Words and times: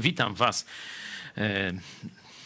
witam 0.00 0.34
Was 0.34 0.66
e, 1.38 1.72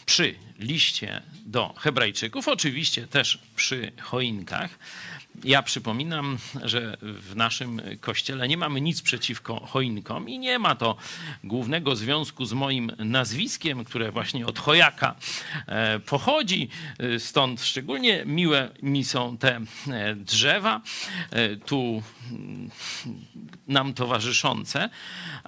przy 0.05 0.35
liście 0.59 1.21
do 1.45 1.73
Hebrajczyków, 1.77 2.47
oczywiście 2.47 3.07
też 3.07 3.39
przy 3.55 3.91
choinkach. 4.01 4.79
Ja 5.43 5.63
przypominam, 5.63 6.37
że 6.63 6.97
w 7.01 7.35
naszym 7.35 7.81
kościele 8.01 8.47
nie 8.47 8.57
mamy 8.57 8.81
nic 8.81 9.01
przeciwko 9.01 9.59
choinkom 9.65 10.29
i 10.29 10.39
nie 10.39 10.59
ma 10.59 10.75
to 10.75 10.95
głównego 11.43 11.95
związku 11.95 12.45
z 12.45 12.53
moim 12.53 12.91
nazwiskiem, 12.97 13.83
które 13.83 14.11
właśnie 14.11 14.45
od 14.45 14.59
chojaka 14.59 15.15
e, 15.67 15.99
pochodzi. 15.99 16.69
Stąd 17.19 17.61
szczególnie 17.61 18.23
miłe 18.25 18.69
mi 18.81 19.03
są 19.03 19.37
te 19.37 19.61
e, 19.87 20.15
drzewa 20.15 20.81
e, 21.31 21.55
tu 21.55 22.03
mm, 22.31 22.69
nam 23.67 23.93
towarzyszące, 23.93 24.89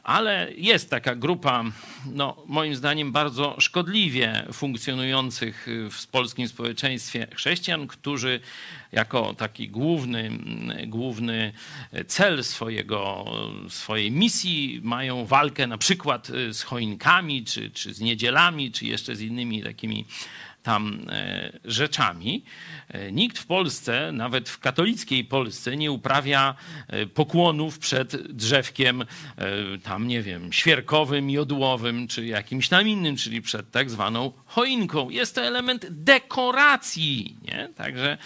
ale 0.03 0.47
jest 0.57 0.89
taka 0.89 1.15
grupa, 1.15 1.63
no, 2.05 2.43
moim 2.47 2.75
zdaniem, 2.75 3.11
bardzo 3.11 3.55
szkodliwie 3.59 4.45
funkcjonujących 4.53 5.67
w 5.91 6.07
polskim 6.07 6.47
społeczeństwie 6.47 7.27
chrześcijan, 7.35 7.87
którzy 7.87 8.39
jako 8.91 9.33
taki 9.33 9.69
główny, 9.69 10.31
główny 10.87 11.53
cel 12.07 12.43
swojego, 12.43 13.25
swojej 13.69 14.11
misji. 14.11 14.79
Mają 14.83 15.25
walkę 15.25 15.67
na 15.67 15.77
przykład 15.77 16.27
z 16.51 16.61
choinkami, 16.61 17.45
czy, 17.45 17.71
czy 17.71 17.93
z 17.93 18.01
niedzielami, 18.01 18.71
czy 18.71 18.85
jeszcze 18.85 19.15
z 19.15 19.21
innymi 19.21 19.63
takimi 19.63 20.05
tam 20.67 21.01
e, 21.09 21.51
rzeczami. 21.65 22.43
E, 22.89 23.11
nikt 23.11 23.39
w 23.39 23.45
Polsce, 23.45 24.11
nawet 24.11 24.49
w 24.49 24.59
katolickiej 24.59 25.25
Polsce, 25.25 25.77
nie 25.77 25.91
uprawia 25.91 26.55
e, 26.87 27.05
pokłonów 27.05 27.79
przed 27.79 28.31
drzewkiem 28.31 29.05
tam, 29.83 30.07
nie 30.07 30.21
wiem, 30.21 30.53
świerkowym, 30.53 31.29
jodłowym, 31.29 32.07
czy 32.07 32.25
jakimś 32.25 32.69
tam 32.69 32.87
innym, 32.87 33.15
czyli 33.15 33.41
przed 33.41 33.71
tak 33.71 33.89
zwaną 33.89 34.31
choinką. 34.45 35.09
Jest 35.09 35.35
to 35.35 35.41
element 35.41 35.87
dekoracji, 35.89 37.37
nie? 37.41 37.69
Także 37.75 38.17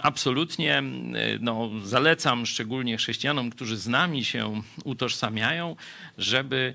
absolutnie 0.00 0.82
no, 1.40 1.70
zalecam 1.84 2.46
szczególnie 2.46 2.96
chrześcijanom, 2.96 3.50
którzy 3.50 3.76
z 3.76 3.88
nami 3.88 4.24
się 4.24 4.62
utożsamiają, 4.84 5.76
żeby 6.18 6.74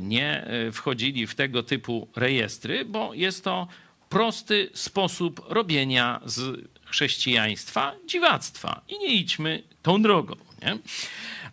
nie 0.00 0.46
wchodzili 0.72 1.26
w 1.26 1.34
tego 1.34 1.62
typu 1.62 2.08
rejestry, 2.16 2.84
bo 2.84 3.14
jest 3.14 3.44
to 3.44 3.68
prosty 4.08 4.70
sposób 4.74 5.46
robienia 5.48 6.20
z 6.24 6.60
chrześcijaństwa 6.84 7.92
dziwactwa. 8.06 8.80
I 8.88 8.98
nie 8.98 9.08
idźmy 9.08 9.62
tą 9.82 10.02
drogą. 10.02 10.36
Nie? 10.62 10.78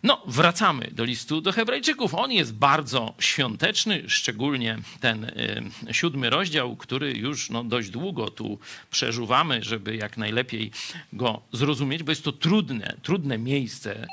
No, 0.02 0.22
wracamy 0.26 0.90
do 0.92 1.04
listu 1.04 1.40
do 1.40 1.52
Hebrajczyków. 1.52 2.14
On 2.14 2.32
jest 2.32 2.54
bardzo 2.54 3.14
świąteczny, 3.18 4.02
szczególnie 4.06 4.78
ten 5.00 5.24
y, 5.24 5.94
siódmy 5.94 6.30
rozdział, 6.30 6.76
który 6.76 7.12
już 7.12 7.50
no, 7.50 7.64
dość 7.64 7.90
długo 7.90 8.30
tu 8.30 8.58
przeżuwamy, 8.90 9.62
żeby 9.62 9.96
jak 9.96 10.16
najlepiej 10.16 10.70
go 11.12 11.42
zrozumieć, 11.52 12.02
bo 12.02 12.12
jest 12.12 12.24
to 12.24 12.32
trudne, 12.32 12.96
trudne 13.02 13.38
miejsce 13.38 14.06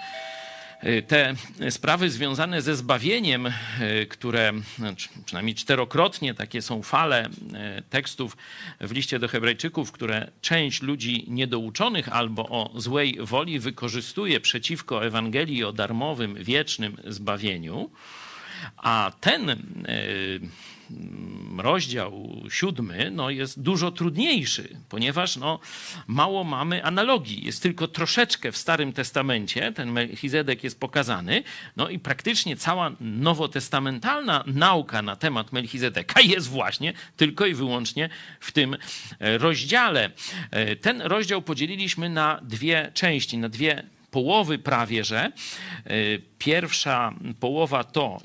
te 1.08 1.36
sprawy 1.70 2.10
związane 2.10 2.62
ze 2.62 2.76
zbawieniem, 2.76 3.48
y, 3.48 3.52
które 4.10 4.54
znaczy, 4.78 5.10
przynajmniej 5.26 5.56
czterokrotnie 5.56 6.34
takie 6.34 6.62
są 6.62 6.84
fale 6.84 7.26
y, 7.26 7.30
tekstów 7.90 8.38
w 8.80 8.92
liście 8.92 9.20
do 9.20 9.28
Hebrajczyków, 9.28 9.92
które 9.92 10.32
część 10.42 10.82
ludzi 10.82 11.26
niedouczonych 11.28 12.10
albo 12.10 12.50
o 12.50 12.72
złej 12.76 13.18
woli 13.22 13.60
wykorzystuje 13.60 14.40
przeciwko 14.40 15.06
Ewangelii 15.06 15.64
o 15.64 15.74
darmowym, 15.74 16.36
wiecznym 16.44 16.98
zbawieniu. 17.08 17.90
A 18.78 19.12
ten 19.22 19.50
rozdział 21.58 22.42
siódmy 22.50 23.12
no, 23.12 23.30
jest 23.30 23.62
dużo 23.62 23.92
trudniejszy, 23.92 24.78
ponieważ 24.90 25.38
no, 25.38 25.60
mało 26.08 26.44
mamy 26.44 26.84
analogii. 26.84 27.46
Jest 27.46 27.64
tylko 27.64 27.88
troszeczkę 27.88 28.52
w 28.52 28.58
Starym 28.58 28.94
Testamencie, 28.94 29.72
ten 29.72 29.92
Melchizedek 29.92 30.64
jest 30.64 30.80
pokazany, 30.80 31.44
no 31.78 31.90
i 31.90 32.00
praktycznie 32.00 32.58
cała 32.58 32.92
nowotestamentalna 33.00 34.44
nauka 34.48 35.02
na 35.02 35.16
temat 35.16 35.52
Melchizedeka 35.52 36.22
jest 36.36 36.48
właśnie 36.48 36.94
tylko 37.18 37.46
i 37.46 37.54
wyłącznie 37.54 38.10
w 38.40 38.52
tym 38.52 38.78
rozdziale. 39.20 40.10
Ten 40.82 41.02
rozdział 41.02 41.42
podzieliliśmy 41.42 42.10
na 42.10 42.40
dwie 42.44 42.92
części, 42.94 43.38
na 43.38 43.50
dwie 43.50 43.84
połowy 44.12 44.60
prawie, 44.60 45.04
że 45.04 45.32
pierwsza 46.38 47.14
połowa 47.40 47.84
to 47.84 48.22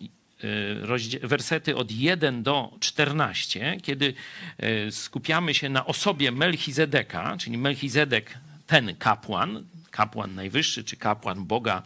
wersety 1.22 1.76
od 1.76 1.91
1 1.91 2.42
do 2.42 2.72
14, 2.80 3.78
kiedy 3.82 4.14
y, 4.62 4.92
skupiamy 4.92 5.54
się 5.54 5.69
na 5.69 5.86
osobie 5.86 6.32
Melchizedeka, 6.32 7.36
czyli 7.41 7.58
Melchizedek 7.58 8.38
ten 8.66 8.97
kapłan, 8.97 9.64
kapłan 9.91 10.34
najwyższy, 10.34 10.84
czy 10.84 10.97
kapłan 10.97 11.44
Boga 11.44 11.82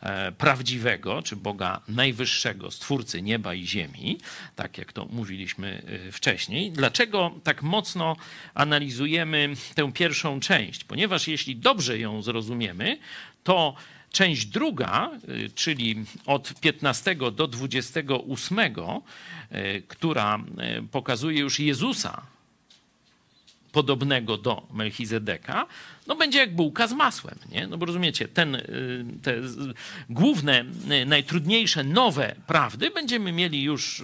e, 0.00 0.32
prawdziwego, 0.32 1.22
czy 1.22 1.36
Boga 1.36 1.80
najwyższego, 1.88 2.70
stwórcy 2.70 3.22
nieba 3.22 3.54
i 3.54 3.66
ziemi, 3.66 4.18
tak 4.56 4.78
jak 4.78 4.92
to 4.92 5.04
mówiliśmy 5.04 5.82
y, 6.08 6.12
wcześniej. 6.12 6.72
Dlaczego 6.72 7.34
tak 7.44 7.62
mocno 7.62 8.16
analizujemy 8.54 9.54
tę 9.74 9.92
pierwszą 9.92 10.40
część? 10.40 10.84
Ponieważ 10.84 11.28
jeśli 11.28 11.56
dobrze 11.56 11.98
ją 11.98 12.22
zrozumiemy, 12.22 12.98
to 13.44 13.74
Część 14.10 14.46
druga, 14.46 15.10
y, 15.28 15.50
czyli 15.54 16.04
od 16.26 16.60
15 16.60 17.14
do 17.14 17.46
28, 17.46 18.58
y, 18.58 19.82
która 19.88 20.38
y, 20.78 20.82
pokazuje 20.82 21.40
już 21.40 21.60
Jezusa 21.60 22.22
podobnego 23.72 24.36
do 24.36 24.66
Melchizedeka, 24.72 25.66
no 26.06 26.16
będzie 26.16 26.38
jak 26.38 26.54
bułka 26.54 26.86
z 26.86 26.92
masłem, 26.92 27.38
nie? 27.50 27.66
No 27.66 27.78
bo 27.78 27.86
rozumiecie, 27.86 28.28
ten, 28.28 28.62
te 29.22 29.34
główne, 30.10 30.64
najtrudniejsze, 31.06 31.84
nowe 31.84 32.34
prawdy 32.46 32.90
będziemy 32.90 33.32
mieli 33.32 33.62
już 33.62 34.02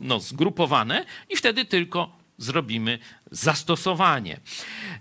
no, 0.00 0.20
zgrupowane 0.20 1.04
i 1.30 1.36
wtedy 1.36 1.64
tylko 1.64 2.21
zrobimy 2.42 2.98
zastosowanie. 3.30 4.40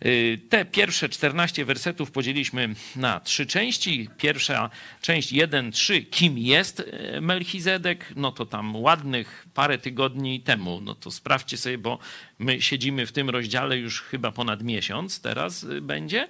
Y, 0.05 0.39
te 0.49 0.65
pierwsze 0.65 1.09
14 1.09 1.65
wersetów 1.65 2.11
podzieliliśmy 2.11 2.75
na 2.95 3.19
trzy 3.19 3.45
części. 3.45 4.09
Pierwsza 4.17 4.69
część 5.01 5.33
1-3, 5.33 6.09
kim 6.09 6.37
jest 6.37 6.79
y, 6.79 7.21
Melchizedek, 7.21 8.13
no 8.15 8.31
to 8.31 8.45
tam 8.45 8.75
ładnych 8.75 9.47
parę 9.53 9.77
tygodni 9.77 10.41
temu, 10.41 10.81
no 10.81 10.95
to 10.95 11.11
sprawdźcie 11.11 11.57
sobie, 11.57 11.77
bo 11.77 11.99
my 12.39 12.61
siedzimy 12.61 13.05
w 13.05 13.11
tym 13.11 13.29
rozdziale 13.29 13.77
już 13.77 14.01
chyba 14.01 14.31
ponad 14.31 14.63
miesiąc 14.63 15.21
teraz 15.21 15.63
y, 15.63 15.81
będzie. 15.81 16.27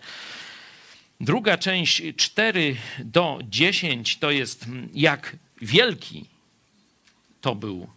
Druga 1.22 1.58
część 1.58 2.02
4 2.16 2.76
do 3.00 3.40
10 3.44 4.18
to 4.18 4.32
jest 4.32 4.64
mm, 4.64 4.90
jak 4.94 5.36
wielki 5.62 6.26
to 7.42 7.56
był 7.56 7.88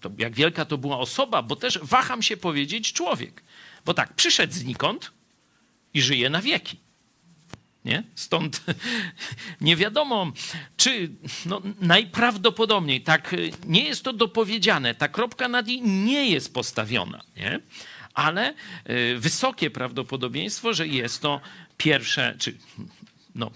to 0.00 0.10
jak 0.18 0.34
wielka 0.34 0.64
to 0.64 0.78
była 0.78 0.98
osoba, 0.98 1.42
bo 1.42 1.56
też 1.56 1.78
waham 1.82 2.22
się 2.22 2.36
powiedzieć 2.36 2.92
człowiek. 2.92 3.42
Bo 3.84 3.94
tak, 3.94 4.14
przyszedł 4.14 4.52
znikąd 4.52 5.12
i 5.94 6.02
żyje 6.02 6.30
na 6.30 6.42
wieki. 6.42 6.76
Nie? 7.84 8.02
Stąd 8.14 8.62
nie 9.60 9.76
wiadomo, 9.76 10.32
czy 10.76 11.10
no, 11.46 11.62
najprawdopodobniej 11.80 13.00
tak 13.00 13.34
nie 13.66 13.84
jest 13.84 14.04
to 14.04 14.12
dopowiedziane, 14.12 14.94
ta 14.94 15.08
kropka 15.08 15.48
nad 15.48 15.68
i 15.68 15.82
nie 15.82 16.30
jest 16.30 16.54
postawiona, 16.54 17.22
nie? 17.36 17.60
ale 18.14 18.54
y, 18.90 19.18
wysokie 19.18 19.70
prawdopodobieństwo, 19.70 20.74
że 20.74 20.86
jest 20.86 21.22
to 21.22 21.40
pierwsze, 21.76 22.34
czy 22.38 22.56
no, 23.38 23.50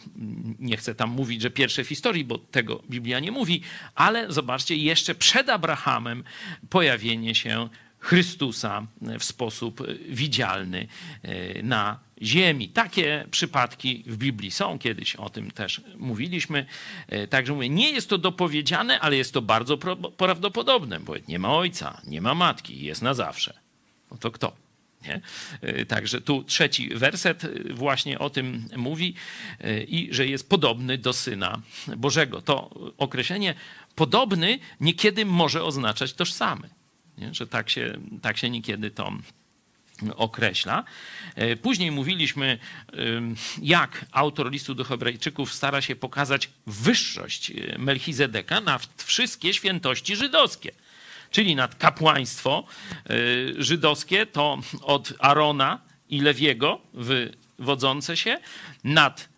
nie 0.59 0.77
chcę 0.77 0.95
tam 0.95 1.11
mówić, 1.11 1.43
że 1.43 1.51
pierwsze 1.51 1.85
w 1.85 1.89
historii, 1.89 2.25
bo 2.25 2.39
tego 2.39 2.83
Biblia 2.91 3.21
nie 3.21 3.33
mówi, 3.33 3.61
ale 3.95 4.33
zobaczcie, 4.33 4.77
jeszcze 4.77 5.15
przed 5.15 5.49
Abrahamem 5.49 6.25
pojawienie 6.71 7.35
się 7.35 7.69
Chrystusa 7.99 8.87
w 9.19 9.25
sposób 9.25 9.83
widzialny 10.09 10.87
e, 11.23 11.63
na 11.63 11.99
ziemi. 12.23 12.69
Takie 12.69 13.27
przypadki 13.31 14.05
w 14.07 14.17
Biblii 14.17 14.51
są, 14.51 14.79
kiedyś 14.79 15.17
o 15.17 15.31
tym 15.31 15.51
też 15.51 15.81
mówiliśmy. 15.99 16.67
E, 17.09 17.27
także 17.27 17.53
mówię, 17.53 17.69
nie 17.69 17.91
jest 17.91 18.09
to 18.09 18.19
dopowiedziane, 18.19 19.01
ale 19.01 19.17
jest 19.17 19.33
to 19.33 19.43
bardzo 19.43 19.79
prawdopodobne, 20.17 21.01
bo 21.01 21.15
nie 21.29 21.39
ma 21.39 21.55
ojca, 21.55 22.01
nie 22.07 22.21
ma 22.21 22.35
matki, 22.35 22.85
jest 22.85 23.03
na 23.03 23.15
zawsze. 23.15 23.55
No 24.11 24.17
to 24.17 24.31
kto? 24.31 24.53
Nie? 25.05 25.21
E, 25.61 25.87
także 25.87 26.21
tu 26.21 26.45
trzeci 26.45 26.89
werset 26.89 27.45
e, 27.45 27.49
właśnie 27.75 28.19
o 28.19 28.31
tym 28.31 28.69
mówi 28.77 29.15
e, 29.61 29.83
i 29.83 30.15
że 30.15 30.27
jest 30.27 30.49
podobny 30.49 30.99
do 30.99 31.13
Syna 31.13 31.61
Bożego. 31.97 32.43
To 32.43 32.71
określenie 32.99 33.55
podobny 33.95 34.59
niekiedy 34.81 35.25
może 35.25 35.65
oznaczać 35.65 36.13
tożsamy. 36.13 36.69
Nie? 37.19 37.35
Że 37.35 37.47
tak 37.47 37.71
się, 37.71 37.99
tak 38.23 38.39
się 38.39 38.51
niekiedy 38.51 38.91
to 38.91 39.13
określa. 40.17 40.85
Później 41.63 41.91
mówiliśmy, 41.91 42.59
jak 43.63 44.05
autor 44.13 44.51
listu 44.51 44.75
do 44.75 44.85
Hebrajczyków 44.85 45.55
stara 45.55 45.81
się 45.81 45.97
pokazać 45.97 46.51
wyższość 46.67 47.53
Melchizedeka 47.79 48.61
nad 48.61 48.89
wszystkie 48.97 49.55
świętości 49.55 50.17
żydowskie. 50.17 50.73
Czyli 51.33 51.57
nad 51.57 51.75
kapłaństwo 51.75 52.65
e, 52.65 53.15
żydowskie, 53.63 54.27
to 54.27 54.59
od 54.83 55.13
Arona 55.19 55.79
i 56.09 56.21
Lewiego 56.21 56.81
wywodzące 56.95 58.17
się, 58.17 58.39
nad 58.85 59.29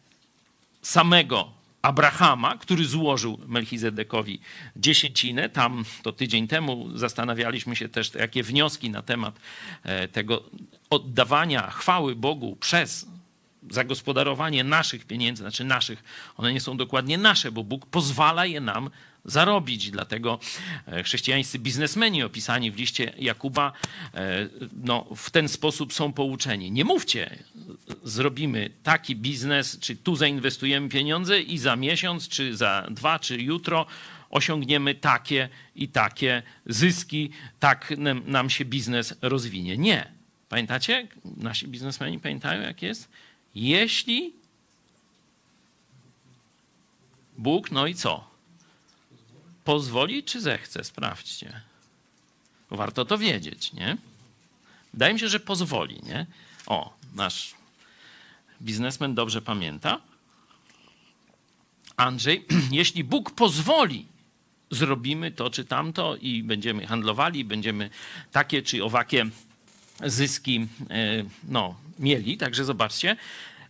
samego 0.83 1.55
Abrahama, 1.83 2.59
który 2.59 2.85
złożył 2.85 3.41
Melchizedekowi 3.47 4.41
dziesięcinę. 4.77 5.49
Tam 5.49 5.85
to 6.03 6.13
tydzień 6.13 6.49
temu 6.49 6.99
zastanawialiśmy 6.99 7.77
się 7.77 7.89
też, 7.89 8.15
jakie 8.15 8.43
wnioski 8.43 8.91
na 8.91 9.03
temat 9.03 9.41
e, 9.83 10.09
tego 10.09 10.45
oddawania 10.91 11.71
chwały 11.71 12.17
Bogu 12.17 12.57
przez 12.57 13.07
zagospodarowanie 13.71 14.65
naszych 14.65 15.05
pieniędzy, 15.05 15.43
znaczy 15.43 15.65
naszych, 15.65 16.05
one 16.37 16.53
nie 16.53 16.61
są 16.61 16.77
dokładnie 16.77 17.19
nasze, 17.19 17.53
bo 17.53 17.65
Bóg 17.65 17.87
pozwala 17.87 18.47
je 18.47 18.61
nam 18.61 18.91
zarobić. 19.25 19.91
Dlatego 19.91 20.39
e, 20.87 21.03
chrześcijańscy 21.03 21.59
biznesmeni 21.59 22.23
opisani 22.23 22.71
w 22.71 22.77
liście 22.77 23.13
Jakuba 23.19 23.73
e, 24.15 24.49
no, 24.85 25.07
w 25.17 25.31
ten 25.31 25.49
sposób 25.49 25.93
są 25.93 26.13
pouczeni. 26.13 26.71
Nie 26.71 26.85
mówcie, 26.85 27.39
zrobimy 28.05 28.71
taki 28.83 29.17
biznes, 29.17 29.79
czy 29.81 29.97
tu 29.97 30.17
zainwestujemy 30.17 30.89
pieniądze 30.89 31.41
i 31.41 31.59
za 31.59 31.77
miesiąc, 31.77 32.29
czy 32.29 32.57
za 32.57 32.87
dwa, 32.91 33.19
czy 33.19 33.43
jutro 33.43 33.87
osiągniemy 34.31 34.95
takie 34.95 35.49
i 35.77 35.89
takie 35.89 36.43
zyski, 36.67 37.31
tak 37.61 37.95
nam 38.27 38.51
się 38.51 38.65
biznes 38.65 39.15
rozwinie. 39.23 39.77
Nie. 39.77 40.13
Pamiętacie? 40.49 41.09
Nasi 41.37 41.69
biznesmeni 41.69 42.21
pamiętają, 42.21 42.63
jak 42.63 42.83
jest? 42.83 43.09
Jeśli 43.55 44.33
Bóg, 47.39 47.71
no 47.71 47.87
i 47.87 47.95
co? 47.95 48.34
Pozwoli 49.65 50.25
czy 50.25 50.41
zechce? 50.41 50.85
Sprawdźcie. 50.85 51.61
Warto 52.71 53.05
to 53.05 53.19
wiedzieć, 53.19 53.73
nie? 53.73 53.97
Wydaje 54.93 55.15
mi 55.15 55.21
się, 55.21 55.29
że 55.29 55.41
pozwoli, 55.41 56.01
nie? 56.03 56.27
O, 56.67 56.97
nasz 57.15 57.55
biznesmen 58.63 59.15
dobrze 59.15 59.43
pamięta. 59.43 60.01
Andrzej, 61.97 62.45
jeśli 62.71 63.05
Bóg 63.05 63.31
pozwoli, 63.31 64.07
zrobimy 64.71 65.31
to 65.31 65.51
czy 65.51 65.65
tamto 65.65 66.17
i 66.17 66.43
będziemy 66.43 66.87
handlowali, 66.87 67.45
będziemy 67.45 67.91
takie 68.33 68.63
czy 68.63 68.85
owakie 68.85 69.27
zyski 70.05 70.67
e, 70.91 71.25
no, 71.49 71.75
mieli. 71.99 72.37
Także 72.37 72.65
zobaczcie, 72.65 73.17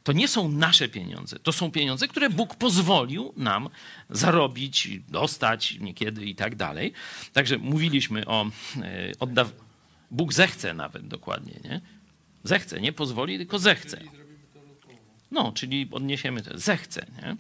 to 0.04 0.12
nie 0.12 0.28
są 0.28 0.48
nasze 0.48 0.88
pieniądze. 0.88 1.38
To 1.38 1.52
są 1.52 1.70
pieniądze, 1.70 2.08
które 2.08 2.30
Bóg 2.30 2.54
pozwolił 2.54 3.32
nam 3.36 3.68
zarobić, 4.10 4.88
dostać 5.08 5.78
niekiedy 5.80 6.26
i 6.26 6.34
tak 6.34 6.56
dalej. 6.56 6.92
Także 7.32 7.58
mówiliśmy 7.58 8.26
o 8.26 8.46
e, 8.82 9.12
oddaw... 9.20 9.52
Bóg 10.10 10.32
zechce 10.32 10.74
nawet 10.74 11.08
dokładnie, 11.08 11.54
nie? 11.64 11.80
Zechce, 12.44 12.80
nie 12.80 12.92
pozwoli, 12.92 13.38
tylko 13.38 13.58
zechce. 13.58 14.00
No, 15.30 15.52
czyli 15.52 15.88
odniesiemy 15.92 16.42
to. 16.42 16.58
Zechce, 16.58 17.06
nie? 17.22 17.36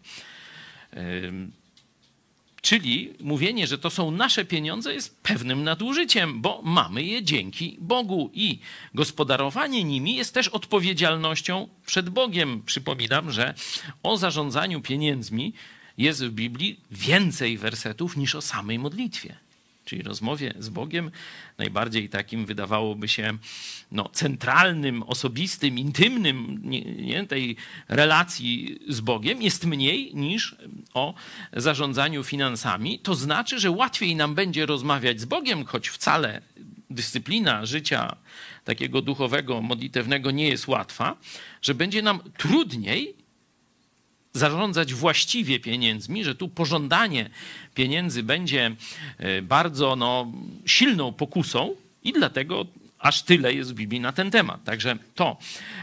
Czyli 2.64 3.12
mówienie, 3.20 3.66
że 3.66 3.78
to 3.78 3.90
są 3.90 4.10
nasze 4.10 4.44
pieniądze, 4.44 4.94
jest 4.94 5.22
pewnym 5.22 5.64
nadużyciem, 5.64 6.40
bo 6.40 6.60
mamy 6.62 7.02
je 7.02 7.22
dzięki 7.22 7.76
Bogu 7.80 8.30
i 8.34 8.58
gospodarowanie 8.94 9.84
nimi 9.84 10.16
jest 10.16 10.34
też 10.34 10.48
odpowiedzialnością 10.48 11.68
przed 11.86 12.10
Bogiem. 12.10 12.62
Przypominam, 12.66 13.32
że 13.32 13.54
o 14.02 14.16
zarządzaniu 14.16 14.80
pieniędzmi 14.80 15.52
jest 15.98 16.24
w 16.24 16.30
Biblii 16.30 16.80
więcej 16.90 17.58
wersetów 17.58 18.16
niż 18.16 18.34
o 18.34 18.42
samej 18.42 18.78
modlitwie 18.78 19.43
czyli 19.84 20.02
rozmowie 20.02 20.54
z 20.58 20.68
Bogiem, 20.68 21.10
najbardziej 21.58 22.08
takim 22.08 22.46
wydawałoby 22.46 23.08
się 23.08 23.38
no, 23.92 24.08
centralnym, 24.12 25.02
osobistym, 25.02 25.78
intymnym 25.78 26.60
nie, 26.62 26.80
nie, 26.80 27.26
tej 27.26 27.56
relacji 27.88 28.78
z 28.88 29.00
Bogiem, 29.00 29.42
jest 29.42 29.66
mniej 29.66 30.14
niż 30.14 30.56
o 30.94 31.14
zarządzaniu 31.52 32.24
finansami. 32.24 32.98
To 32.98 33.14
znaczy, 33.14 33.60
że 33.60 33.70
łatwiej 33.70 34.16
nam 34.16 34.34
będzie 34.34 34.66
rozmawiać 34.66 35.20
z 35.20 35.24
Bogiem, 35.24 35.64
choć 35.64 35.88
wcale 35.88 36.40
dyscyplina 36.90 37.66
życia 37.66 38.16
takiego 38.64 39.02
duchowego, 39.02 39.62
modlitewnego 39.62 40.30
nie 40.30 40.48
jest 40.48 40.68
łatwa, 40.68 41.16
że 41.62 41.74
będzie 41.74 42.02
nam 42.02 42.20
trudniej 42.36 43.23
zarządzać 44.34 44.94
właściwie 44.94 45.60
pieniędzmi, 45.60 46.24
że 46.24 46.34
tu 46.34 46.48
pożądanie 46.48 47.30
pieniędzy 47.74 48.22
będzie 48.22 48.76
e, 49.18 49.42
bardzo 49.42 49.96
no, 49.96 50.32
silną 50.66 51.12
pokusą 51.12 51.74
i 52.04 52.12
dlatego 52.12 52.66
aż 52.98 53.22
tyle 53.22 53.54
jest 53.54 53.72
w 53.72 53.74
Biblii 53.74 54.00
na 54.00 54.12
ten 54.12 54.30
temat. 54.30 54.64
Także 54.64 54.96
to 55.14 55.36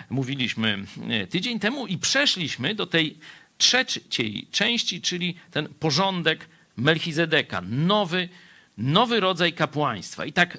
mówiliśmy 0.10 0.86
e, 1.10 1.28
tydzień 1.28 1.60
temu 1.60 1.88
i 1.88 1.98
przeszliśmy 1.98 2.76
do 2.76 2.88
tej 2.88 3.18
trzeciej 3.58 4.48
części, 4.52 5.02
czyli 5.02 5.36
ten 5.52 5.70
porządek 5.80 6.48
Melchizedeka, 6.78 7.62
nowy, 7.70 8.30
nowy 8.78 9.20
rodzaj 9.20 9.54
kapłaństwa. 9.54 10.26
I 10.26 10.34
tak, 10.34 10.58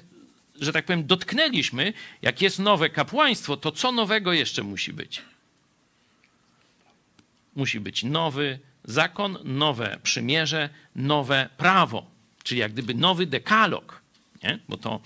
że 0.59 0.73
tak 0.73 0.85
powiem, 0.85 1.07
dotknęliśmy, 1.07 1.93
jak 2.21 2.41
jest 2.41 2.59
nowe 2.59 2.89
kapłaństwo, 2.89 3.57
to 3.57 3.71
co 3.71 3.91
nowego 3.91 4.33
jeszcze 4.33 4.63
musi 4.63 4.93
być? 4.93 5.21
Musi 7.55 7.79
być 7.79 8.03
nowy 8.03 8.59
zakon, 8.83 9.37
nowe 9.43 9.99
przymierze, 10.03 10.69
nowe 10.95 11.49
prawo, 11.57 12.05
czyli 12.43 12.61
jak 12.61 12.73
gdyby 12.73 12.93
nowy 12.93 13.25
dekalog, 13.25 14.01
nie? 14.43 14.59
bo 14.69 14.77
to, 14.77 15.01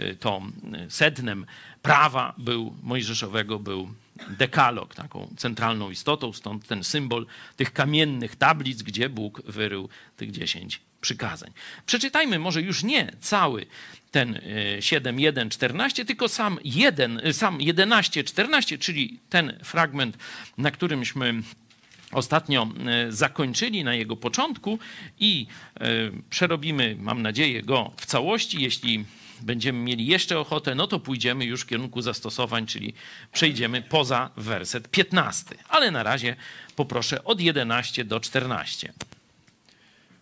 y, 0.00 0.16
to 0.20 0.42
sednem 0.88 1.46
prawa 1.82 2.34
był, 2.38 2.74
mojżeszowego 2.82 3.58
był 3.58 3.88
dekalog, 4.30 4.94
taką 4.94 5.34
centralną 5.36 5.90
istotą, 5.90 6.32
stąd 6.32 6.66
ten 6.66 6.84
symbol 6.84 7.26
tych 7.56 7.72
kamiennych 7.72 8.36
tablic, 8.36 8.82
gdzie 8.82 9.08
Bóg 9.08 9.42
wyrył 9.42 9.88
tych 10.16 10.30
dziesięć 10.30 10.80
przykazań. 11.00 11.50
Przeczytajmy 11.86 12.38
może 12.38 12.62
już 12.62 12.82
nie 12.82 13.12
cały 13.20 13.66
ten 14.10 14.40
7, 14.80 15.20
1, 15.20 15.50
14, 15.50 16.04
tylko 16.04 16.28
sam 16.28 16.58
1, 16.64 17.20
sam 17.32 17.60
11, 17.60 18.24
14, 18.24 18.78
czyli 18.78 19.20
ten 19.30 19.58
fragment, 19.64 20.18
na 20.58 20.70
którymśmy 20.70 21.42
ostatnio 22.14 22.68
e, 22.86 23.12
zakończyli 23.12 23.84
na 23.84 23.94
jego 23.94 24.16
początku 24.16 24.78
i 25.20 25.46
e, 25.80 25.86
przerobimy, 26.30 26.96
mam 27.00 27.22
nadzieję, 27.22 27.62
go 27.62 27.90
w 27.96 28.06
całości. 28.06 28.62
Jeśli 28.62 29.04
będziemy 29.42 29.78
mieli 29.78 30.06
jeszcze 30.06 30.38
ochotę, 30.38 30.74
no 30.74 30.86
to 30.86 31.00
pójdziemy 31.00 31.44
już 31.44 31.62
w 31.62 31.66
kierunku 31.66 32.02
zastosowań, 32.02 32.66
czyli 32.66 32.94
przejdziemy 33.32 33.82
poza 33.82 34.30
werset 34.36 34.88
15. 34.88 35.54
Ale 35.68 35.90
na 35.90 36.02
razie 36.02 36.36
poproszę 36.76 37.24
od 37.24 37.40
11 37.40 38.04
do 38.04 38.20
14. 38.20 38.92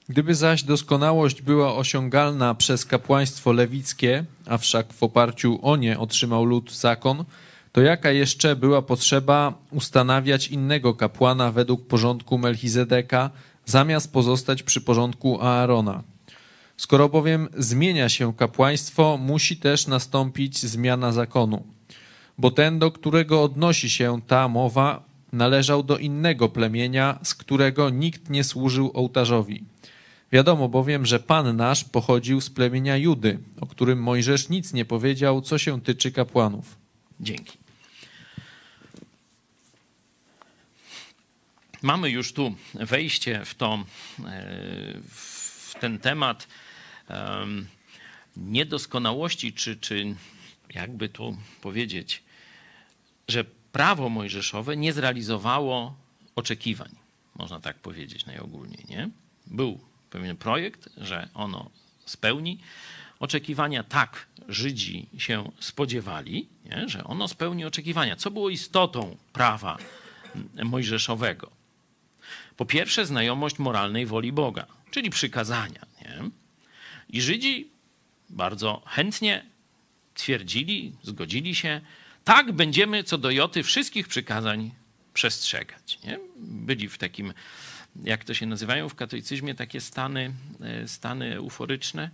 Gdyby 0.09 0.35
zaś 0.35 0.63
doskonałość 0.63 1.43
była 1.43 1.75
osiągalna 1.75 2.55
przez 2.55 2.85
kapłaństwo 2.85 3.53
lewickie, 3.53 4.25
a 4.47 4.59
wszak 4.59 4.93
w 4.93 5.03
oparciu 5.03 5.59
o 5.63 5.77
nie 5.77 5.99
otrzymał 5.99 6.45
lud 6.45 6.73
zakon, 6.73 7.25
to 7.73 7.81
jaka 7.81 8.11
jeszcze 8.11 8.57
była 8.57 8.83
potrzeba 8.83 9.55
ustanawiać 9.71 10.49
innego 10.49 10.95
kapłana 10.95 11.53
według 11.53 11.87
porządku 11.87 12.39
Melchizedeka, 12.39 13.31
zamiast 13.65 14.13
pozostać 14.13 14.63
przy 14.63 14.81
porządku 14.81 15.43
Aarona? 15.43 16.03
Skoro 16.77 17.09
bowiem 17.09 17.49
zmienia 17.59 18.09
się 18.09 18.35
kapłaństwo, 18.35 19.19
musi 19.21 19.57
też 19.57 19.87
nastąpić 19.87 20.59
zmiana 20.59 21.13
zakonu. 21.13 21.63
Bo 22.39 22.51
ten, 22.51 22.79
do 22.79 22.91
którego 22.91 23.43
odnosi 23.43 23.91
się 23.91 24.21
ta 24.27 24.49
mowa, 24.49 25.05
należał 25.33 25.83
do 25.83 25.99
innego 25.99 26.49
plemienia, 26.49 27.19
z 27.23 27.35
którego 27.35 27.91
nikt 27.91 28.31
nie 28.31 28.45
służył 28.45 28.91
ołtarzowi. 28.95 29.65
Wiadomo 30.33 30.69
bowiem, 30.69 31.07
że 31.07 31.21
Pan 31.21 31.57
nasz 31.57 31.85
pochodził 31.85 32.41
z 32.41 32.51
plemienia 32.51 32.97
Judy, 32.97 33.39
o 33.61 33.67
którym 33.67 34.03
Mojżesz 34.03 34.49
nic 34.49 34.73
nie 34.73 34.85
powiedział, 34.85 35.41
co 35.41 35.59
się 35.59 35.81
tyczy 35.81 36.13
kapłanów. 36.13 36.77
Dzięki. 37.21 37.62
Mamy 41.83 42.11
już 42.11 42.33
tu 42.33 42.55
wejście 42.75 43.45
w, 43.45 43.55
to, 43.55 43.75
e, 43.75 43.85
w 45.09 45.75
ten 45.81 45.99
temat 45.99 46.49
niedoskonałości, 48.37 49.53
czy, 49.53 49.77
czy 49.77 50.15
jakby 50.75 51.09
to 51.09 51.37
powiedzieć, 51.61 52.23
że 53.29 53.45
prawo 53.73 54.09
mojżeszowe 54.09 54.77
nie 54.77 54.93
zrealizowało 54.93 55.97
oczekiwań, 56.37 56.91
można 57.35 57.61
tak 57.61 57.79
powiedzieć 57.79 58.27
najogólniej. 58.27 58.85
Nie? 58.89 59.11
Był 59.47 59.81
pewien 60.11 60.37
projekt, 60.37 60.89
że 60.97 61.29
ono 61.35 61.71
spełni 62.07 62.59
oczekiwania 63.21 63.85
tak 63.85 64.27
Żydzi 64.49 65.07
się 65.19 65.53
spodziewali, 65.61 66.49
nie? 66.65 66.89
że 66.89 67.05
ono 67.05 67.29
spełni 67.29 67.65
oczekiwania. 67.65 68.17
Co 68.17 68.31
było 68.31 68.51
istotą 68.51 69.17
prawa 69.33 69.79
mojżeszowego? 70.65 71.62
Po 72.57 72.67
pierwsze, 72.67 73.07
znajomość 73.07 73.59
moralnej 73.59 74.07
woli 74.07 74.33
Boga, 74.33 74.67
czyli 74.91 75.11
przykazania. 75.11 75.87
Nie? 76.01 76.31
I 77.09 77.23
Żydzi 77.23 77.71
bardzo 78.31 78.83
chętnie 78.87 79.45
twierdzili, 80.15 80.93
zgodzili 81.03 81.55
się, 81.55 81.81
tak 82.25 82.53
będziemy 82.53 83.05
co 83.05 83.19
do 83.19 83.31
joty 83.31 83.63
wszystkich 83.63 84.09
przykazań 84.09 84.71
przestrzegać. 85.15 85.99
Nie? 86.05 86.19
Byli 86.37 86.89
w 86.89 86.99
takim, 86.99 87.33
jak 88.05 88.25
to 88.25 88.35
się 88.35 88.47
nazywają 88.47 88.89
w 88.89 88.95
katolicyzmie, 88.95 89.55
takie 89.55 89.81
stany, 89.81 90.33
e, 90.61 90.89
stany 90.89 91.35
euforyczne, 91.35 92.11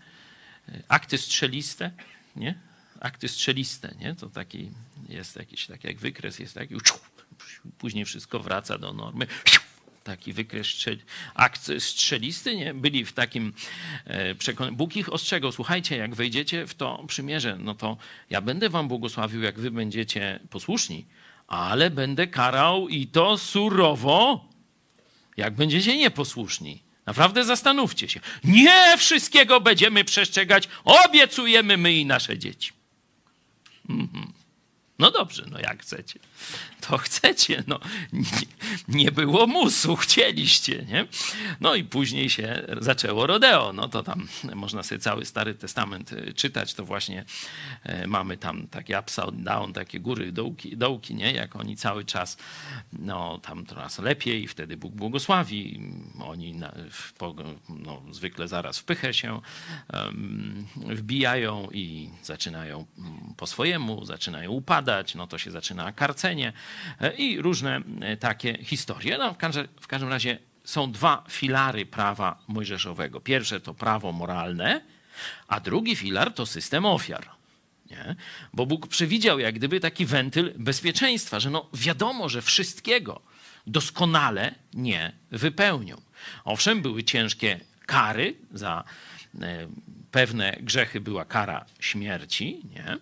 e, 0.68 0.82
akty 0.88 1.18
strzeliste, 1.18 1.90
nie? 2.36 2.54
Akty 3.00 3.28
strzeliste, 3.28 3.94
nie? 4.00 4.14
To 4.14 4.28
taki 4.28 4.70
jest 5.08 5.36
jakiś, 5.36 5.66
tak 5.66 5.84
jak 5.84 5.98
wykres 5.98 6.38
jest 6.38 6.54
taki, 6.54 6.74
później 7.78 8.04
wszystko 8.04 8.40
wraca 8.40 8.78
do 8.78 8.92
normy, 8.92 9.26
taki 10.08 10.32
wykres 10.32 10.66
akt 11.34 11.70
strzelisty, 11.78 12.56
nie? 12.56 12.74
byli 12.74 13.04
w 13.04 13.12
takim 13.12 13.52
e, 14.04 14.34
przekonaniu. 14.34 14.76
Bóg 14.76 14.96
ich 14.96 15.12
ostrzegał, 15.12 15.52
słuchajcie, 15.52 15.96
jak 15.96 16.14
wejdziecie 16.14 16.66
w 16.66 16.74
to 16.74 17.04
przymierze, 17.06 17.56
no 17.60 17.74
to 17.74 17.96
ja 18.30 18.40
będę 18.40 18.68
wam 18.68 18.88
błogosławił, 18.88 19.42
jak 19.42 19.58
wy 19.58 19.70
będziecie 19.70 20.40
posłuszni, 20.50 21.06
ale 21.46 21.90
będę 21.90 22.26
karał 22.26 22.88
i 22.88 23.06
to 23.06 23.38
surowo, 23.38 24.48
jak 25.36 25.54
będziecie 25.54 25.96
nieposłuszni. 25.96 26.82
Naprawdę 27.06 27.44
zastanówcie 27.44 28.08
się. 28.08 28.20
Nie 28.44 28.96
wszystkiego 28.98 29.60
będziemy 29.60 30.04
przestrzegać, 30.04 30.68
obiecujemy 30.84 31.76
my 31.76 31.92
i 31.92 32.06
nasze 32.06 32.38
dzieci. 32.38 32.72
Mhm. 33.88 34.32
No 34.98 35.10
dobrze, 35.10 35.44
no 35.50 35.58
jak 35.58 35.82
chcecie. 35.82 36.18
To 36.80 36.98
chcecie, 36.98 37.62
no. 37.66 37.80
Nie, 38.12 38.24
nie, 38.88 39.12
było 39.12 39.46
musu, 39.46 39.96
chcieliście, 39.96 40.86
nie? 40.88 41.06
No 41.60 41.74
i 41.74 41.84
później 41.84 42.30
się 42.30 42.66
zaczęło 42.80 43.26
rodeo. 43.26 43.72
No 43.72 43.88
to 43.88 44.02
tam 44.02 44.28
można 44.54 44.82
sobie 44.82 44.98
cały 44.98 45.24
Stary 45.24 45.54
Testament 45.54 46.12
e, 46.12 46.32
czytać, 46.32 46.74
to 46.74 46.84
właśnie 46.84 47.24
e, 47.82 48.06
mamy 48.06 48.36
tam 48.36 48.66
takie 48.66 49.00
upside 49.00 49.32
down, 49.32 49.72
takie 49.72 50.00
góry, 50.00 50.32
dołki, 50.32 50.76
dołki, 50.76 51.14
nie? 51.14 51.32
Jak 51.32 51.56
oni 51.56 51.76
cały 51.76 52.04
czas, 52.04 52.36
no 52.92 53.38
tam 53.38 53.66
coraz 53.66 53.98
lepiej, 53.98 54.48
wtedy 54.48 54.76
Bóg 54.76 54.94
błogosławi. 54.94 55.80
Oni 56.20 56.54
na, 56.54 56.72
w, 56.90 57.12
no, 57.68 58.02
zwykle 58.10 58.48
zaraz 58.48 58.78
w 58.78 58.84
pychę 58.84 59.14
się 59.14 59.40
um, 59.92 60.66
wbijają 60.76 61.68
i 61.72 62.10
zaczynają 62.22 62.86
po 63.36 63.46
swojemu, 63.46 64.04
zaczynają 64.04 64.50
upadać 64.50 65.14
no 65.14 65.26
to 65.26 65.38
się 65.38 65.50
zaczyna 65.50 65.92
karcenie 65.92 66.52
i 67.18 67.40
różne 67.40 67.80
e, 68.00 68.16
takie 68.16 68.64
historie. 68.64 69.18
No, 69.18 69.34
w, 69.34 69.86
każdym, 69.86 70.08
razie 70.08 70.38
są 70.64 70.92
dwa 70.92 71.24
filary 71.28 71.86
prawa 71.86 72.42
mojżeszowego. 72.48 73.20
Pierwsze 73.20 73.60
to 73.60 73.74
prawo 73.74 74.12
moralne, 74.12 74.80
a 75.48 75.60
drugi 75.60 75.96
filar 75.96 76.32
to 76.32 76.46
system 76.46 76.86
ofiar. 76.86 77.30
Nie? 77.90 78.16
Bo 78.52 78.66
Bóg 78.66 78.86
przewidział 78.86 79.38
jak 79.38 79.54
gdyby 79.54 79.80
taki 79.80 80.06
wentyl 80.06 80.52
bezpieczeństwa, 80.56 81.40
że 81.40 81.50
no 81.50 81.68
wiadomo, 81.74 82.28
że 82.28 82.42
wszystkiego 82.42 83.20
doskonale 83.66 84.54
nie 84.74 85.12
wypełnią. 85.30 86.00
Owszem, 86.44 86.82
były 86.82 87.04
ciężkie 87.04 87.60
kary 87.86 88.34
za 88.52 88.84
e, 89.40 89.68
pewne 90.10 90.56
grzechy 90.60 91.00
była 91.00 91.24
kara 91.24 91.64
śmierci, 91.80 92.60
nie? 92.74 92.98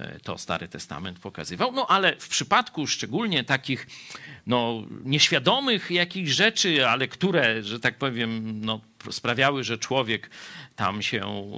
E, 0.00 0.20
to 0.20 0.38
Stary 0.38 0.68
Testament 0.68 1.18
pokazywał. 1.18 1.72
No 1.72 1.86
ale 1.86 2.16
w 2.16 2.28
przypadku 2.28 2.86
szczególnie 2.86 3.44
takich 3.44 3.86
no, 4.46 4.82
nieświadomych 5.04 5.90
jakichś 5.90 6.30
rzeczy, 6.30 6.88
ale 6.88 7.08
które, 7.08 7.62
że 7.62 7.80
tak 7.80 7.98
powiem, 7.98 8.60
no, 8.60 8.80
sprawiały, 9.10 9.64
że 9.64 9.78
człowiek 9.78 10.30
tam 10.76 11.02
się 11.02 11.50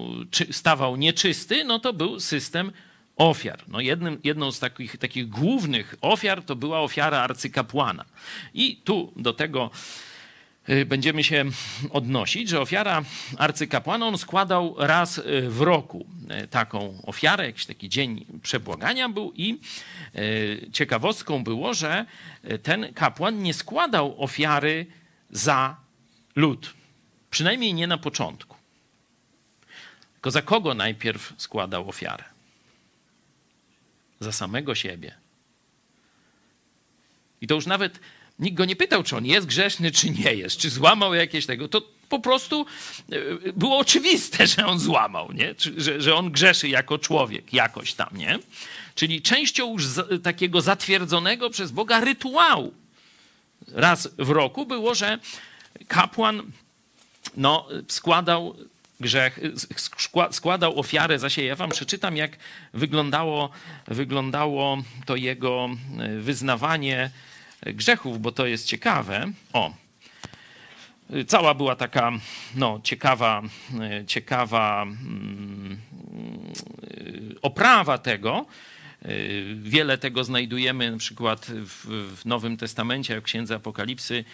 stawał 0.50 0.96
nieczysty, 0.96 1.64
no 1.64 1.78
to 1.78 1.92
był 1.92 2.20
system 2.20 2.72
ofiar. 3.16 3.64
No 3.68 3.80
jednym, 3.80 4.20
jedną 4.24 4.52
z 4.52 4.58
takich, 4.58 4.96
takich 4.96 5.28
głównych 5.28 5.94
ofiar 6.00 6.42
to 6.42 6.56
była 6.56 6.80
ofiara 6.80 7.18
arcykapłana. 7.18 8.04
I 8.54 8.76
tu 8.76 9.12
do 9.16 9.32
tego 9.32 9.70
będziemy 10.86 11.24
się 11.24 11.44
odnosić, 11.90 12.48
że 12.48 12.60
ofiara 12.60 13.02
arcykapłana 13.38 14.06
on 14.06 14.18
składał 14.18 14.74
raz 14.78 15.18
y, 15.18 15.50
w 15.50 15.60
roku 15.60 16.06
y, 16.44 16.48
taką 16.48 17.02
ofiarę, 17.06 17.46
jakiś 17.46 17.66
taki 17.66 17.88
dzień 17.88 18.26
przebłagania 18.42 19.08
był 19.08 19.32
i 19.36 19.58
ciekawostką 20.72 21.44
było, 21.44 21.74
że 21.74 22.06
ten 22.62 22.94
kapłan 22.94 23.42
nie 23.42 23.54
składał 23.54 24.22
ofiary 24.22 24.86
za 25.30 25.76
lud. 26.36 26.74
Przynajmniej 27.30 27.74
nie 27.74 27.86
na 27.86 27.98
początku. 27.98 28.56
Tylko 30.14 30.30
za 30.30 30.42
kogo 30.42 30.74
najpierw 30.74 31.32
składał 31.36 31.88
ofiarę? 31.88 32.24
Za 34.20 34.32
samego 34.32 34.74
siebie. 34.74 35.14
I 37.40 37.46
to 37.46 37.54
już 37.54 37.66
nawet 37.66 38.00
Nikt 38.38 38.56
go 38.56 38.64
nie 38.64 38.76
pytał, 38.76 39.02
czy 39.02 39.16
on 39.16 39.26
jest 39.26 39.46
grzeszny, 39.46 39.90
czy 39.90 40.10
nie 40.10 40.34
jest, 40.34 40.56
czy 40.56 40.70
złamał 40.70 41.14
jakieś 41.14 41.46
tego. 41.46 41.68
To 41.68 41.82
po 42.08 42.20
prostu 42.20 42.66
e, 43.12 43.52
było 43.52 43.78
oczywiste, 43.78 44.46
że 44.56 44.66
on 44.66 44.78
złamał, 44.78 45.32
nie? 45.32 45.54
Że, 45.76 46.00
że 46.00 46.14
on 46.14 46.30
grzeszy 46.30 46.68
jako 46.68 46.98
człowiek, 46.98 47.52
jakoś 47.52 47.94
tam, 47.94 48.08
nie? 48.12 48.38
Czyli 48.94 49.22
częścią 49.22 49.72
już 49.72 49.84
takiego 50.22 50.60
zatwierdzonego 50.60 51.50
przez 51.50 51.70
Boga 51.70 52.00
rytuału 52.00 52.74
raz 53.68 54.08
w 54.18 54.30
roku 54.30 54.66
było, 54.66 54.94
że 54.94 55.18
kapłan 55.88 56.42
no, 57.36 57.68
składał 57.88 58.56
grzech, 59.00 59.40
składał 60.30 60.80
ofiarę 60.80 61.18
za 61.18 61.30
siebie. 61.30 61.48
Ja 61.48 61.56
wam 61.56 61.70
przeczytam, 61.70 62.16
jak 62.16 62.36
wyglądało, 62.74 63.50
wyglądało 63.86 64.78
to 65.06 65.16
jego 65.16 65.68
e, 65.98 66.18
wyznawanie 66.18 67.10
grzechów, 67.66 68.20
bo 68.20 68.32
to 68.32 68.46
jest 68.46 68.66
ciekawe. 68.66 69.32
O, 69.52 69.74
cała 71.26 71.54
była 71.54 71.76
taka 71.76 72.12
no, 72.54 72.80
ciekawa, 72.84 73.42
ciekawa 74.06 74.82
mm, 74.82 75.78
oprawa 77.42 77.98
tego. 77.98 78.46
Wiele 79.56 79.98
tego 79.98 80.24
znajdujemy 80.24 80.90
na 80.90 80.98
przykład 80.98 81.46
w, 81.46 81.86
w 82.16 82.26
Nowym 82.26 82.56
Testamencie, 82.56 83.14
jak 83.14 83.24
księdza 83.24 83.56
Apokalipsy 83.56 84.24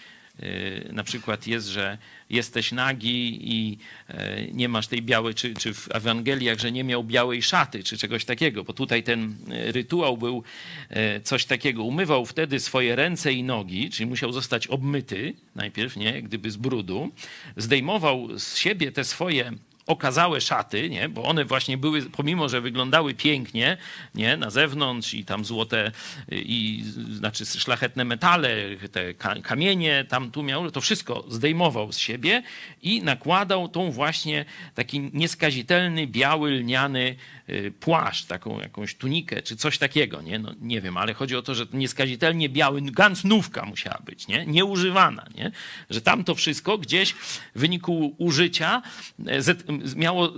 na 0.93 1.05
przykład 1.05 1.47
jest, 1.47 1.67
że 1.67 1.99
jesteś 2.31 2.73
nagi 2.73 3.39
i 3.55 3.79
e, 4.09 4.47
nie 4.53 4.69
masz 4.69 4.87
tej 4.87 5.03
białej, 5.03 5.35
czy, 5.35 5.55
czy 5.55 5.75
w 5.75 5.89
Ewangeliach, 5.95 6.59
że 6.59 6.73
nie 6.73 6.85
miał 6.85 7.05
białej 7.05 7.43
szaty, 7.43 7.85
czy 7.85 7.99
czegoś 7.99 8.25
takiego, 8.25 8.65
bo 8.65 8.73
tutaj 8.73 9.03
ten 9.03 9.37
e, 9.51 9.73
rytuał 9.73 10.17
był 10.17 10.43
coś 11.25 11.45
takiego. 11.45 11.85
Umywał 11.85 12.27
wtedy 12.27 12.61
swoje 12.61 12.97
ręce 12.97 13.33
i 13.33 13.43
nogi, 13.43 13.91
czyli 13.91 14.07
musiał 14.07 14.33
zostać 14.33 14.67
obmyty 14.67 15.35
najpierw, 15.55 15.97
nie, 15.97 16.23
gdyby 16.23 16.51
z 16.51 16.57
brudu. 16.57 17.11
Zdejmował 17.57 18.39
z 18.39 18.57
siebie 18.57 18.93
te 18.93 19.05
swoje 19.05 19.53
okazałe 19.89 20.41
szaty, 20.41 20.91
nie? 20.91 21.09
bo 21.09 21.23
one 21.23 21.45
właśnie 21.45 21.79
były, 21.79 22.03
pomimo 22.03 22.49
że 22.49 22.61
wyglądały 22.61 23.15
pięknie 23.15 23.77
nie? 24.15 24.37
na 24.37 24.51
zewnątrz 24.51 25.15
i 25.15 25.25
tam 25.25 25.45
złote, 25.45 25.93
i, 26.33 26.85
znaczy 27.11 27.47
szlachetne 27.47 28.05
metale, 28.05 28.57
te 28.93 29.15
kamienie 29.43 30.05
tam 30.09 30.31
tu 30.31 30.43
miał, 30.43 30.71
to 30.71 30.81
wszystko 30.81 31.25
zdejmował 31.29 31.93
z 31.93 31.99
siebie 31.99 32.43
i 32.83 33.03
nakładał 33.03 33.69
tą 33.69 33.91
właśnie 33.91 34.45
taki 34.75 35.11
nieskazitelny, 35.13 36.07
biały, 36.07 36.51
lniany 36.51 37.17
płaszcz, 37.81 38.27
taką 38.27 38.61
jakąś 38.61 38.95
tunikę, 38.95 39.43
czy 39.43 39.57
coś 39.57 39.79
takiego, 39.79 40.23
nie? 40.23 40.39
No, 40.39 40.55
nie 40.61 40.81
wiem, 40.81 40.97
ale 40.97 41.15
chodzi 41.15 41.37
o 41.37 41.43
to, 41.43 41.55
że 41.55 41.67
nieskazitelnie 41.73 42.49
biały, 42.49 42.83
gancnówka 42.83 43.65
musiała 43.65 43.99
być, 44.05 44.29
nie? 44.29 44.47
Nieużywana, 44.47 45.27
nie? 45.35 45.51
Że 45.91 46.01
tam 46.01 46.25
to 46.25 46.35
wszystko 46.35 46.79
gdzieś 46.79 47.13
w 47.13 47.41
wyniku 47.55 48.15
użycia 48.19 48.83
e, 49.27 49.41
miało 49.97 50.33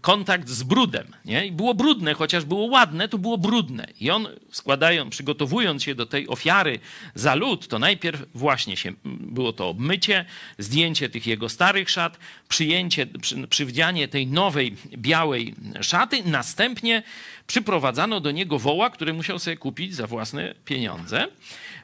kontakt 0.00 0.48
z 0.48 0.62
brudem, 0.62 1.06
nie? 1.24 1.46
I 1.46 1.52
było 1.52 1.74
brudne, 1.74 2.14
chociaż 2.14 2.44
było 2.44 2.66
ładne, 2.66 3.08
to 3.08 3.18
było 3.18 3.38
brudne. 3.38 3.86
I 4.00 4.10
on 4.10 4.28
składając, 4.50 5.10
przygotowując 5.10 5.82
się 5.82 5.94
do 5.94 6.06
tej 6.06 6.28
ofiary 6.28 6.78
za 7.14 7.34
lud, 7.34 7.68
to 7.68 7.78
najpierw 7.78 8.22
właśnie 8.34 8.76
się, 8.76 8.92
było 9.04 9.52
to 9.52 9.68
obmycie, 9.68 10.24
zdjęcie 10.58 11.08
tych 11.08 11.26
jego 11.26 11.48
starych 11.48 11.90
szat, 11.90 12.18
przyjęcie, 12.48 13.06
przy, 13.06 13.48
przywdzianie 13.48 14.08
tej 14.08 14.26
nowej, 14.26 14.76
białej 14.96 15.54
szaty. 15.86 16.22
Następnie 16.24 17.02
przyprowadzano 17.46 18.20
do 18.20 18.30
niego 18.30 18.58
woła, 18.58 18.90
który 18.90 19.12
musiał 19.12 19.38
sobie 19.38 19.56
kupić 19.56 19.94
za 19.94 20.06
własne 20.06 20.54
pieniądze. 20.64 21.28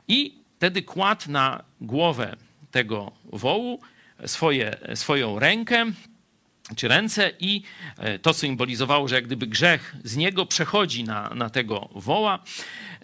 I 0.09 0.35
wtedy 0.56 0.82
kładł 0.82 1.30
na 1.30 1.64
głowę 1.80 2.37
tego 2.71 3.12
wołu 3.25 3.80
swoje, 4.26 4.76
swoją 4.94 5.38
rękę 5.38 5.92
czy 6.76 6.88
ręce 6.88 7.30
i 7.40 7.62
e, 7.99 8.18
to 8.18 8.35
symbolizowało, 8.35 9.09
że 9.09 9.14
jak 9.14 9.26
gdyby 9.26 9.47
grzech 9.47 9.97
z 10.04 10.16
niego 10.16 10.47
przechodzi 10.47 11.04
na, 11.04 11.30
na 11.35 11.50
tego 11.50 11.88
woła 11.94 12.38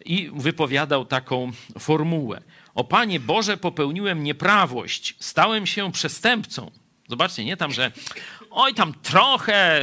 i 0.05 0.31
wypowiadał 0.35 1.05
taką 1.05 1.52
formułę. 1.78 2.40
O 2.75 2.85
Panie 2.85 3.21
Boże, 3.21 3.57
popełniłem 3.57 4.23
nieprawość, 4.23 5.14
stałem 5.21 5.67
się 5.67 5.93
przestępcą. 5.93 6.71
Zobaczcie, 7.09 7.45
nie 7.45 7.57
tam, 7.57 7.73
że 7.73 7.93
oj, 8.50 8.75
tam 8.75 8.95
trochę 9.03 9.81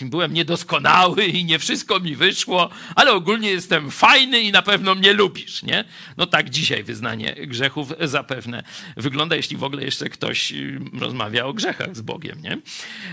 byłem 0.00 0.32
niedoskonały 0.32 1.26
i 1.26 1.44
nie 1.44 1.58
wszystko 1.58 2.00
mi 2.00 2.16
wyszło, 2.16 2.70
ale 2.96 3.12
ogólnie 3.12 3.50
jestem 3.50 3.90
fajny 3.90 4.40
i 4.40 4.52
na 4.52 4.62
pewno 4.62 4.94
mnie 4.94 5.12
lubisz, 5.12 5.62
nie? 5.62 5.84
No 6.16 6.26
tak 6.26 6.50
dzisiaj 6.50 6.84
wyznanie 6.84 7.34
grzechów 7.46 7.92
zapewne 8.00 8.62
wygląda, 8.96 9.36
jeśli 9.36 9.56
w 9.56 9.64
ogóle 9.64 9.84
jeszcze 9.84 10.08
ktoś 10.08 10.52
y, 10.52 10.80
rozmawia 11.00 11.46
o 11.46 11.52
grzechach 11.52 11.96
z 11.96 12.00
Bogiem, 12.00 12.42
nie? 12.42 12.58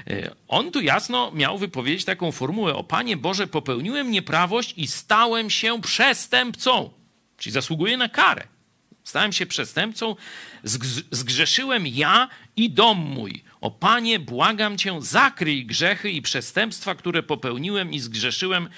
Y, 0.10 0.36
on 0.48 0.72
tu 0.72 0.82
jasno 0.82 1.32
miał 1.32 1.58
wypowiedzieć 1.58 2.06
taką 2.06 2.32
formułę: 2.32 2.76
O 2.76 2.84
Panie 2.84 3.18
Boże, 3.18 3.48
popełniłem 3.48 4.12
nieprawość 4.12 4.74
i 4.78 4.88
stałem 4.88 5.50
się 5.50 5.82
przestępcą, 5.82 6.90
czyli 7.38 7.54
zasługuję 7.54 7.98
na 7.98 8.10
karę. 8.10 8.55
Stałem 9.06 9.34
się 9.34 9.46
przestępcą, 9.46 10.16
zgrzeszyłem 11.12 11.88
ja 11.88 12.30
i 12.56 12.70
dom 12.70 12.98
mój. 12.98 13.44
O 13.62 13.72
Panie, 13.72 14.20
błagam 14.20 14.78
Cię, 14.78 15.02
zakryj 15.02 15.66
grzechy 15.66 16.12
i 16.12 16.22
przestępstwa, 16.22 16.96
które 16.96 17.24
popełniłem 17.24 17.94
i 17.94 18.00
zgrzeszyłem 18.00 18.70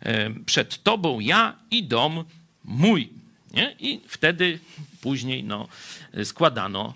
e, 0.00 0.30
przed 0.30 0.82
Tobą 0.82 1.20
ja 1.20 1.56
i 1.70 1.84
dom 1.84 2.24
mój. 2.64 3.08
Nie? 3.52 3.76
I 3.80 4.00
wtedy 4.08 4.58
później 5.00 5.44
no, 5.44 5.68
składano 6.24 6.94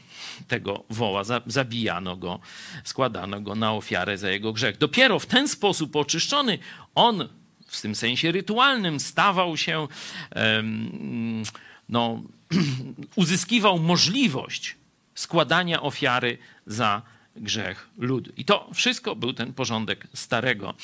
tego 0.48 0.84
woła, 0.90 1.22
zabijano 1.46 2.16
go, 2.16 2.40
składano 2.84 3.40
go 3.40 3.54
na 3.54 3.72
ofiarę 3.72 4.18
za 4.18 4.30
jego 4.30 4.52
grzech. 4.52 4.78
Dopiero 4.78 5.18
w 5.18 5.26
ten 5.26 5.48
sposób 5.48 5.96
oczyszczony 5.96 6.58
on 6.94 7.28
w 7.66 7.80
tym 7.80 7.94
sensie 7.94 8.32
rytualnym 8.32 9.00
stawał 9.00 9.56
się 9.56 9.88
no, 11.88 12.22
uzyskiwał 13.16 13.78
możliwość 13.78 14.76
składania 15.14 15.82
ofiary 15.82 16.38
za 16.66 17.02
grzech 17.36 17.88
ludu. 17.98 18.32
I 18.36 18.44
to 18.44 18.70
wszystko 18.74 19.16
był 19.16 19.32
ten 19.32 19.52
porządek 19.52 20.06
Starego 20.14 20.74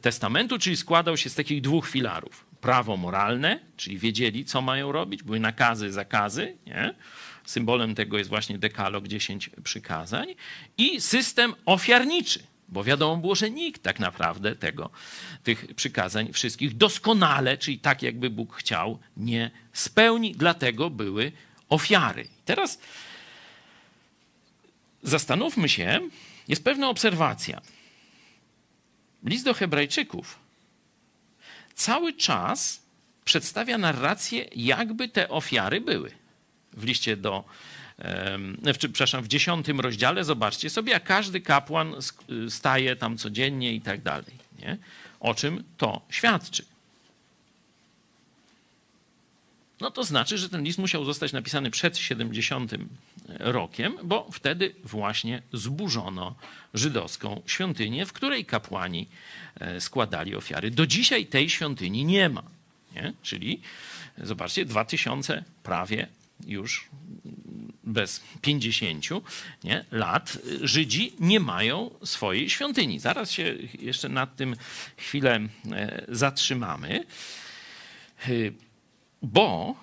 Testamentu, 0.00 0.58
czyli 0.58 0.76
składał 0.76 1.16
się 1.16 1.30
z 1.30 1.34
takich 1.34 1.60
dwóch 1.60 1.88
filarów. 1.88 2.46
Prawo 2.60 2.96
moralne, 2.96 3.60
czyli 3.76 3.98
wiedzieli, 3.98 4.44
co 4.44 4.60
mają 4.60 4.92
robić, 4.92 5.22
były 5.22 5.40
nakazy, 5.40 5.92
zakazy, 5.92 6.56
nie? 6.66 6.94
Symbolem 7.44 7.94
tego 7.94 8.18
jest 8.18 8.30
właśnie 8.30 8.58
dekalog 8.58 9.08
10 9.08 9.50
przykazań 9.64 10.34
i 10.78 11.00
system 11.00 11.54
ofiarniczy, 11.66 12.42
bo 12.72 12.84
wiadomo 12.84 13.16
było, 13.16 13.34
że 13.34 13.50
nikt 13.50 13.82
tak 13.82 14.00
naprawdę 14.00 14.56
tego, 14.56 14.90
tych 15.42 15.74
przykazań 15.74 16.32
wszystkich 16.32 16.76
doskonale, 16.76 17.58
czyli 17.58 17.78
tak 17.78 18.02
jakby 18.02 18.30
Bóg 18.30 18.56
chciał, 18.56 18.98
nie 19.16 19.50
spełni. 19.72 20.34
Dlatego 20.34 20.90
były 20.90 21.32
ofiary. 21.68 22.28
Teraz 22.44 22.78
zastanówmy 25.02 25.68
się, 25.68 26.00
jest 26.48 26.64
pewna 26.64 26.88
obserwacja. 26.88 27.60
List 29.24 29.44
do 29.44 29.54
Hebrajczyków 29.54 30.38
cały 31.74 32.12
czas 32.12 32.82
przedstawia 33.24 33.78
narrację, 33.78 34.48
jakby 34.56 35.08
te 35.08 35.28
ofiary 35.28 35.80
były. 35.80 36.10
W 36.72 36.84
liście 36.84 37.16
do 37.16 37.44
w, 37.98 38.78
przepraszam, 38.78 39.22
w 39.22 39.28
dziesiątym 39.28 39.80
rozdziale, 39.80 40.24
zobaczcie 40.24 40.70
sobie, 40.70 40.92
jak 40.92 41.04
każdy 41.04 41.40
kapłan 41.40 41.94
staje 42.48 42.96
tam 42.96 43.18
codziennie 43.18 43.74
i 43.74 43.80
tak 43.80 44.02
dalej. 44.02 44.34
Nie? 44.58 44.78
O 45.20 45.34
czym 45.34 45.64
to 45.76 46.00
świadczy? 46.10 46.64
No 49.80 49.90
to 49.90 50.04
znaczy, 50.04 50.38
że 50.38 50.48
ten 50.48 50.62
list 50.62 50.78
musiał 50.78 51.04
zostać 51.04 51.32
napisany 51.32 51.70
przed 51.70 51.98
70 51.98 52.72
rokiem, 53.28 53.96
bo 54.04 54.28
wtedy 54.32 54.74
właśnie 54.84 55.42
zburzono 55.52 56.34
żydowską 56.74 57.42
świątynię, 57.46 58.06
w 58.06 58.12
której 58.12 58.44
kapłani 58.44 59.08
e, 59.60 59.80
składali 59.80 60.36
ofiary. 60.36 60.70
Do 60.70 60.86
dzisiaj 60.86 61.26
tej 61.26 61.50
świątyni 61.50 62.04
nie 62.04 62.28
ma. 62.28 62.42
Nie? 62.94 63.12
Czyli 63.22 63.60
zobaczcie, 64.18 64.64
2000 64.64 65.44
prawie 65.62 66.08
już 66.46 66.88
bez 67.84 68.22
50 68.40 69.04
nie, 69.64 69.84
lat 69.90 70.38
Żydzi 70.60 71.14
nie 71.20 71.40
mają 71.40 71.90
swojej 72.04 72.50
świątyni. 72.50 73.00
Zaraz 73.00 73.30
się 73.30 73.54
jeszcze 73.78 74.08
nad 74.08 74.36
tym 74.36 74.56
chwilę 74.96 75.40
e, 75.72 76.04
zatrzymamy, 76.08 77.04
e, 78.24 78.28
bo 79.22 79.76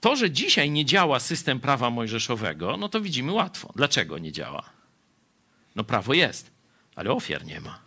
to, 0.00 0.16
że 0.16 0.30
dzisiaj 0.30 0.70
nie 0.70 0.84
działa 0.84 1.20
system 1.20 1.60
prawa 1.60 1.90
mojżeszowego, 1.90 2.76
no 2.76 2.88
to 2.88 3.00
widzimy 3.00 3.32
łatwo. 3.32 3.72
Dlaczego 3.76 4.18
nie 4.18 4.32
działa? 4.32 4.70
No 5.76 5.84
prawo 5.84 6.14
jest, 6.14 6.50
ale 6.96 7.10
ofiar 7.10 7.44
nie 7.44 7.60
ma. 7.60 7.78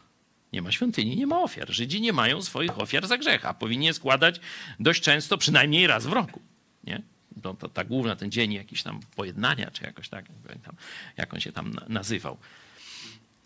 Nie 0.53 0.61
ma 0.61 0.71
świątyni, 0.71 1.15
nie 1.15 1.27
ma 1.27 1.41
ofiar. 1.41 1.69
Żydzi 1.69 2.01
nie 2.01 2.13
mają 2.13 2.41
swoich 2.41 2.79
ofiar 2.79 3.07
za 3.07 3.17
grzech, 3.17 3.45
a 3.45 3.53
powinni 3.53 3.93
składać 3.93 4.39
dość 4.79 5.01
często, 5.01 5.37
przynajmniej 5.37 5.87
raz 5.87 6.05
w 6.05 6.13
roku. 6.13 6.41
Nie? 6.83 7.01
To, 7.41 7.53
to, 7.53 7.69
ta 7.69 7.83
główna, 7.83 8.15
ten 8.15 8.31
dzień 8.31 8.53
jakiś 8.53 8.83
tam 8.83 8.99
pojednania, 9.15 9.71
czy 9.71 9.83
jakoś 9.83 10.09
tak, 10.09 10.25
pamiętam, 10.47 10.75
jak 11.17 11.33
on 11.33 11.39
się 11.39 11.51
tam 11.51 11.73
nazywał. 11.87 12.37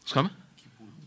Skąd? 0.06 0.34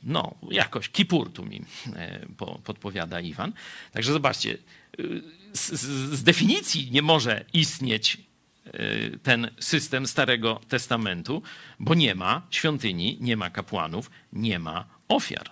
No, 0.02 0.34
jakoś, 0.50 0.88
Kipur 0.88 1.32
tu 1.32 1.44
mi 1.44 1.62
e, 1.96 2.26
podpowiada 2.64 3.20
Iwan. 3.20 3.52
Także 3.92 4.12
zobaczcie, 4.12 4.58
z, 5.52 5.72
z 6.18 6.22
definicji 6.22 6.90
nie 6.90 7.02
może 7.02 7.44
istnieć 7.52 8.16
e, 8.66 8.70
ten 9.18 9.50
system 9.60 10.06
Starego 10.06 10.60
Testamentu, 10.68 11.42
bo 11.80 11.94
nie 11.94 12.14
ma 12.14 12.42
świątyni, 12.50 13.18
nie 13.20 13.36
ma 13.36 13.50
kapłanów, 13.50 14.10
nie 14.32 14.58
ma 14.58 14.84
ofiar. 15.08 15.50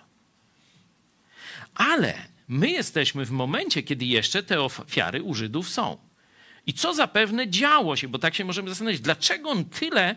Ale 1.75 2.15
my 2.49 2.71
jesteśmy 2.71 3.25
w 3.25 3.31
momencie, 3.31 3.83
kiedy 3.83 4.05
jeszcze 4.05 4.43
te 4.43 4.61
ofiary 4.61 5.23
u 5.23 5.35
Żydów 5.35 5.69
są. 5.69 5.99
I 6.67 6.75
co 6.75 6.95
zapewne 6.95 7.49
działo 7.49 7.97
się, 7.97 8.09
bo 8.09 8.19
tak 8.19 8.35
się 8.35 8.45
możemy 8.45 8.69
zastanowić, 8.69 9.01
dlaczego 9.01 9.51
on 9.51 9.65
tyle, 9.65 10.17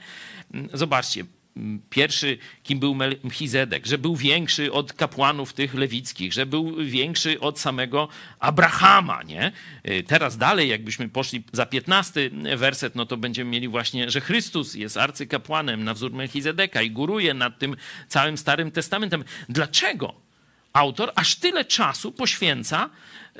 mm, 0.53 0.69
zobaczcie, 0.73 1.25
mm, 1.57 1.81
pierwszy, 1.89 2.37
kim 2.63 2.79
był 2.79 2.95
Melchizedek, 2.95 3.85
że 3.85 3.97
był 3.97 4.15
większy 4.15 4.71
od 4.71 4.93
kapłanów 4.93 5.53
tych 5.53 5.73
lewickich, 5.73 6.33
że 6.33 6.45
był 6.45 6.75
większy 6.85 7.39
od 7.39 7.59
samego 7.59 8.07
Abrahama, 8.39 9.23
nie? 9.23 9.51
Y, 9.89 10.03
teraz 10.03 10.37
dalej, 10.37 10.69
jakbyśmy 10.69 11.09
poszli 11.09 11.43
za 11.51 11.65
15 11.65 12.29
werset, 12.57 12.95
no 12.95 13.05
to 13.05 13.17
będziemy 13.17 13.51
mieli 13.51 13.67
właśnie, 13.67 14.11
że 14.11 14.21
Chrystus 14.21 14.73
jest 14.73 14.97
arcykapłanem 14.97 15.83
na 15.83 15.93
wzór 15.93 16.13
Melchizedeka 16.13 16.81
i 16.81 16.91
góruje 16.91 17.33
nad 17.33 17.59
tym 17.59 17.75
całym 18.07 18.37
Starym 18.37 18.71
Testamentem. 18.71 19.23
Dlaczego 19.49 20.25
autor 20.73 21.11
aż 21.15 21.35
tyle 21.35 21.65
czasu 21.65 22.11
poświęca 22.11 22.89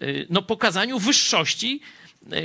y, 0.02 0.28
no, 0.30 0.42
pokazaniu 0.42 1.00
wyższości 1.00 1.82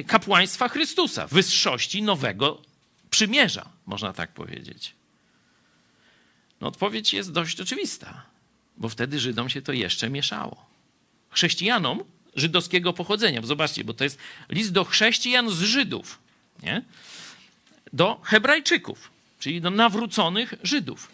kapłaństwa 0.06 0.68
Chrystusa, 0.68 1.26
wyższości 1.26 2.02
nowego 2.02 2.62
przymierza, 3.10 3.68
można 3.86 4.12
tak 4.12 4.32
powiedzieć? 4.32 4.94
No 6.60 6.68
odpowiedź 6.68 7.12
jest 7.12 7.32
dość 7.32 7.60
oczywista, 7.60 8.26
bo 8.76 8.88
wtedy 8.88 9.20
Żydom 9.20 9.48
się 9.50 9.62
to 9.62 9.72
jeszcze 9.72 10.10
mieszało. 10.10 10.66
Chrześcijanom 11.30 12.04
żydowskiego 12.36 12.92
pochodzenia, 12.92 13.40
zobaczcie, 13.42 13.84
bo 13.84 13.94
to 13.94 14.04
jest 14.04 14.18
list 14.48 14.72
do 14.72 14.84
chrześcijan 14.84 15.50
z 15.50 15.60
Żydów, 15.60 16.18
nie? 16.62 16.82
do 17.92 18.20
Hebrajczyków, 18.24 19.10
czyli 19.38 19.60
do 19.60 19.70
nawróconych 19.70 20.54
Żydów. 20.62 21.08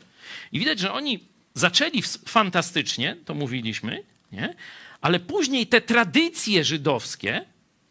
I 0.53 0.59
widać, 0.59 0.79
że 0.79 0.93
oni 0.93 1.25
zaczęli 1.55 2.03
fantastycznie, 2.27 3.17
to 3.25 3.35
mówiliśmy, 3.35 4.03
nie? 4.33 4.55
ale 5.01 5.21
później 5.21 5.67
te 5.67 5.81
tradycje 5.81 6.65
żydowskie 6.65 7.45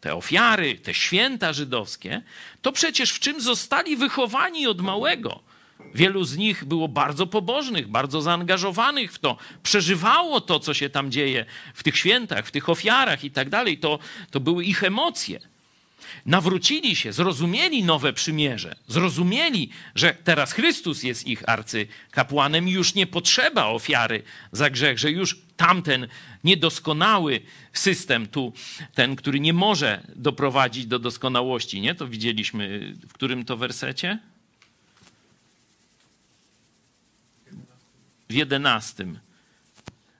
te 0.06 0.14
ofiary, 0.14 0.78
te 0.78 0.94
święta 0.94 1.52
żydowskie, 1.52 2.22
to 2.62 2.72
przecież 2.72 3.10
w 3.10 3.18
czym 3.18 3.40
zostali 3.40 3.96
wychowani 3.96 4.66
od 4.66 4.80
małego. 4.80 5.40
Wielu 5.94 6.24
z 6.24 6.36
nich 6.36 6.64
było 6.64 6.88
bardzo 6.88 7.26
pobożnych, 7.26 7.88
bardzo 7.88 8.22
zaangażowanych 8.22 9.12
w 9.12 9.18
to, 9.18 9.36
przeżywało 9.62 10.40
to, 10.40 10.60
co 10.60 10.74
się 10.74 10.90
tam 10.90 11.10
dzieje 11.10 11.44
w 11.74 11.82
tych 11.82 11.96
świętach, 11.96 12.46
w 12.46 12.50
tych 12.50 12.68
ofiarach 12.68 13.24
i 13.24 13.30
tak 13.30 13.48
dalej. 13.48 13.78
To, 13.78 13.98
to 14.30 14.40
były 14.40 14.64
ich 14.64 14.84
emocje 14.84 15.40
nawrócili 16.26 16.96
się, 16.96 17.12
zrozumieli 17.12 17.84
nowe 17.84 18.12
przymierze, 18.12 18.76
zrozumieli, 18.88 19.70
że 19.94 20.16
teraz 20.24 20.52
Chrystus 20.52 21.02
jest 21.02 21.26
ich 21.26 21.48
arcykapłanem 21.48 22.68
i 22.68 22.72
już 22.72 22.94
nie 22.94 23.06
potrzeba 23.06 23.66
ofiary 23.66 24.22
za 24.52 24.70
grzech, 24.70 24.98
że 24.98 25.10
już 25.10 25.38
tamten 25.56 26.08
niedoskonały 26.44 27.40
system 27.72 28.26
tu, 28.26 28.52
ten, 28.94 29.16
który 29.16 29.40
nie 29.40 29.52
może 29.52 30.06
doprowadzić 30.16 30.86
do 30.86 30.98
doskonałości, 30.98 31.80
nie? 31.80 31.94
To 31.94 32.08
widzieliśmy 32.08 32.94
w 33.08 33.12
którym 33.12 33.44
to 33.44 33.56
wersecie? 33.56 34.18
w 38.28 38.32
jedenastym 38.32 39.18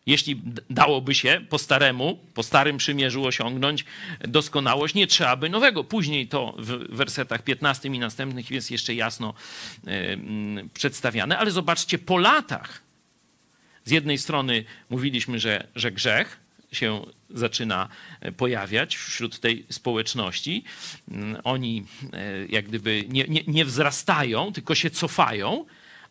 jeśli 0.07 0.43
dałoby 0.71 1.15
się 1.15 1.41
po 1.49 1.59
staremu, 1.59 2.19
po 2.35 2.43
starym 2.43 2.77
przymierzu 2.77 3.25
osiągnąć 3.25 3.85
doskonałość, 4.21 4.95
nie 4.95 5.07
trzeba 5.07 5.37
by 5.37 5.51
nowego. 5.51 5.85
Później 5.85 6.29
to 6.29 6.55
w 6.59 6.97
wersetach 6.97 7.43
15 7.43 7.89
i 7.89 7.99
następnych 7.99 8.51
jest 8.51 8.71
jeszcze 8.71 8.95
jasno 8.95 9.35
przedstawiane, 10.75 11.39
ale 11.39 11.51
zobaczcie, 11.51 11.99
po 11.99 12.19
latach 12.19 12.83
z 13.85 13.91
jednej 13.91 14.19
strony 14.19 14.65
mówiliśmy, 14.91 15.39
że, 15.39 15.67
że 15.75 15.93
grzech 15.93 16.41
się 16.73 17.07
zaczyna 17.31 17.89
pojawiać 18.37 18.97
wśród 18.97 19.41
tej 19.41 19.67
społeczności. 19.71 20.65
Oni 21.45 21.87
jak 22.49 22.65
gdyby 22.65 23.05
nie, 23.09 23.25
nie, 23.29 23.41
nie 23.47 23.65
wzrastają, 23.65 24.53
tylko 24.53 24.75
się 24.75 24.91
cofają 24.91 25.65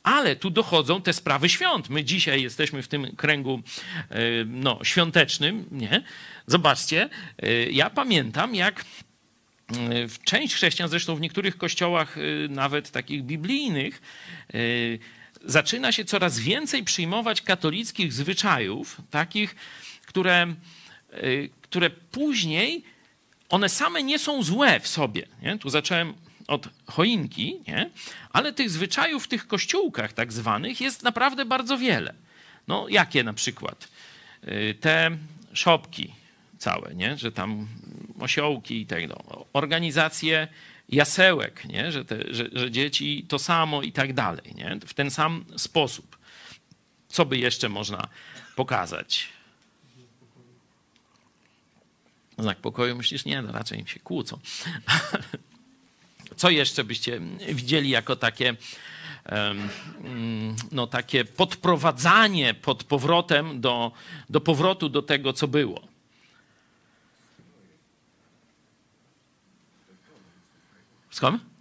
ale 0.06 0.36
tu 0.36 0.50
dochodzą 0.50 1.02
te 1.02 1.13
sprawy 1.13 1.50
świąt. 1.50 1.89
My 1.89 2.04
dzisiaj 2.04 2.41
jesteśmy 2.41 2.84
w 2.84 2.88
tym 2.88 3.15
kręgu 3.15 3.62
e, 4.10 4.18
no, 4.46 4.80
świątecznym, 4.84 5.65
nie? 5.72 6.04
Zobaczcie, 6.48 7.10
e, 7.39 7.72
ja 7.72 7.89
pamiętam, 7.89 8.56
jak 8.56 8.80
e, 8.80 9.76
część 10.24 10.56
chrześcijan, 10.56 10.89
zresztą 10.89 11.15
w 11.15 11.22
niektórych 11.22 11.58
kościołach, 11.58 12.15
nawet 12.50 12.91
takich 12.91 13.24
biblijnych, 13.24 14.02
zaczyna 15.46 15.91
się 15.91 16.06
coraz 16.06 16.39
więcej 16.39 16.84
przyjmować 16.84 17.41
katolickich 17.41 18.13
zwyczajów, 18.13 18.98
takich, 19.12 19.56
które, 20.06 20.56
które 21.62 21.89
później 21.89 22.84
one 23.50 23.70
same 23.70 24.04
nie 24.04 24.20
są 24.20 24.44
złe 24.44 24.80
w 24.80 24.88
sobie. 24.88 25.28
Nie? 25.41 25.58
Tu 25.58 25.70
zacząłem 25.70 26.13
od 26.47 26.69
choinki, 26.86 27.60
nie? 27.67 27.89
ale 28.29 28.53
tych 28.53 28.69
zwyczajów 28.69 29.23
w 29.23 29.27
tych 29.27 29.47
kościółkach 29.47 30.13
tak 30.13 30.34
zwanych 30.34 30.81
jest 30.81 31.03
naprawdę 31.03 31.45
bardzo 31.45 31.77
wiele. 31.77 32.13
No 32.67 32.88
jakie 32.89 33.23
na 33.23 33.34
przykład? 33.34 33.88
Y, 34.47 34.75
te 34.81 35.17
szopki 35.53 36.13
całe, 36.58 36.95
nie? 36.95 37.17
że 37.17 37.31
tam 37.31 37.67
osiołki 38.19 38.81
i 38.81 38.86
tak 38.86 39.08
dalej. 39.08 39.45
Organizacje 39.53 40.47
jasełek, 40.89 41.65
nie? 41.65 41.91
Że, 41.91 42.05
te, 42.05 42.34
że, 42.34 42.49
że 42.53 42.71
dzieci 42.71 43.25
to 43.27 43.39
samo 43.39 43.81
i 43.81 43.91
tak 43.91 44.13
dalej. 44.13 44.53
Nie? 44.55 44.77
W 44.86 44.93
ten 44.93 45.12
sam 45.12 45.45
sposób. 45.58 46.17
Co 47.10 47.25
by 47.25 47.38
jeszcze 47.38 47.69
można 47.69 48.08
pokazać? 48.55 49.27
Znak 52.38 52.58
pokoju 52.58 52.95
myślisz, 52.95 53.25
nie, 53.25 53.41
no 53.41 53.51
raczej 53.51 53.79
im 53.79 53.88
się 53.88 53.99
kłócą. 53.99 54.39
Co 56.36 56.50
jeszcze 56.50 56.84
byście 56.84 57.21
widzieli 57.54 57.89
jako 57.89 58.15
takie, 58.15 58.56
no, 60.71 60.88
takie 60.88 61.26
podprowadzanie 61.26 62.54
pod 62.54 62.84
powrotem 62.84 63.62
do, 63.62 63.91
do 64.30 64.41
powrotu 64.41 64.89
do 64.89 65.02
tego, 65.02 65.34
co 65.34 65.48
było? 65.48 65.82
Skąd? 71.10 71.55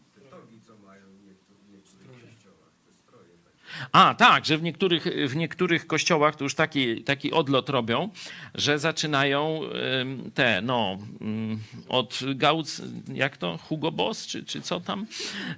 A, 3.92 4.14
tak, 4.14 4.46
że 4.46 4.58
w 4.58 4.62
niektórych, 4.62 5.04
w 5.28 5.36
niektórych 5.36 5.86
kościołach 5.86 6.36
to 6.36 6.44
już 6.44 6.54
taki, 6.54 7.02
taki 7.02 7.32
odlot 7.32 7.68
robią, 7.68 8.08
że 8.54 8.78
zaczynają 8.78 9.60
te, 10.34 10.62
no, 10.62 10.98
mm, 11.20 11.58
od 11.88 12.20
Gauc, 12.34 12.82
jak 13.14 13.36
to, 13.36 13.58
Hugo 13.58 13.92
Boss, 13.92 14.26
czy, 14.26 14.44
czy 14.44 14.60
co 14.60 14.80
tam? 14.80 15.06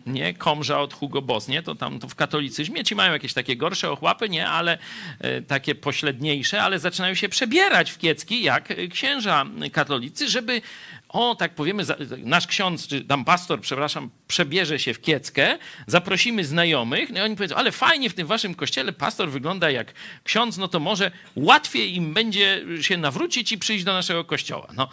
Nie, 0.07 0.35
Komża 0.35 0.81
od 0.81 0.95
Hugo 0.95 1.23
Boss, 1.23 1.49
nie? 1.49 1.63
To 1.63 1.75
tam 1.75 1.99
to 1.99 2.09
w 2.09 2.15
katolicyzmie 2.15 2.85
ci 2.85 2.95
mają 2.95 3.13
jakieś 3.13 3.35
takie 3.35 3.57
gorsze 3.57 3.91
ochłapy, 3.91 4.29
nie? 4.29 4.49
Ale 4.49 4.79
e, 5.21 5.43
takie 5.43 5.75
pośredniejsze, 5.75 6.63
ale 6.63 6.79
zaczynają 6.79 7.15
się 7.15 7.29
przebierać 7.29 7.91
w 7.91 7.99
kiecki 7.99 8.43
jak 8.43 8.69
księża 8.91 9.45
katolicy, 9.73 10.29
żeby 10.29 10.63
o, 11.09 11.35
tak 11.35 11.55
powiemy, 11.55 11.83
nasz 12.19 12.47
ksiądz, 12.47 12.89
czy 12.89 13.05
tam 13.05 13.25
pastor, 13.25 13.61
przepraszam, 13.61 14.11
przebierze 14.29 14.79
się 14.79 14.95
w 14.95 15.01
kieckę, 15.01 15.59
zaprosimy 15.87 16.45
znajomych, 16.45 17.11
no 17.11 17.19
i 17.19 17.23
oni 17.23 17.37
powiedzą, 17.37 17.55
ale 17.55 17.73
fajnie 17.73 18.11
w 18.11 18.15
tym 18.15 18.27
waszym 18.27 18.55
kościele 18.55 18.93
pastor 18.93 19.31
wygląda 19.31 19.71
jak 19.71 19.95
ksiądz, 20.25 20.57
no 20.57 20.69
to 20.69 20.81
może 20.81 21.11
łatwiej 21.37 21.95
im 21.95 22.15
będzie 22.15 22.65
się 22.81 22.97
nawrócić 22.97 23.53
i 23.53 23.59
przyjść 23.59 23.85
do 23.85 23.93
naszego 23.93 24.25
kościoła. 24.25 24.69
No, 24.77 24.89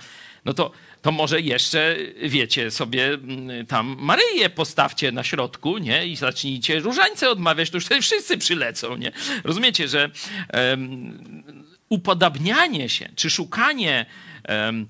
no 0.46 0.54
to, 0.54 0.72
to 1.02 1.12
może 1.12 1.42
jeszcze, 1.42 1.96
wiecie, 2.24 2.72
sobie 2.72 3.08
mm, 3.08 3.66
tam 3.66 3.96
Maryję 4.00 4.50
postawcie 4.50 5.12
na 5.12 5.24
środku, 5.24 5.78
nie? 5.78 6.08
I 6.08 6.16
zacznijcie 6.16 6.80
różańce 6.80 7.30
odmawiać, 7.30 7.70
to 7.70 7.78
już 7.78 7.86
wtedy 7.86 8.02
wszyscy 8.02 8.38
przylecą, 8.38 8.98
nie? 8.98 9.12
Rozumiecie, 9.44 9.88
że 9.88 10.10
um, 10.54 11.44
upodabnianie 11.90 12.90
się, 12.90 13.10
czy 13.16 13.30
szukanie 13.30 14.06
um, 14.50 14.88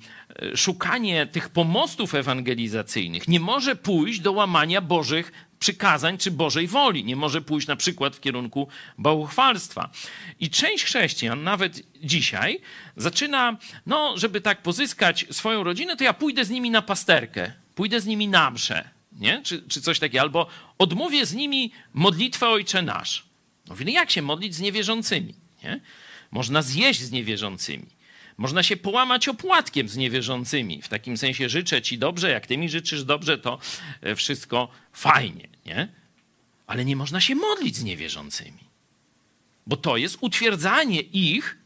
szukanie 0.56 1.28
tych 1.28 1.50
pomostów 1.50 2.16
ewangelizacyjnych 2.16 3.28
nie 3.28 3.40
może 3.40 3.76
pójść 3.76 4.20
do 4.20 4.32
łamania 4.32 4.82
Bożych 4.82 5.32
przykazań 5.60 6.18
czy 6.18 6.32
Bożej 6.32 6.68
woli. 6.68 7.04
Nie 7.06 7.16
może 7.16 7.42
pójść 7.42 7.68
na 7.68 7.76
przykład 7.76 8.16
w 8.16 8.20
kierunku 8.20 8.68
bałchwalstwa. 8.98 9.90
I 10.40 10.50
część 10.50 10.84
chrześcijan, 10.84 11.44
nawet 11.44 11.82
dzisiaj, 12.04 12.60
zaczyna, 12.96 13.58
no, 13.86 14.18
żeby 14.18 14.42
tak 14.42 14.62
pozyskać 14.62 15.26
swoją 15.32 15.64
rodzinę, 15.64 15.98
to 15.98 16.04
ja 16.04 16.14
pójdę 16.14 16.46
z 16.46 16.50
nimi 16.50 16.72
na 16.72 16.82
pasterkę, 16.82 17.52
pójdę 17.76 18.02
z 18.02 18.06
nimi 18.06 18.28
na 18.28 18.52
mszę, 18.52 18.90
nie? 19.12 19.42
Czy, 19.44 19.62
czy 19.68 19.82
coś 19.82 20.00
takiego, 20.00 20.22
albo 20.22 20.48
odmówię 20.78 21.26
z 21.26 21.34
nimi 21.34 21.72
modlitwę 21.94 22.50
Ojcze 22.50 22.82
Nasz. 22.82 23.26
No, 23.68 23.76
no 23.86 23.92
jak 23.92 24.12
się 24.12 24.22
modlić 24.22 24.56
z 24.56 24.60
niewierzącymi? 24.60 25.34
Nie? 25.64 25.80
Można 26.32 26.62
zjeść 26.62 27.02
z 27.02 27.12
niewierzącymi. 27.12 27.88
Można 28.38 28.64
się 28.64 28.78
połamać 28.78 29.28
opłatkiem 29.28 29.88
z 29.90 29.98
niewierzącymi. 29.98 30.82
W 30.82 30.88
takim 30.88 31.18
sensie 31.18 31.50
życzę 31.50 31.82
ci 31.82 31.98
dobrze, 31.98 32.32
jak 32.32 32.48
ty 32.48 32.58
mi 32.58 32.70
życzysz 32.70 33.04
dobrze, 33.04 33.38
to 33.38 33.60
e, 34.02 34.16
wszystko 34.16 34.68
fajnie, 34.94 35.48
nie? 35.66 35.88
Ale 36.68 36.86
nie 36.86 36.96
można 36.96 37.22
się 37.22 37.36
modlić 37.36 37.76
z 37.76 37.84
niewierzącymi. 37.84 38.64
Bo 39.68 39.78
to 39.78 39.98
jest 39.98 40.18
utwierdzanie 40.22 41.02
ich 41.02 41.58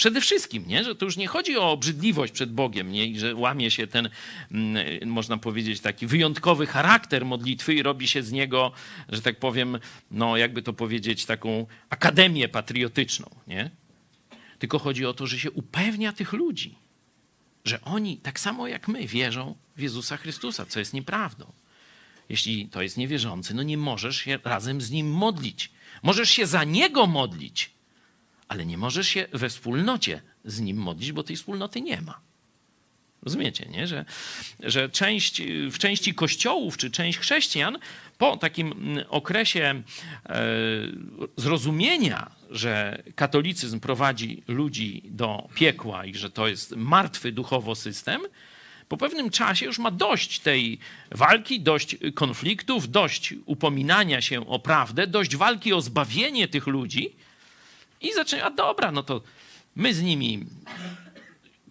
przede 0.00 0.20
wszystkim, 0.20 0.64
nie? 0.66 0.84
że 0.84 0.94
to 0.94 1.04
już 1.04 1.16
nie 1.16 1.26
chodzi 1.26 1.56
o 1.56 1.70
obrzydliwość 1.70 2.32
przed 2.32 2.52
Bogiem, 2.52 2.92
nie? 2.92 3.06
I 3.06 3.18
że 3.18 3.34
łamie 3.34 3.70
się 3.70 3.86
ten, 3.86 4.08
mm, 4.50 5.08
można 5.08 5.36
powiedzieć, 5.36 5.80
taki 5.80 6.06
wyjątkowy 6.06 6.66
charakter 6.66 7.24
modlitwy 7.24 7.74
i 7.74 7.82
robi 7.82 8.08
się 8.08 8.22
z 8.22 8.32
niego, 8.32 8.72
że 9.08 9.22
tak 9.22 9.38
powiem, 9.38 9.78
no 10.10 10.36
jakby 10.36 10.62
to 10.62 10.72
powiedzieć, 10.72 11.24
taką 11.24 11.66
akademię 11.90 12.48
patriotyczną. 12.48 13.30
Nie? 13.46 13.70
Tylko 14.60 14.78
chodzi 14.78 15.06
o 15.06 15.14
to, 15.14 15.26
że 15.26 15.38
się 15.38 15.50
upewnia 15.50 16.12
tych 16.12 16.32
ludzi, 16.32 16.74
że 17.64 17.80
oni 17.80 18.16
tak 18.16 18.40
samo 18.40 18.68
jak 18.68 18.88
my 18.88 19.06
wierzą 19.06 19.56
w 19.76 19.80
Jezusa 19.80 20.16
Chrystusa, 20.16 20.66
co 20.66 20.78
jest 20.78 20.94
nieprawdą. 20.94 21.52
Jeśli 22.28 22.68
to 22.68 22.82
jest 22.82 22.96
niewierzący, 22.96 23.54
no 23.54 23.62
nie 23.62 23.76
możesz 23.76 24.16
się 24.16 24.38
razem 24.44 24.80
z 24.80 24.90
nim 24.90 25.10
modlić. 25.10 25.70
Możesz 26.02 26.30
się 26.30 26.46
za 26.46 26.64
niego 26.64 27.06
modlić, 27.06 27.70
ale 28.48 28.66
nie 28.66 28.78
możesz 28.78 29.08
się 29.08 29.26
we 29.32 29.48
wspólnocie 29.48 30.22
z 30.44 30.60
nim 30.60 30.76
modlić, 30.76 31.12
bo 31.12 31.22
tej 31.22 31.36
wspólnoty 31.36 31.80
nie 31.80 32.00
ma. 32.00 32.20
Rozumiecie, 33.22 33.66
nie? 33.70 33.86
Że, 33.86 34.04
że 34.60 34.88
część, 34.88 35.42
w 35.70 35.78
części 35.78 36.14
kościołów 36.14 36.76
czy 36.76 36.90
część 36.90 37.18
chrześcijan 37.18 37.78
po 38.18 38.36
takim 38.36 38.98
okresie 39.08 39.82
e, 40.26 40.42
zrozumienia, 41.36 42.39
że 42.50 43.02
katolicyzm 43.14 43.80
prowadzi 43.80 44.42
ludzi 44.48 45.02
do 45.04 45.48
piekła 45.54 46.04
i 46.04 46.14
że 46.14 46.30
to 46.30 46.48
jest 46.48 46.76
martwy 46.76 47.32
duchowo 47.32 47.74
system, 47.74 48.20
po 48.88 48.96
pewnym 48.96 49.30
czasie 49.30 49.66
już 49.66 49.78
ma 49.78 49.90
dość 49.90 50.38
tej 50.38 50.78
walki, 51.10 51.60
dość 51.60 51.96
konfliktów, 52.14 52.90
dość 52.90 53.34
upominania 53.46 54.20
się 54.20 54.46
o 54.46 54.58
prawdę, 54.58 55.06
dość 55.06 55.36
walki 55.36 55.72
o 55.72 55.80
zbawienie 55.80 56.48
tych 56.48 56.66
ludzi 56.66 57.14
i 58.00 58.12
zaczyna, 58.12 58.44
a 58.44 58.50
dobra, 58.50 58.92
no 58.92 59.02
to 59.02 59.22
my 59.76 59.94
z 59.94 60.02
nimi 60.02 60.44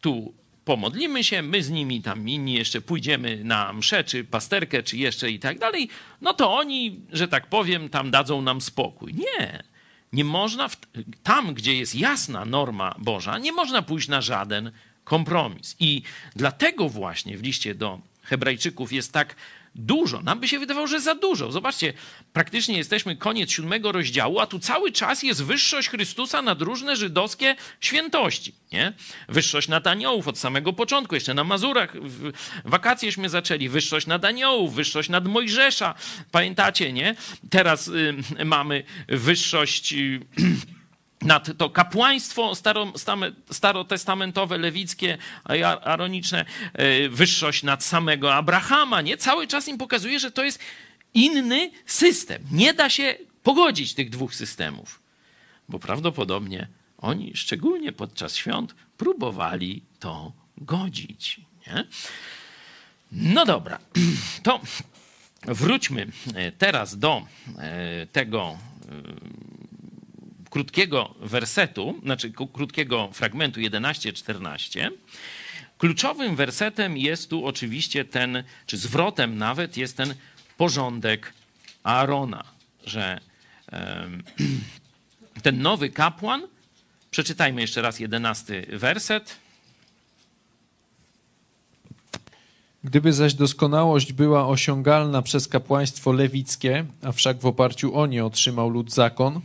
tu 0.01 0.33
pomodlimy 0.65 1.23
się, 1.23 1.41
my 1.41 1.63
z 1.63 1.69
nimi 1.69 2.01
tam 2.01 2.29
inni 2.29 2.53
jeszcze 2.53 2.81
pójdziemy 2.81 3.43
na 3.43 3.73
mszę, 3.73 4.03
czy 4.03 4.23
pasterkę, 4.23 4.83
czy 4.83 4.97
jeszcze 4.97 5.31
i 5.31 5.39
tak 5.39 5.59
dalej, 5.59 5.89
no 6.21 6.33
to 6.33 6.53
oni, 6.53 6.99
że 7.11 7.27
tak 7.27 7.47
powiem, 7.47 7.89
tam 7.89 8.11
dadzą 8.11 8.41
nam 8.41 8.61
spokój. 8.61 9.13
Nie. 9.13 9.63
Nie 10.13 10.23
można, 10.23 10.67
w, 10.67 10.77
tam 11.23 11.53
gdzie 11.53 11.75
jest 11.75 11.95
jasna 11.95 12.45
norma 12.45 12.95
Boża, 12.97 13.37
nie 13.37 13.51
można 13.51 13.81
pójść 13.81 14.07
na 14.07 14.21
żaden 14.21 14.71
kompromis. 15.03 15.75
I 15.79 16.01
dlatego 16.35 16.89
właśnie 16.89 17.37
w 17.37 17.43
liście 17.43 17.75
do 17.75 17.99
Hebrajczyków 18.23 18.93
jest 18.93 19.13
tak 19.13 19.35
dużo. 19.75 20.21
Nam 20.21 20.39
by 20.39 20.47
się 20.47 20.59
wydawało, 20.59 20.87
że 20.87 20.99
za 20.99 21.15
dużo. 21.15 21.51
Zobaczcie, 21.51 21.93
praktycznie 22.33 22.77
jesteśmy 22.77 23.15
koniec 23.15 23.51
siódmego 23.51 23.91
rozdziału, 23.91 24.39
a 24.39 24.47
tu 24.47 24.59
cały 24.59 24.91
czas 24.91 25.23
jest 25.23 25.43
wyższość 25.43 25.89
Chrystusa 25.89 26.41
nad 26.41 26.61
różne 26.61 26.95
żydowskie 26.95 27.55
świętości. 27.81 28.53
Nie? 28.71 28.93
Wyższość 29.29 29.67
nad 29.67 29.87
aniołów 29.87 30.27
od 30.27 30.37
samego 30.37 30.73
początku, 30.73 31.15
jeszcze 31.15 31.33
na 31.33 31.43
Mazurach 31.43 31.93
wakacjeśmy 32.65 33.29
zaczęli. 33.29 33.69
Wyższość 33.69 34.07
nad 34.07 34.25
aniołów, 34.25 34.75
wyższość 34.75 35.09
nad 35.09 35.27
Mojżesza. 35.27 35.95
Pamiętacie, 36.31 36.93
nie? 36.93 37.15
Teraz 37.49 37.87
y, 37.87 38.15
mamy 38.45 38.83
wyższość... 39.07 39.93
Y, 39.93 40.19
to 41.57 41.69
kapłaństwo 41.69 42.55
staro, 42.55 42.93
starotestamentowe, 43.51 44.57
lewickie, 44.57 45.17
aroniczne, 45.83 46.45
e, 46.73 47.09
wyższość 47.09 47.63
nad 47.63 47.83
samego 47.83 48.35
Abrahama, 48.35 49.01
nie? 49.01 49.17
Cały 49.17 49.47
czas 49.47 49.67
im 49.67 49.77
pokazuje, 49.77 50.19
że 50.19 50.31
to 50.31 50.43
jest 50.43 50.59
inny 51.13 51.71
system. 51.85 52.43
Nie 52.51 52.73
da 52.73 52.89
się 52.89 53.15
pogodzić 53.43 53.93
tych 53.93 54.09
dwóch 54.09 54.35
systemów, 54.35 55.01
bo 55.69 55.79
prawdopodobnie 55.79 56.67
oni, 56.97 57.31
szczególnie 57.35 57.91
podczas 57.91 58.35
świąt, 58.35 58.75
próbowali 58.97 59.81
to 59.99 60.31
godzić. 60.57 61.41
Nie? 61.67 61.85
No 63.11 63.45
dobra, 63.45 63.79
to 64.43 64.61
wróćmy 65.45 66.07
e, 66.35 66.51
teraz 66.51 66.97
do 66.97 67.25
e, 67.57 68.05
tego 68.05 68.57
krótkiego 70.49 71.15
wersetu, 71.19 71.99
znaczy 72.03 72.31
krótkiego 72.53 73.09
fragmentu 73.13 73.59
11-14, 73.59 74.89
kluczowym 75.77 76.35
wersetem 76.35 76.97
jest 76.97 77.29
tu 77.29 77.45
oczywiście 77.45 78.05
ten, 78.05 78.43
czy 78.65 78.77
zwrotem 78.77 79.37
nawet 79.37 79.77
jest 79.77 79.97
ten 79.97 80.15
porządek 80.57 81.33
Aarona, 81.83 82.43
że 82.85 83.19
ten 85.43 85.61
nowy 85.61 85.89
kapłan, 85.89 86.47
przeczytajmy 87.11 87.61
jeszcze 87.61 87.81
raz 87.81 87.99
jedenasty 87.99 88.65
werset. 88.69 89.37
Gdyby 92.83 93.13
zaś 93.13 93.33
doskonałość 93.33 94.13
była 94.13 94.47
osiągalna 94.47 95.21
przez 95.21 95.47
kapłaństwo 95.47 96.11
lewickie, 96.11 96.85
a 97.03 97.11
wszak 97.11 97.39
w 97.39 97.45
oparciu 97.45 97.95
o 97.95 98.07
nie 98.07 98.25
otrzymał 98.25 98.69
lud 98.69 98.93
zakon, 98.93 99.41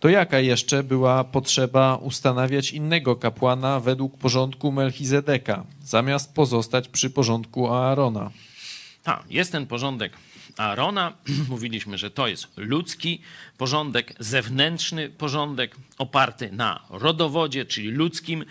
to 0.00 0.08
jaka 0.08 0.38
jeszcze 0.38 0.82
była 0.82 1.24
potrzeba 1.24 1.96
ustanawiać 1.96 2.72
innego 2.72 3.16
kapłana 3.16 3.80
według 3.80 4.18
porządku 4.18 4.72
Melchizedeka, 4.72 5.64
zamiast 5.82 6.34
pozostać 6.34 6.88
przy 6.88 7.10
porządku 7.10 7.72
Aarona? 7.72 8.30
Tak, 9.02 9.24
jest 9.30 9.52
ten 9.52 9.66
porządek 9.66 10.12
Aarona. 10.56 11.12
Mówiliśmy, 11.48 11.98
że 11.98 12.10
to 12.10 12.28
jest 12.28 12.46
ludzki 12.56 13.20
porządek, 13.58 14.14
zewnętrzny 14.18 15.08
porządek 15.08 15.76
oparty 15.98 16.52
na 16.52 16.82
rodowodzie, 16.90 17.64
czyli 17.64 17.90
ludzkim 17.90 18.44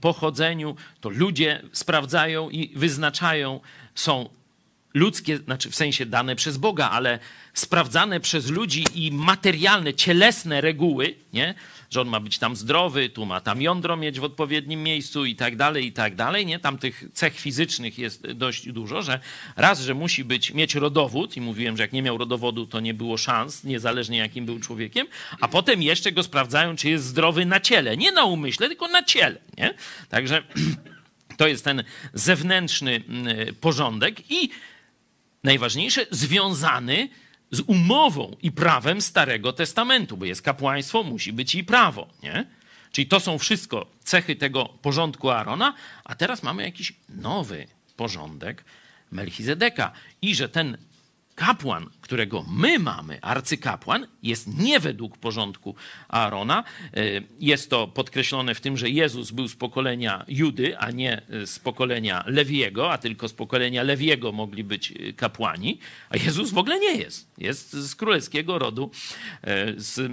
pochodzeniu. 0.00 0.76
To 1.00 1.08
ludzie 1.08 1.62
sprawdzają 1.72 2.50
i 2.50 2.78
wyznaczają, 2.78 3.60
są 3.94 4.28
ludzkie, 4.94 5.38
znaczy 5.38 5.70
w 5.70 5.76
sensie 5.76 6.06
dane 6.06 6.36
przez 6.36 6.56
Boga, 6.56 6.90
ale 6.90 7.18
sprawdzane 7.54 8.20
przez 8.20 8.50
ludzi 8.50 8.84
i 8.94 9.12
materialne, 9.12 9.94
cielesne 9.94 10.60
reguły, 10.60 11.14
nie? 11.32 11.54
że 11.90 12.00
on 12.00 12.08
ma 12.08 12.20
być 12.20 12.38
tam 12.38 12.56
zdrowy, 12.56 13.08
tu 13.08 13.26
ma 13.26 13.40
tam 13.40 13.62
jądro 13.62 13.96
mieć 13.96 14.20
w 14.20 14.24
odpowiednim 14.24 14.82
miejscu 14.82 15.24
i 15.24 15.36
tak 15.36 15.56
dalej, 15.56 15.86
i 15.86 15.92
tak 15.92 16.14
dalej. 16.14 16.46
Nie? 16.46 16.58
Tam 16.58 16.78
tych 16.78 17.04
cech 17.12 17.40
fizycznych 17.40 17.98
jest 17.98 18.32
dość 18.32 18.72
dużo, 18.72 19.02
że 19.02 19.20
raz, 19.56 19.80
że 19.80 19.94
musi 19.94 20.24
być, 20.24 20.54
mieć 20.54 20.74
rodowód 20.74 21.36
i 21.36 21.40
mówiłem, 21.40 21.76
że 21.76 21.82
jak 21.82 21.92
nie 21.92 22.02
miał 22.02 22.18
rodowodu, 22.18 22.66
to 22.66 22.80
nie 22.80 22.94
było 22.94 23.16
szans, 23.16 23.64
niezależnie 23.64 24.18
jakim 24.18 24.46
był 24.46 24.60
człowiekiem, 24.60 25.06
a 25.40 25.48
potem 25.48 25.82
jeszcze 25.82 26.12
go 26.12 26.22
sprawdzają, 26.22 26.76
czy 26.76 26.88
jest 26.88 27.04
zdrowy 27.04 27.46
na 27.46 27.60
ciele. 27.60 27.96
Nie 27.96 28.12
na 28.12 28.24
umyśle, 28.24 28.68
tylko 28.68 28.88
na 28.88 29.02
ciele. 29.02 29.36
Nie? 29.58 29.74
Także 30.08 30.42
to 31.38 31.46
jest 31.46 31.64
ten 31.64 31.84
zewnętrzny 32.14 33.02
mm, 33.08 33.54
porządek 33.54 34.30
i 34.30 34.50
najważniejsze, 35.44 36.06
związany 36.10 37.08
z 37.50 37.60
umową 37.60 38.36
i 38.42 38.52
prawem 38.52 39.02
Starego 39.02 39.52
Testamentu, 39.52 40.16
bo 40.16 40.24
jest 40.24 40.42
kapłaństwo, 40.42 41.02
musi 41.02 41.32
być 41.32 41.54
i 41.54 41.64
prawo, 41.64 42.08
nie? 42.22 42.46
Czyli 42.92 43.06
to 43.06 43.20
są 43.20 43.38
wszystko 43.38 43.86
cechy 44.04 44.36
tego 44.36 44.64
porządku 44.82 45.30
Aarona, 45.30 45.74
a 46.04 46.14
teraz 46.14 46.42
mamy 46.42 46.62
jakiś 46.62 46.92
nowy 47.08 47.66
porządek 47.96 48.64
Melchizedeka. 49.10 49.92
I 50.22 50.34
że 50.34 50.48
ten 50.48 50.78
kapłan, 51.34 51.90
którego 52.00 52.44
my 52.48 52.78
mamy, 52.78 53.18
arcykapłan, 53.22 54.06
jest 54.22 54.58
nie 54.58 54.80
według 54.80 55.18
porządku 55.18 55.74
Aarona. 56.08 56.64
E, 56.94 57.02
jest 57.40 57.70
to 57.70 57.88
podkreślone 57.88 58.54
w 58.54 58.60
tym, 58.60 58.76
że 58.76 58.90
Jezus 58.90 59.30
był 59.30 59.48
z 59.48 59.56
pokolenia 59.56 60.24
Judy, 60.28 60.78
a 60.78 60.90
nie 60.90 61.22
z 61.44 61.58
pokolenia 61.58 62.24
Lewiego, 62.26 62.92
a 62.92 62.98
tylko 62.98 63.28
z 63.28 63.32
pokolenia 63.32 63.82
Lewiego 63.82 64.32
mogli 64.32 64.64
być 64.64 64.92
e, 64.92 65.12
kapłani, 65.12 65.78
a 66.10 66.16
Jezus 66.16 66.50
w 66.50 66.58
ogóle 66.58 66.80
nie 66.80 66.96
jest. 66.96 67.30
Jest 67.38 67.72
z 67.72 67.94
królewskiego 67.94 68.58
rodu, 68.58 68.90
e, 69.42 69.74
z 69.76 70.12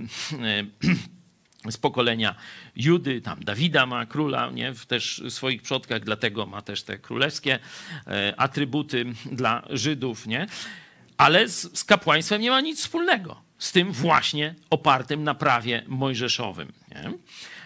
z 1.69 1.77
pokolenia 1.77 2.35
Judy, 2.75 3.21
tam 3.21 3.43
Dawida 3.43 3.85
ma 3.85 4.05
króla 4.05 4.51
nie, 4.51 4.73
w 4.73 4.85
też 4.85 5.23
swoich 5.29 5.61
przodkach, 5.61 6.03
dlatego 6.03 6.45
ma 6.45 6.61
też 6.61 6.83
te 6.83 6.97
królewskie 6.97 7.59
atrybuty 8.37 9.05
dla 9.31 9.67
Żydów. 9.69 10.27
Nie 10.27 10.47
ale 11.21 11.47
z, 11.47 11.79
z 11.79 11.83
kapłaństwem 11.83 12.41
nie 12.41 12.49
ma 12.49 12.61
nic 12.61 12.79
wspólnego. 12.79 13.41
Z 13.57 13.71
tym 13.71 13.91
właśnie 13.91 14.55
opartym 14.69 15.23
na 15.23 15.35
prawie 15.35 15.83
mojżeszowym. 15.87 16.73
Nie? 16.91 17.13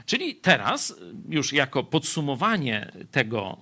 Czyli 0.05 0.35
teraz, 0.35 0.95
już 1.29 1.53
jako 1.53 1.83
podsumowanie 1.83 2.91
tego, 3.11 3.57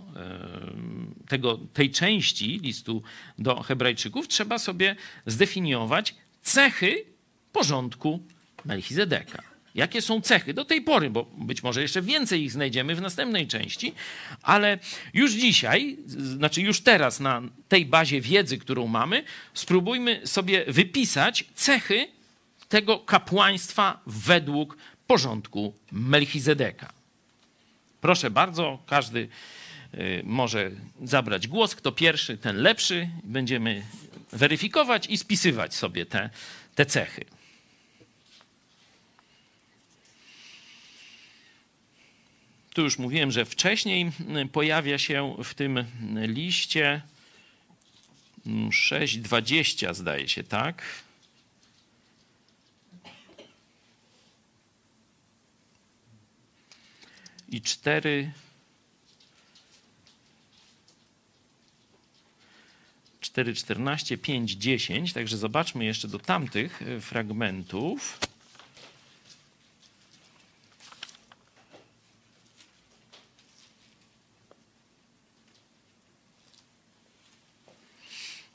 tego, 1.28 1.58
tej 1.74 1.92
części 1.92 2.60
listu 2.60 3.04
do 3.40 3.62
Hebrajczyków, 3.62 4.28
trzeba 4.28 4.60
sobie 4.60 4.96
zdefiniować 5.26 6.16
cechy 6.42 7.06
porządku 7.52 8.20
Melchizedeka. 8.66 9.53
Jakie 9.76 10.02
są 10.02 10.22
cechy 10.22 10.54
do 10.54 10.66
tej 10.66 10.82
pory, 10.82 11.10
bo 11.10 11.26
być 11.38 11.64
może 11.64 11.82
jeszcze 11.82 12.02
więcej 12.02 12.44
ich 12.44 12.52
znajdziemy 12.52 12.96
w 12.96 13.02
następnej 13.02 13.48
części, 13.48 13.94
ale 14.42 14.80
już 15.14 15.32
dzisiaj, 15.32 15.98
znaczy 16.08 16.62
już 16.62 16.82
teraz 16.82 17.20
na 17.20 17.42
tej 17.70 17.86
bazie 17.86 18.22
wiedzy, 18.22 18.58
którą 18.58 18.88
mamy, 18.88 19.24
spróbujmy 19.54 20.28
sobie 20.28 20.66
wypisać 20.68 21.46
cechy 21.56 22.08
tego 22.70 23.00
kapłaństwa 23.00 24.00
według 24.08 24.78
porządku 25.08 25.74
Melchizedeka. 25.92 26.94
Proszę 28.02 28.32
bardzo, 28.32 28.80
każdy 28.86 29.28
y, 29.94 30.22
może 30.24 30.72
zabrać 31.04 31.48
głos. 31.48 31.76
Kto 31.76 31.92
pierwszy, 31.92 32.38
ten 32.38 32.56
lepszy. 32.58 33.10
Będziemy 33.24 33.84
weryfikować 34.32 35.08
i 35.08 35.18
spisywać 35.18 35.76
sobie 35.76 36.06
te, 36.06 36.30
te 36.76 36.86
cechy. 36.86 37.26
Tu 42.74 42.82
już 42.82 42.98
mówiłem, 42.98 43.32
że 43.32 43.46
wcześniej 43.46 44.12
pojawia 44.52 44.98
się 44.98 45.36
w 45.44 45.54
tym 45.54 45.86
liście 46.16 47.02
6,20 48.46 49.94
zdaje 49.94 50.30
się, 50.30 50.44
tak? 50.44 50.84
I 57.50 57.62
4. 57.62 58.32
4, 63.22 63.54
14, 63.54 64.18
5, 64.18 64.52
10. 64.52 65.14
Także 65.14 65.38
zobaczmy 65.38 65.86
jeszcze 65.86 66.08
do 66.08 66.20
tamtych 66.20 66.82
fragmentów. 67.02 68.20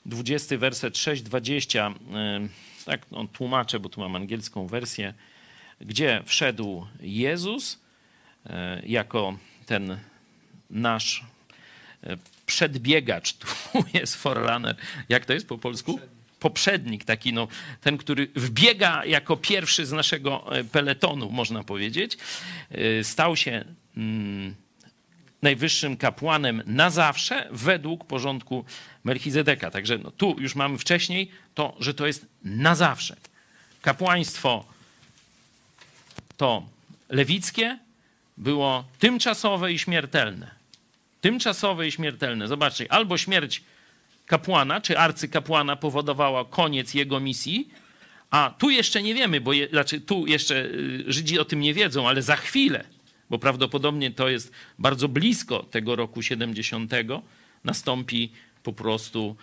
20 0.09 0.59
werset 0.59 0.95
6:20, 0.95 1.95
tak 2.85 3.07
no, 3.11 3.27
tłumaczę, 3.33 3.81
bo 3.81 3.89
tu 3.89 4.01
mam 4.01 4.17
angielską 4.17 4.67
wersję, 4.67 5.15
gdzie 5.81 6.23
wszedł 6.27 6.87
Jezus 7.01 7.79
e, 8.47 8.83
jako 8.87 9.39
ten 9.67 9.99
nasz 10.71 11.25
e, 12.03 12.17
przedbiegacz, 12.47 13.33
tu 13.41 13.49
jest 13.95 14.17
forerunner, 14.17 14.77
jak 15.09 15.25
to 15.25 15.33
jest 15.33 15.49
po 15.49 15.59
polsku? 15.59 16.01
Poprzednik, 16.41 17.05
taki 17.05 17.33
no, 17.33 17.49
ten, 17.81 17.99
który 17.99 18.27
wbiega 18.37 19.05
jako 19.05 19.37
pierwszy 19.37 19.87
z 19.87 19.93
naszego 19.93 20.45
peletonu, 20.73 21.31
można 21.31 21.65
powiedzieć, 21.65 22.19
stał 23.03 23.37
się 23.37 23.65
mm, 23.97 24.55
najwyższym 25.43 25.97
kapłanem 25.97 26.63
na 26.67 26.91
zawsze 26.91 27.49
według 27.51 28.05
porządku 28.05 28.65
Melchizedeka. 29.05 29.71
Także 29.71 29.99
no, 29.99 30.11
tu 30.11 30.37
już 30.39 30.55
mamy 30.55 30.79
wcześniej 30.79 31.31
to, 31.55 31.77
że 31.81 31.95
to 31.95 32.07
jest 32.07 32.27
na 32.45 32.75
zawsze. 32.75 33.17
Kapłaństwo 33.83 34.65
to 36.37 36.67
lewickie 37.09 37.79
było 38.37 38.85
tymczasowe 38.99 39.73
i 39.73 39.79
śmiertelne. 39.79 40.51
Tymczasowe 41.21 41.89
i 41.89 41.93
śmiertelne. 41.93 42.49
Zobaczcie, 42.49 42.93
albo 42.93 43.19
śmierć 43.19 43.63
kapłana 44.27 44.81
czy 44.81 44.99
arcykapłana 44.99 45.77
powodowała 45.77 46.45
koniec 46.45 46.95
jego 46.95 47.21
misji, 47.21 47.69
a 48.31 48.55
tu 48.59 48.71
jeszcze 48.71 49.03
nie 49.03 49.15
wiemy, 49.15 49.41
bo 49.41 49.53
je, 49.53 49.69
znaczy 49.69 50.01
tu 50.01 50.27
jeszcze 50.27 50.65
y, 50.65 51.05
Żydzi 51.07 51.39
o 51.39 51.45
tym 51.45 51.61
nie 51.61 51.75
wiedzą, 51.75 52.09
ale 52.09 52.23
za 52.23 52.37
chwilę, 52.37 52.85
bo 53.31 53.39
prawdopodobnie 53.39 54.11
to 54.11 54.29
jest 54.29 54.53
bardzo 54.79 55.09
blisko 55.09 55.63
tego 55.63 55.97
roku 55.97 56.23
70, 56.23 56.93
nastąpi 57.65 58.33
po 58.63 58.73
prostu 58.73 59.37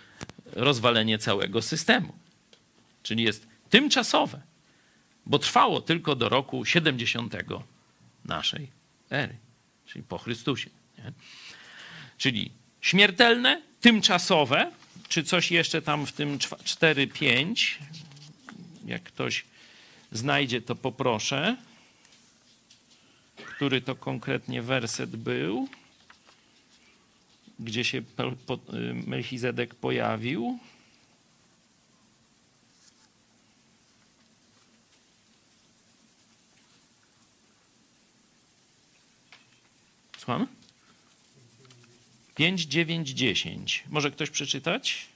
rozwalenie 0.52 1.18
całego 1.18 1.62
systemu. 1.62 2.12
Czyli 3.02 3.22
jest 3.22 3.46
tymczasowe, 3.70 4.42
bo 5.26 5.38
trwało 5.38 5.80
tylko 5.80 6.16
do 6.16 6.28
roku 6.28 6.64
70 6.64 7.34
naszej 8.24 8.68
ery, 9.10 9.36
czyli 9.86 10.04
po 10.04 10.18
Chrystusie. 10.18 10.70
Nie? 10.98 11.12
Czyli 12.18 12.50
śmiertelne, 12.80 13.62
tymczasowe, 13.80 14.72
czy 15.08 15.24
coś 15.24 15.50
jeszcze 15.50 15.82
tam 15.82 16.06
w 16.06 16.12
tym 16.12 16.38
4-5, 16.38 17.74
jak 18.86 19.02
ktoś 19.02 19.44
znajdzie, 20.12 20.62
to 20.62 20.74
poproszę. 20.74 21.56
Który 23.56 23.80
to 23.80 23.94
konkretnie 23.94 24.62
werset 24.62 25.16
był? 25.16 25.68
Gdzie 27.58 27.84
się 27.84 28.02
Melchizedek 29.06 29.74
pojawił? 29.74 30.58
Słucham? 40.18 40.46
5, 42.34 42.62
9, 42.62 43.08
10. 43.08 43.84
Może 43.88 44.10
ktoś 44.10 44.30
przeczytać? 44.30 45.08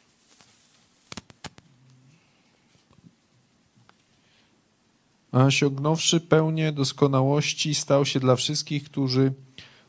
A 5.33 5.45
osiągnąwszy 5.45 6.21
pełnię 6.21 6.73
doskonałości, 6.73 7.75
stał 7.75 8.05
się 8.05 8.21
dla 8.21 8.37
wszystkich, 8.37 8.85
którzy 8.85 9.33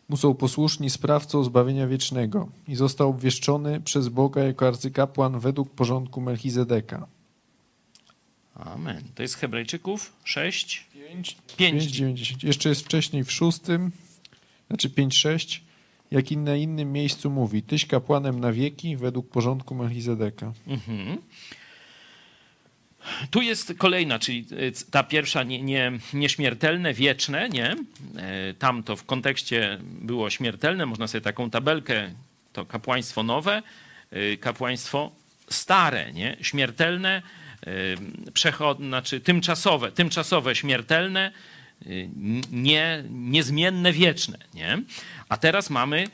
mu 0.10 0.18
są 0.18 0.34
posłuszni 0.34 0.90
sprawcą 0.90 1.44
zbawienia 1.44 1.88
wiecznego 1.88 2.50
i 2.68 2.76
został 2.76 3.10
obwieszczony 3.10 3.82
przez 3.82 4.10
Boga 4.10 4.44
jako 4.44 4.68
arcykapłan 4.68 5.40
według 5.40 5.70
porządku 5.70 6.22
Melchizedeka. 6.22 7.08
Amen. 8.56 9.04
To 9.16 9.22
jest 9.22 9.36
Hebrajczyków 9.36 10.14
6, 10.24 10.88
5, 10.94 11.38
5, 11.58 11.84
90. 11.84 12.44
Jeszcze 12.44 12.70
jest 12.70 12.86
wcześniej 12.86 13.24
w 13.24 13.32
szóstym, 13.32 13.92
znaczy 14.68 14.90
5, 14.90 15.18
6, 15.18 15.64
jak 16.12 16.32
i 16.32 16.38
na 16.38 16.56
innym 16.56 16.92
miejscu 16.92 17.30
mówi, 17.30 17.64
tyś 17.64 17.86
kapłanem 17.86 18.40
na 18.40 18.52
wieki 18.52 18.98
według 18.98 19.30
porządku 19.30 19.76
Melchizedeka. 19.76 20.54
Mhm. 20.68 21.18
Tu 23.32 23.42
jest 23.42 23.74
kolejna, 23.78 24.20
czyli 24.20 24.46
e, 24.52 24.92
ta 24.92 25.04
pierwsza 25.04 25.44
nie, 25.44 25.62
nie, 25.62 25.92
nieśmiertelne, 26.14 26.94
wieczne, 26.94 27.50
nie? 27.50 27.76
E, 28.18 28.54
tam 28.54 28.84
to 28.84 28.96
w 28.96 29.06
kontekście 29.06 29.78
było 29.82 30.30
śmiertelne, 30.30 30.86
można 30.86 31.08
sobie 31.08 31.22
taką 31.22 31.50
tabelkę, 31.50 32.12
to 32.54 32.66
kapłaństwo 32.66 33.24
nowe, 33.24 33.62
e, 34.12 34.38
kapłaństwo 34.38 35.12
stare, 35.50 36.14
nie? 36.14 36.38
Śmiertelne, 36.42 37.22
przechodne, 38.34 38.88
znaczy 38.88 39.20
tymczasowe, 39.20 39.92
tymczasowe, 39.92 40.56
śmiertelne, 40.56 41.32
nie, 42.52 43.04
niezmienne, 43.10 43.94
wieczne, 43.94 44.38
nie? 44.54 44.82
A 45.30 45.38
teraz 45.38 45.70
mamy 45.70 46.08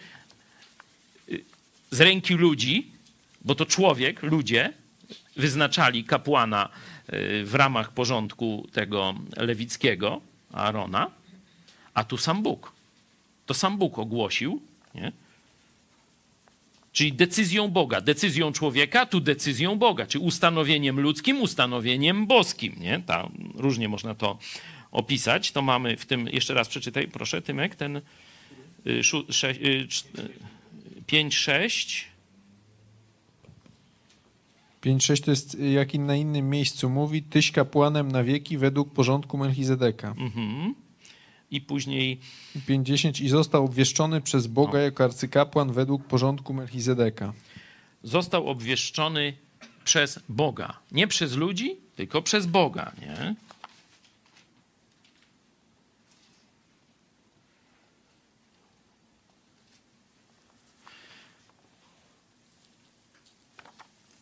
z 1.92 2.02
ręki 2.02 2.34
ludzi, 2.34 2.92
bo 3.42 3.56
to 3.56 3.66
człowiek, 3.66 4.24
ludzie, 4.24 4.74
wyznaczali 5.38 6.04
kapłana 6.04 6.70
y, 7.14 7.46
w 7.46 7.56
ramach 7.56 7.92
porządku 7.92 8.68
tego 8.72 9.16
lewickiego, 9.38 10.22
Aarona, 10.54 11.12
a 11.94 12.04
tu 12.04 12.18
sam 12.18 12.44
Bóg. 12.44 12.72
To 13.46 13.54
sam 13.54 13.78
Bóg 13.78 14.00
ogłosił, 14.00 14.62
nie? 14.96 15.12
Czyli 16.98 17.14
decyzją 17.14 17.68
Boga, 17.68 18.02
decyzją 18.02 18.52
człowieka, 18.52 19.06
tu 19.06 19.20
decyzją 19.20 19.76
Boga, 19.76 20.06
czy 20.06 20.20
ustanowieniem 20.20 21.00
ludzkim, 21.00 21.42
ustanowieniem 21.42 22.28
boskim. 22.28 22.76
Nie? 22.80 23.02
Ta, 23.06 23.30
różnie 23.56 23.90
można 23.90 24.16
to 24.16 24.40
opisać. 24.92 25.52
To 25.52 25.62
mamy 25.62 25.98
w 25.98 26.06
tym, 26.06 26.28
jeszcze 26.28 26.54
raz 26.54 26.68
przeczytaj, 26.68 27.08
proszę, 27.08 27.42
Tymek, 27.42 27.76
ten 27.76 28.02
5-6. 31.08 32.04
5.6 34.96 35.24
to 35.24 35.32
jest, 35.32 35.58
jak 35.60 35.94
na 35.94 36.16
innym 36.16 36.50
miejscu 36.50 36.90
mówi, 36.90 37.24
tyś 37.24 37.52
kapłanem 37.52 38.12
na 38.12 38.24
wieki 38.24 38.58
według 38.58 38.94
porządku 38.94 39.38
Melchizedeka. 39.38 40.16
Mhm. 40.18 40.76
I 41.52 41.62
później... 41.62 42.20
50 42.66 43.20
i 43.22 43.30
został 43.30 43.66
obwieszczony 43.66 44.22
przez 44.22 44.48
Boga 44.48 44.74
No. 44.74 44.80
jako 44.80 45.04
arcykapłan 45.04 45.72
według 45.72 46.04
porządku 46.06 46.54
Melchizedeka. 46.54 47.34
Został 48.04 48.48
obwieszczony 48.48 49.34
przez 49.84 50.20
Boga. 50.30 50.80
Nie 50.92 51.08
przez 51.08 51.36
ludzi, 51.36 51.76
tylko 51.96 52.22
przez 52.22 52.46
Boga, 52.46 52.92
nie? 53.02 53.36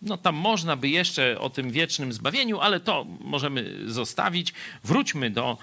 No 0.05 0.17
tam 0.17 0.35
można 0.35 0.75
by 0.75 0.89
jeszcze 0.89 1.39
o 1.39 1.49
tym 1.49 1.71
wiecznym 1.71 2.13
zbawieniu, 2.13 2.59
ale 2.59 2.79
to 2.79 3.05
możemy 3.19 3.91
zostawić. 3.91 4.53
Wróćmy 4.83 5.29
do, 5.29 5.57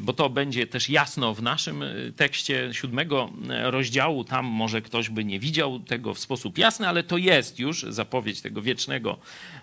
bo 0.00 0.12
to 0.12 0.30
będzie 0.30 0.66
też 0.66 0.88
jasno 0.88 1.34
w 1.34 1.42
naszym 1.42 1.84
tekście 2.16 2.68
siódmego 2.72 3.30
rozdziału. 3.48 4.24
Tam 4.24 4.46
może 4.46 4.82
ktoś 4.82 5.08
by 5.08 5.24
nie 5.24 5.40
widział 5.40 5.80
tego 5.80 6.14
w 6.14 6.18
sposób 6.18 6.58
jasny, 6.58 6.88
ale 6.88 7.02
to 7.02 7.18
jest 7.18 7.58
już 7.58 7.82
zapowiedź 7.88 8.40
tego 8.40 8.62
wiecznego 8.62 9.18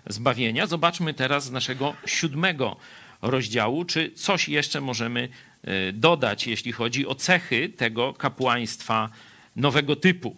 zbawienia. 0.06 0.66
Zobaczmy 0.66 1.14
teraz 1.14 1.44
z 1.44 1.50
naszego 1.50 1.94
siódmego 2.06 2.76
rozdziału, 3.22 3.84
czy 3.84 4.10
coś 4.10 4.48
jeszcze 4.48 4.80
możemy 4.80 5.28
e, 5.62 5.92
dodać, 5.92 6.46
jeśli 6.46 6.72
chodzi 6.72 7.06
o 7.06 7.14
cechy 7.14 7.68
tego 7.68 8.14
kapłaństwa 8.14 9.08
nowego 9.56 9.96
typu. 9.96 10.36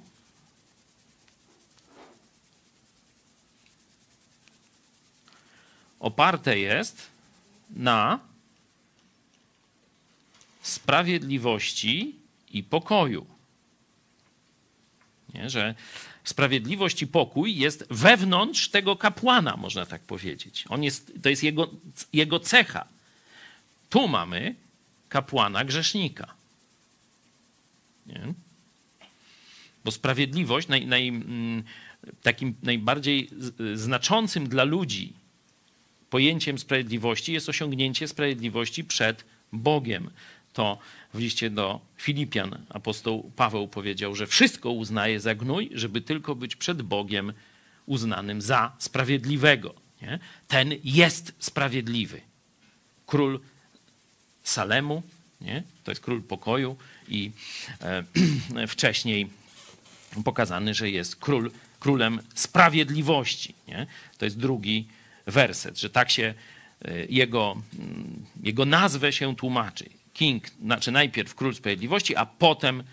Oparte 6.02 6.58
jest 6.58 7.10
na 7.70 8.20
sprawiedliwości 10.62 12.16
i 12.50 12.62
pokoju. 12.62 13.26
Nie, 15.34 15.50
że 15.50 15.74
sprawiedliwość 16.24 17.02
i 17.02 17.06
pokój 17.06 17.56
jest 17.56 17.84
wewnątrz 17.90 18.68
tego 18.68 18.96
kapłana, 18.96 19.56
można 19.56 19.86
tak 19.86 20.02
powiedzieć. 20.02 20.64
On 20.68 20.82
jest, 20.82 21.12
to 21.22 21.28
jest 21.28 21.42
jego, 21.42 21.70
jego 22.12 22.40
cecha. 22.40 22.86
Tu 23.90 24.08
mamy 24.08 24.54
kapłana 25.08 25.64
grzesznika. 25.64 26.34
Nie? 28.06 28.34
Bo 29.84 29.90
sprawiedliwość, 29.90 30.68
naj, 30.68 30.86
naj, 30.86 31.08
mm, 31.08 31.62
takim 32.22 32.54
najbardziej 32.62 33.30
znaczącym 33.74 34.48
dla 34.48 34.64
ludzi 34.64 35.21
pojęciem 36.12 36.58
sprawiedliwości 36.58 37.32
jest 37.32 37.48
osiągnięcie 37.48 38.08
sprawiedliwości 38.08 38.84
przed 38.84 39.24
Bogiem. 39.52 40.10
To 40.52 40.78
w 41.14 41.18
liście 41.18 41.50
do 41.50 41.80
Filipian 41.96 42.64
apostoł 42.68 43.32
Paweł 43.36 43.68
powiedział, 43.68 44.14
że 44.14 44.26
wszystko 44.26 44.70
uznaje 44.70 45.20
za 45.20 45.34
gnój, 45.34 45.70
żeby 45.74 46.00
tylko 46.00 46.34
być 46.34 46.56
przed 46.56 46.82
Bogiem 46.82 47.32
uznanym 47.86 48.42
za 48.42 48.72
sprawiedliwego. 48.78 49.74
Nie? 50.02 50.18
Ten 50.48 50.72
jest 50.84 51.32
sprawiedliwy. 51.38 52.20
Król 53.06 53.40
Salemu, 54.42 55.02
nie? 55.40 55.62
to 55.84 55.90
jest 55.90 56.00
król 56.00 56.22
pokoju 56.22 56.76
i 57.08 57.30
e, 57.80 58.66
wcześniej 58.74 59.30
pokazany, 60.24 60.74
że 60.74 60.90
jest 60.90 61.16
król, 61.16 61.50
królem 61.80 62.20
sprawiedliwości. 62.34 63.54
Nie? 63.68 63.86
To 64.18 64.24
jest 64.24 64.38
drugi 64.38 64.86
werset, 65.26 65.80
że 65.80 65.90
tak 65.90 66.10
się 66.10 66.34
jego, 67.08 67.62
jego 68.42 68.64
nazwę 68.64 69.12
się 69.12 69.36
tłumaczy. 69.36 69.84
King, 70.12 70.44
znaczy 70.62 70.92
najpierw 70.92 71.34
król 71.34 71.54
sprawiedliwości, 71.54 72.16
a 72.16 72.26
potem 72.26 72.84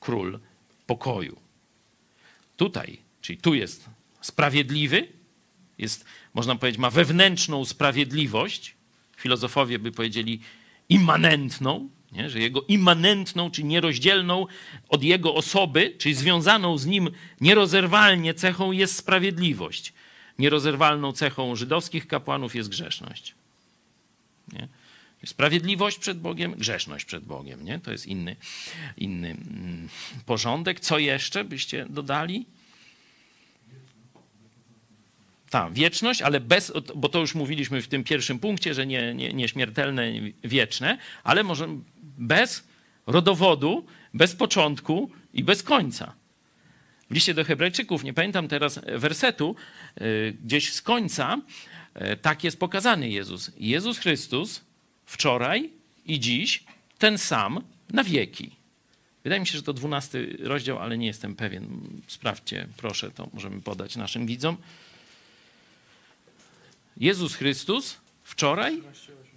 król 0.00 0.38
pokoju. 0.86 1.36
Tutaj, 2.56 2.98
czyli 3.20 3.38
tu 3.38 3.54
jest 3.54 3.84
sprawiedliwy, 4.20 5.08
jest, 5.78 6.04
można 6.34 6.56
powiedzieć, 6.56 6.78
ma 6.78 6.90
wewnętrzną 6.90 7.64
sprawiedliwość. 7.64 8.74
Filozofowie 9.16 9.78
by 9.78 9.92
powiedzieli 9.92 10.40
immanentną, 10.88 11.88
nie? 12.12 12.30
że 12.30 12.40
jego 12.40 12.62
immanentną, 12.62 13.50
czy 13.50 13.64
nierozdzielną 13.64 14.46
od 14.88 15.02
jego 15.02 15.34
osoby, 15.34 15.94
czyli 15.98 16.14
związaną 16.14 16.78
z 16.78 16.86
nim 16.86 17.10
nierozerwalnie 17.40 18.34
cechą 18.34 18.72
jest 18.72 18.96
sprawiedliwość. 18.96 19.92
Nierozerwalną 20.38 21.12
cechą 21.12 21.56
żydowskich 21.56 22.06
kapłanów 22.06 22.54
jest 22.54 22.68
grzeszność. 22.68 23.34
Nie? 24.52 24.68
Sprawiedliwość 25.24 25.98
przed 25.98 26.20
Bogiem, 26.20 26.52
grzeszność 26.52 27.04
przed 27.04 27.24
Bogiem. 27.24 27.64
Nie? 27.64 27.78
To 27.78 27.92
jest 27.92 28.06
inny, 28.06 28.36
inny 28.96 29.30
mm, 29.30 29.88
porządek. 30.26 30.80
Co 30.80 30.98
jeszcze 30.98 31.44
byście 31.44 31.86
dodali? 31.90 32.46
Tak, 35.50 35.72
wieczność, 35.72 36.22
ale 36.22 36.40
bez, 36.40 36.72
bo 36.94 37.08
to 37.08 37.18
już 37.18 37.34
mówiliśmy 37.34 37.82
w 37.82 37.88
tym 37.88 38.04
pierwszym 38.04 38.38
punkcie, 38.38 38.74
że 38.74 38.86
nie, 38.86 39.14
nie, 39.14 39.32
nieśmiertelne, 39.32 40.12
wieczne, 40.44 40.98
ale 41.24 41.42
może 41.42 41.68
bez 42.18 42.64
rodowodu, 43.06 43.86
bez 44.14 44.34
początku 44.34 45.10
i 45.34 45.44
bez 45.44 45.62
końca. 45.62 46.14
W 47.10 47.14
liście 47.14 47.34
do 47.34 47.44
Hebrajczyków, 47.44 48.04
nie 48.04 48.12
pamiętam 48.12 48.48
teraz 48.48 48.80
wersetu, 48.86 49.56
y, 50.00 50.36
gdzieś 50.44 50.72
z 50.72 50.82
końca, 50.82 51.40
y, 52.12 52.16
tak 52.16 52.44
jest 52.44 52.58
pokazany 52.58 53.10
Jezus. 53.10 53.50
Jezus 53.58 53.98
Chrystus 53.98 54.60
wczoraj 55.06 55.70
i 56.06 56.20
dziś 56.20 56.64
ten 56.98 57.18
sam 57.18 57.60
na 57.90 58.04
wieki. 58.04 58.50
Wydaje 59.24 59.40
mi 59.40 59.46
się, 59.46 59.56
że 59.56 59.62
to 59.62 59.72
dwunasty 59.72 60.36
rozdział, 60.40 60.78
ale 60.78 60.98
nie 60.98 61.06
jestem 61.06 61.36
pewien. 61.36 61.68
Sprawdźcie, 62.06 62.66
proszę, 62.76 63.10
to 63.10 63.28
możemy 63.32 63.62
podać 63.62 63.96
naszym 63.96 64.26
widzom. 64.26 64.56
Jezus 66.96 67.34
Chrystus 67.34 67.96
wczoraj 68.24 68.82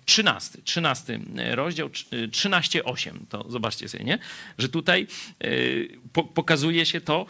13, 0.09 0.61
13 0.63 1.19
rozdział, 1.51 1.89
13,8. 1.89 3.17
To 3.29 3.51
zobaczcie 3.51 3.89
sobie, 3.89 4.03
nie? 4.03 4.19
Że 4.57 4.69
tutaj 4.69 5.07
y, 5.43 5.99
pokazuje 6.35 6.85
się 6.85 7.01
to, 7.01 7.25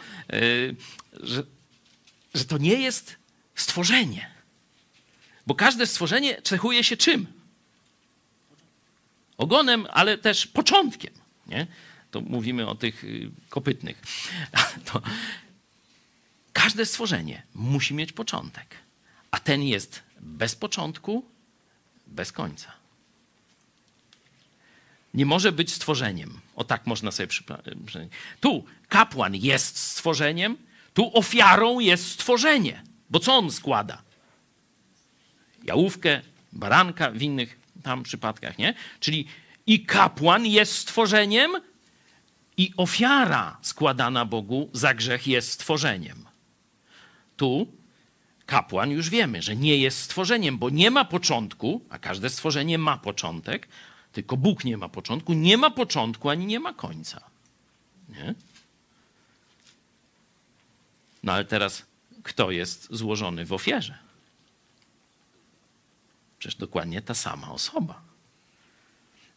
że, 1.12 1.42
że 2.34 2.44
to 2.44 2.58
nie 2.58 2.74
jest 2.74 3.16
stworzenie. 3.54 4.30
Bo 5.46 5.54
każde 5.54 5.86
stworzenie 5.86 6.42
cechuje 6.42 6.84
się 6.84 6.96
czym? 6.96 7.26
Ogonem, 9.38 9.86
ale 9.90 10.18
też 10.18 10.46
początkiem. 10.46 11.14
Nie? 11.46 11.66
To 12.10 12.20
mówimy 12.20 12.66
o 12.66 12.74
tych 12.74 13.04
y, 13.04 13.30
kopytnych. 13.48 14.02
To 14.92 15.02
każde 16.52 16.86
stworzenie 16.86 17.42
musi 17.54 17.94
mieć 17.94 18.12
początek, 18.12 18.66
a 19.30 19.40
ten 19.40 19.62
jest 19.62 20.02
bez 20.20 20.54
początku, 20.54 21.24
bez 22.10 22.32
końca. 22.32 22.72
Nie 25.14 25.26
może 25.26 25.52
być 25.52 25.74
stworzeniem. 25.74 26.40
O 26.56 26.64
tak 26.64 26.86
można 26.86 27.10
sobie 27.10 27.26
przypomnieć. 27.26 28.12
Tu 28.40 28.64
kapłan 28.88 29.36
jest 29.36 29.78
stworzeniem, 29.78 30.56
tu 30.94 31.18
ofiarą 31.18 31.80
jest 31.80 32.10
stworzenie. 32.10 32.82
Bo 33.10 33.20
co 33.20 33.36
on 33.36 33.50
składa? 33.50 34.02
Jałówkę, 35.64 36.20
baranka 36.52 37.10
w 37.10 37.22
innych 37.22 37.58
tam 37.82 38.02
przypadkach, 38.02 38.58
nie? 38.58 38.74
Czyli 39.00 39.26
i 39.66 39.84
kapłan 39.84 40.46
jest 40.46 40.76
stworzeniem, 40.76 41.50
i 42.60 42.72
ofiara 42.76 43.58
składana 43.62 44.24
Bogu 44.24 44.70
za 44.72 44.94
grzech 44.94 45.26
jest 45.26 45.50
stworzeniem. 45.50 46.24
Tu 47.36 47.72
kapłan 48.50 48.90
już 48.90 49.10
wiemy, 49.10 49.42
że 49.42 49.56
nie 49.56 49.76
jest 49.76 49.98
stworzeniem, 49.98 50.58
bo 50.58 50.70
nie 50.70 50.90
ma 50.90 51.04
początku, 51.04 51.84
a 51.90 51.98
każde 51.98 52.30
stworzenie 52.30 52.78
ma 52.78 52.96
początek, 52.98 53.68
tylko 54.12 54.36
Bóg 54.36 54.64
nie 54.64 54.76
ma 54.76 54.88
początku, 54.88 55.32
nie 55.32 55.56
ma 55.56 55.70
początku 55.70 56.28
ani 56.28 56.46
nie 56.46 56.60
ma 56.60 56.74
końca. 56.74 57.20
Nie? 58.08 58.34
No 61.22 61.32
ale 61.32 61.44
teraz 61.44 61.86
kto 62.22 62.50
jest 62.50 62.88
złożony 62.90 63.46
w 63.46 63.52
ofierze? 63.52 63.98
Przecież 66.38 66.58
dokładnie 66.58 67.02
ta 67.02 67.14
sama 67.14 67.52
osoba. 67.52 68.00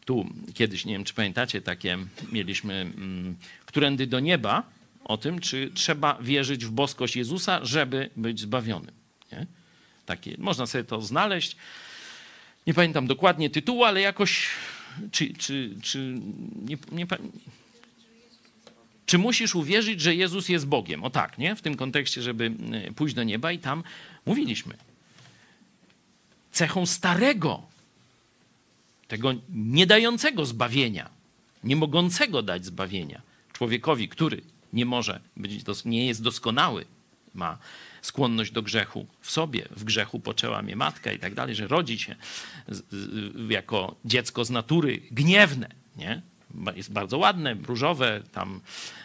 Tu 0.04 0.26
kiedyś, 0.54 0.84
nie 0.84 0.92
wiem 0.92 1.04
czy 1.04 1.14
pamiętacie, 1.14 1.62
takie 1.62 1.98
mieliśmy, 2.32 2.74
mm, 2.74 3.36
którędy 3.66 4.06
do 4.06 4.20
nieba, 4.20 4.62
o 5.04 5.16
tym, 5.16 5.40
czy 5.40 5.70
trzeba 5.74 6.18
wierzyć 6.20 6.64
w 6.64 6.70
boskość 6.70 7.16
Jezusa, 7.16 7.64
żeby 7.64 8.10
być 8.16 8.40
zbawionym. 8.40 9.03
Nie? 9.34 9.46
Takie, 10.06 10.34
można 10.38 10.66
sobie 10.66 10.84
to 10.84 11.02
znaleźć. 11.02 11.56
Nie 12.66 12.74
pamiętam 12.74 13.06
dokładnie 13.06 13.50
tytułu, 13.50 13.84
ale 13.84 14.00
jakoś. 14.00 14.48
Czy, 15.12 15.34
czy, 15.34 15.74
czy, 15.82 16.14
nie, 16.62 16.76
nie, 16.92 17.06
czy 19.06 19.18
musisz 19.18 19.54
uwierzyć, 19.54 20.00
że 20.00 20.14
Jezus 20.14 20.48
jest 20.48 20.66
Bogiem? 20.66 21.04
O 21.04 21.10
tak, 21.10 21.38
nie? 21.38 21.56
W 21.56 21.62
tym 21.62 21.76
kontekście, 21.76 22.22
żeby 22.22 22.52
e, 22.72 22.92
pójść 22.92 23.14
do 23.14 23.22
nieba 23.22 23.52
i 23.52 23.58
tam 23.58 23.82
mówiliśmy. 24.26 24.74
Cechą 26.52 26.86
starego, 26.86 27.62
tego 29.08 29.34
nie 29.54 29.86
dającego 29.86 30.46
zbawienia, 30.46 31.10
nie 31.64 31.76
mogącego 31.76 32.42
dać 32.42 32.64
zbawienia 32.66 33.22
człowiekowi, 33.52 34.08
który 34.08 34.42
nie 34.72 34.86
może 34.86 35.20
być, 35.36 35.84
nie 35.84 36.06
jest 36.06 36.22
doskonały, 36.22 36.84
ma 37.34 37.58
skłonność 38.06 38.52
do 38.52 38.62
grzechu 38.62 39.06
w 39.20 39.30
sobie, 39.30 39.68
w 39.70 39.84
grzechu 39.84 40.20
poczęła 40.20 40.62
mnie 40.62 40.76
matka 40.76 41.12
i 41.12 41.18
tak 41.18 41.34
dalej, 41.34 41.54
że 41.54 41.66
rodzi 41.66 41.98
się 41.98 42.16
jako 43.48 43.96
dziecko 44.04 44.44
z 44.44 44.50
natury 44.50 45.00
gniewne, 45.10 45.68
nie? 45.96 46.22
Jest 46.76 46.92
bardzo 46.92 47.18
ładne, 47.18 47.54
różowe, 47.54 48.22
tam 48.32 48.60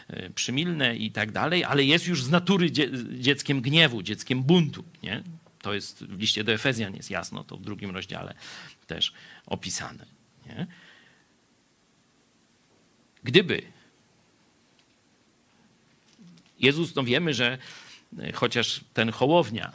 e, 0.07 0.29
przymilne 0.29 0.95
i 0.95 1.11
tak 1.11 1.31
dalej, 1.31 1.63
ale 1.63 1.83
jest 1.83 2.07
już 2.07 2.23
z 2.23 2.29
natury 2.29 2.71
dzieckiem 3.19 3.61
gniewu, 3.61 4.03
dzieckiem 4.03 4.43
buntu, 4.43 4.83
nie? 5.03 5.23
To 5.61 5.73
jest 5.73 6.03
w 6.03 6.19
liście 6.19 6.43
do 6.43 6.51
Efezjan 6.51 6.95
jest 6.95 7.09
jasno, 7.09 7.43
to 7.43 7.57
w 7.57 7.61
drugim 7.61 7.91
rozdziale 7.91 8.33
też 8.87 9.13
opisane. 9.45 10.05
Nie? 10.45 10.67
Gdyby 13.23 13.61
Jezus, 16.59 16.95
no 16.95 17.03
wiemy, 17.03 17.33
że 17.33 17.57
chociaż 18.33 18.81
ten 18.93 19.11
hołownia 19.11 19.71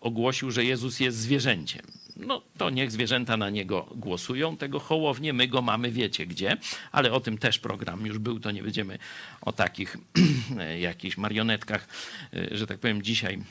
ogłosił, 0.00 0.50
że 0.50 0.64
Jezus 0.64 1.00
jest 1.00 1.18
zwierzęciem, 1.18 1.82
no 2.16 2.42
to 2.56 2.70
niech 2.70 2.90
zwierzęta 2.90 3.36
na 3.36 3.50
niego 3.50 3.88
głosują, 3.94 4.56
tego 4.56 4.80
hołownię, 4.80 5.32
my 5.32 5.48
go 5.48 5.62
mamy, 5.62 5.90
wiecie 5.90 6.26
gdzie, 6.26 6.56
ale 6.92 7.12
o 7.12 7.20
tym 7.20 7.38
też 7.38 7.58
program 7.58 8.06
już 8.06 8.18
był, 8.18 8.40
to 8.40 8.50
nie 8.50 8.62
będziemy 8.62 8.98
o 9.40 9.52
takich 9.52 9.96
jakichś 10.80 11.16
marionetkach, 11.16 11.88
e, 12.34 12.56
że 12.56 12.66
tak 12.66 12.78
powiem, 12.78 13.02
dzisiaj 13.02 13.42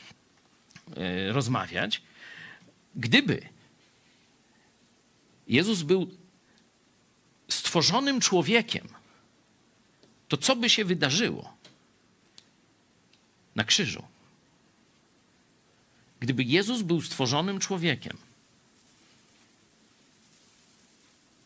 e, 0.98 1.32
rozmawiać. 1.32 2.02
Gdyby 2.96 3.42
Jezus 5.48 5.82
był 5.82 6.12
stworzonym 7.50 8.20
człowiekiem, 8.20 8.88
to 10.28 10.38
co 10.38 10.56
by 10.56 10.70
się 10.70 10.86
wydarzyło? 10.86 11.58
na 13.58 13.64
krzyżu. 13.64 14.04
Gdyby 16.20 16.44
Jezus 16.44 16.82
był 16.82 17.02
stworzonym 17.02 17.60
człowiekiem, 17.60 18.18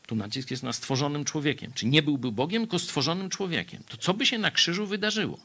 tu 0.08 0.16
nacisk 0.16 0.52
jest 0.52 0.64
na 0.64 0.74
stworzonym 0.74 1.26
człowiekiem, 1.26 1.74
czy 1.74 1.86
nie 1.86 2.02
byłby 2.04 2.32
Bogiem, 2.32 2.62
tylko 2.62 2.80
stworzonym 2.80 3.30
człowiekiem, 3.30 3.84
to 3.90 3.98
co 3.98 4.14
by 4.14 4.26
się 4.26 4.38
na 4.38 4.52
krzyżu 4.52 4.88
wydarzyło? 4.88 5.40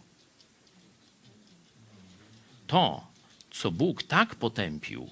To, 2.66 3.06
co 3.50 3.70
Bóg 3.70 4.02
tak 4.02 4.34
potępił, 4.34 5.10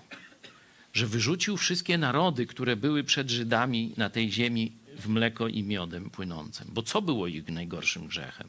że 0.92 1.06
wyrzucił 1.06 1.56
wszystkie 1.56 1.98
narody, 1.98 2.46
które 2.46 2.76
były 2.76 3.04
przed 3.04 3.30
Żydami 3.30 3.92
na 3.96 4.10
tej 4.10 4.32
ziemi 4.32 4.72
w 4.98 5.08
mleko 5.08 5.48
i 5.48 5.62
miodem 5.62 6.10
płynącym. 6.10 6.68
Bo 6.72 6.82
co 6.82 7.02
było 7.02 7.26
ich 7.26 7.48
najgorszym 7.48 8.06
grzechem? 8.06 8.48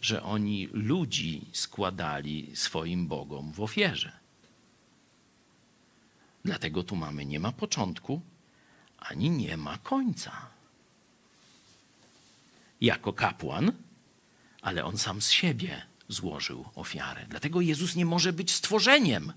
Że 0.00 0.22
oni 0.22 0.68
ludzi 0.72 1.46
składali 1.52 2.56
swoim 2.56 3.06
bogom 3.06 3.52
w 3.52 3.60
ofierze. 3.60 4.12
Dlatego 6.44 6.82
tu 6.82 6.96
mamy 6.96 7.26
nie 7.26 7.40
ma 7.40 7.52
początku, 7.52 8.20
ani 8.98 9.30
nie 9.30 9.56
ma 9.56 9.78
końca. 9.78 10.32
Jako 12.80 13.12
kapłan, 13.12 13.72
ale 14.62 14.84
on 14.84 14.98
sam 14.98 15.22
z 15.22 15.30
siebie 15.30 15.82
złożył 16.08 16.64
ofiarę. 16.74 17.26
Dlatego 17.28 17.60
Jezus 17.60 17.96
nie 17.96 18.06
może 18.06 18.32
być 18.32 18.52
stworzeniem, 18.52 19.32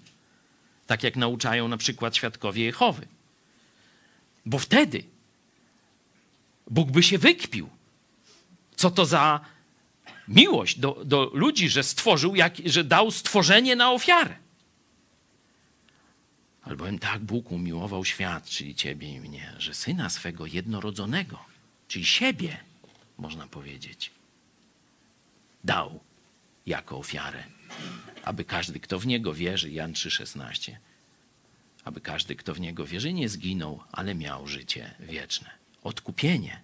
tak 0.88 1.03
jak 1.03 1.16
nauczają 1.16 1.68
na 1.68 1.78
przykład 1.78 2.16
świadkowie 2.16 2.66
Jehowy. 2.66 3.07
Bo 4.45 4.60
wtedy 4.60 5.03
Bóg 6.70 6.91
by 6.91 7.03
się 7.03 7.18
wykpił. 7.18 7.70
Co 8.76 8.91
to 8.91 9.05
za 9.05 9.39
miłość 10.30 10.80
do, 10.80 11.02
do 11.06 11.32
ludzi, 11.34 11.70
że 11.70 11.84
stworzył, 11.84 12.36
jak, 12.36 12.56
że 12.66 12.84
dał 12.84 13.12
stworzenie 13.12 13.76
na 13.76 13.92
ofiarę. 13.92 14.36
Albowiem 16.62 17.00
tak 17.00 17.22
Bóg 17.22 17.52
umiłował 17.52 18.06
świat, 18.06 18.46
czyli 18.46 18.76
ciebie 18.76 19.14
i 19.14 19.20
mnie, 19.20 19.54
że 19.58 19.74
syna 19.74 20.10
swego 20.10 20.46
jednorodzonego, 20.46 21.40
czyli 21.88 22.06
siebie, 22.06 22.58
można 23.18 23.48
powiedzieć, 23.48 24.12
dał 25.64 26.00
jako 26.66 26.98
ofiarę, 26.98 27.44
aby 28.24 28.46
każdy, 28.46 28.80
kto 28.80 29.00
w 29.00 29.08
niego 29.08 29.34
wierzy, 29.34 29.72
Jan 29.72 29.94
3,16, 29.94 30.76
aby 31.84 32.02
każdy, 32.02 32.36
kto 32.36 32.54
w 32.54 32.60
niego 32.60 32.86
wierzy, 32.86 33.14
nie 33.14 33.30
zginął, 33.30 33.84
ale 33.92 34.16
miał 34.16 34.48
życie 34.48 34.96
wieczne. 35.00 35.50
Odkupienie 35.84 36.62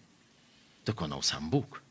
dokonał 0.85 1.21
sam 1.21 1.49
Bóg. 1.49 1.84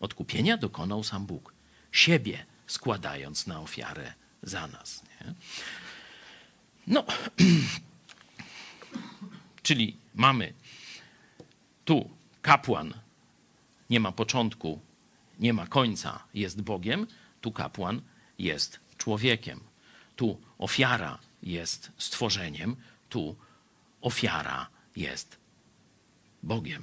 Odkupienia 0.00 0.56
dokonał 0.56 1.04
sam 1.04 1.26
Bóg, 1.26 1.54
siebie 1.92 2.46
składając 2.66 3.46
na 3.46 3.60
ofiarę 3.60 4.14
za 4.42 4.66
nas. 4.66 5.02
Nie? 5.02 5.34
No, 6.86 7.04
czyli 9.62 9.96
mamy 10.14 10.52
tu 11.84 12.10
kapłan, 12.42 12.94
nie 13.90 14.00
ma 14.00 14.12
początku, 14.12 14.80
nie 15.38 15.52
ma 15.52 15.66
końca, 15.66 16.24
jest 16.34 16.62
Bogiem, 16.62 17.06
tu 17.40 17.52
kapłan 17.52 18.02
jest 18.38 18.80
człowiekiem, 18.98 19.60
tu 20.16 20.40
ofiara 20.58 21.18
jest 21.42 21.92
stworzeniem, 21.98 22.76
tu 23.08 23.36
ofiara 24.00 24.66
jest 24.96 25.36
Bogiem. 26.42 26.82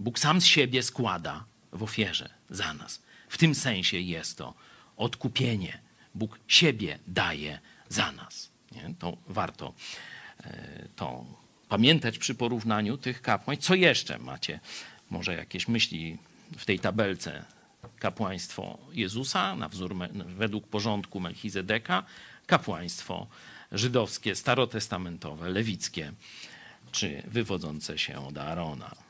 Bóg 0.00 0.18
sam 0.18 0.40
z 0.40 0.44
siebie 0.44 0.82
składa 0.82 1.44
w 1.72 1.82
ofierze 1.82 2.30
za 2.50 2.74
nas. 2.74 3.02
W 3.28 3.38
tym 3.38 3.54
sensie 3.54 3.98
jest 3.98 4.38
to 4.38 4.54
odkupienie. 4.96 5.78
Bóg 6.14 6.38
siebie 6.48 6.98
daje 7.06 7.58
za 7.88 8.12
nas. 8.12 8.50
Nie? 8.72 8.94
To 8.98 9.16
warto 9.26 9.74
e, 10.44 10.88
to 10.96 11.24
pamiętać 11.68 12.18
przy 12.18 12.34
porównaniu 12.34 12.96
tych 12.96 13.22
kapłań. 13.22 13.56
Co 13.56 13.74
jeszcze 13.74 14.18
macie? 14.18 14.60
Może 15.10 15.34
jakieś 15.34 15.68
myśli 15.68 16.18
w 16.58 16.64
tej 16.64 16.78
tabelce? 16.78 17.44
Kapłaństwo 17.98 18.78
Jezusa 18.92 19.56
na 19.56 19.68
wzór, 19.68 19.96
według 20.26 20.66
porządku 20.66 21.20
Melchizedeka, 21.20 22.04
kapłaństwo 22.46 23.26
żydowskie, 23.72 24.34
starotestamentowe, 24.34 25.48
lewickie, 25.48 26.12
czy 26.92 27.22
wywodzące 27.26 27.98
się 27.98 28.26
od 28.26 28.38
Aarona. 28.38 29.09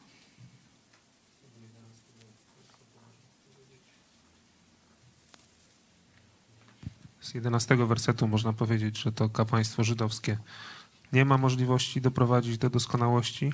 Z 7.21 7.35
11 7.35 7.77
wersetu 7.77 8.29
można 8.29 8.53
powiedzieć, 8.53 8.99
że 8.99 9.13
to 9.13 9.29
kapłaństwo 9.29 9.85
żydowskie 9.85 10.39
nie 11.13 11.25
ma 11.25 11.39
możliwości 11.39 12.01
doprowadzić 12.01 12.59
do 12.59 12.71
doskonałości, 12.71 13.53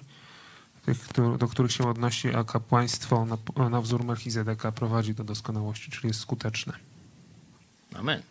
tych, 0.86 1.08
do 1.38 1.48
których 1.48 1.72
się 1.72 1.88
odnosi, 1.88 2.34
a 2.34 2.44
kapłaństwo 2.44 3.26
na, 3.26 3.68
na 3.68 3.80
wzór 3.80 4.04
Melchizedeka 4.04 4.72
prowadzi 4.72 5.14
do 5.14 5.24
doskonałości, 5.24 5.90
czyli 5.90 6.08
jest 6.08 6.20
skuteczne. 6.20 6.72
Amen. 7.94 8.22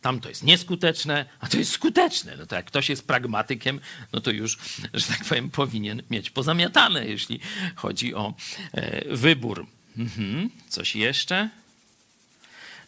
Tam 0.00 0.20
to 0.20 0.28
jest 0.28 0.42
nieskuteczne, 0.42 1.24
a 1.40 1.46
to 1.46 1.56
jest 1.56 1.70
skuteczne. 1.70 2.36
No 2.36 2.46
to 2.46 2.56
jak 2.56 2.66
ktoś 2.66 2.88
jest 2.88 3.06
pragmatykiem, 3.06 3.80
no 4.12 4.20
to 4.20 4.30
już, 4.30 4.58
że 4.94 5.06
tak 5.06 5.24
powiem, 5.24 5.50
powinien 5.50 6.02
mieć 6.10 6.30
pozamiatane, 6.30 7.06
jeśli 7.06 7.40
chodzi 7.74 8.14
o 8.14 8.34
e, 8.72 9.16
wybór. 9.16 9.66
Mhm. 9.96 10.50
Coś 10.68 10.96
jeszcze? 10.96 11.50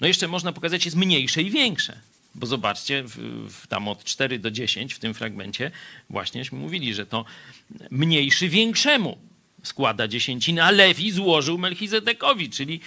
No 0.01 0.07
jeszcze 0.07 0.29
można 0.29 0.53
pokazać, 0.53 0.85
jest 0.85 0.97
mniejsze 0.97 1.43
i 1.43 1.51
większe. 1.51 2.01
Bo 2.35 2.47
zobaczcie, 2.47 3.03
w, 3.03 3.17
w, 3.51 3.67
tam 3.67 3.89
od 3.89 4.05
4 4.05 4.39
do 4.39 4.51
10 4.51 4.95
w 4.95 4.99
tym 4.99 5.15
fragmencie 5.15 5.71
właśnieśmy 6.11 6.59
mówili, 6.59 6.95
że 6.95 7.07
to 7.07 7.25
mniejszy 7.91 8.49
większemu 8.49 9.19
składa 9.63 10.09
dziesięciny, 10.09 10.65
a 10.65 10.71
Lewi 10.71 11.11
złożył 11.11 11.59
Melchizedekowi, 11.59 12.51
czyli 12.51 12.81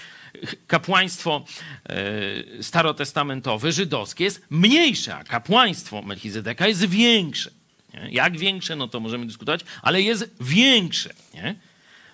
kapłaństwo 0.68 1.45
e, 1.89 2.64
starotestamentowe, 2.64 3.72
żydowskie 3.72 4.24
jest 4.24 4.45
mniejsze, 4.49 5.16
a 5.16 5.24
kapłaństwo 5.24 6.01
Melchizedeka 6.01 6.68
jest 6.68 6.86
większe. 6.86 7.51
Nie? 7.93 8.10
Jak 8.12 8.38
większe, 8.38 8.76
no 8.76 8.88
to 8.88 8.99
możemy 8.99 9.26
dyskutować, 9.26 9.62
ale 9.82 10.01
jest 10.01 10.36
większe. 10.41 11.14
Nie? 11.34 11.55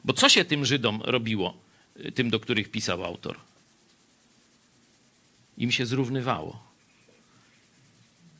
Bo 0.03 0.13
co 0.13 0.29
się 0.29 0.45
tym 0.45 0.65
Żydom 0.65 1.01
robiło, 1.03 1.57
tym, 2.15 2.29
do 2.29 2.39
których 2.39 2.71
pisał 2.71 3.03
autor? 3.03 3.37
Im 5.57 5.71
się 5.71 5.85
zrównywało. 5.85 6.65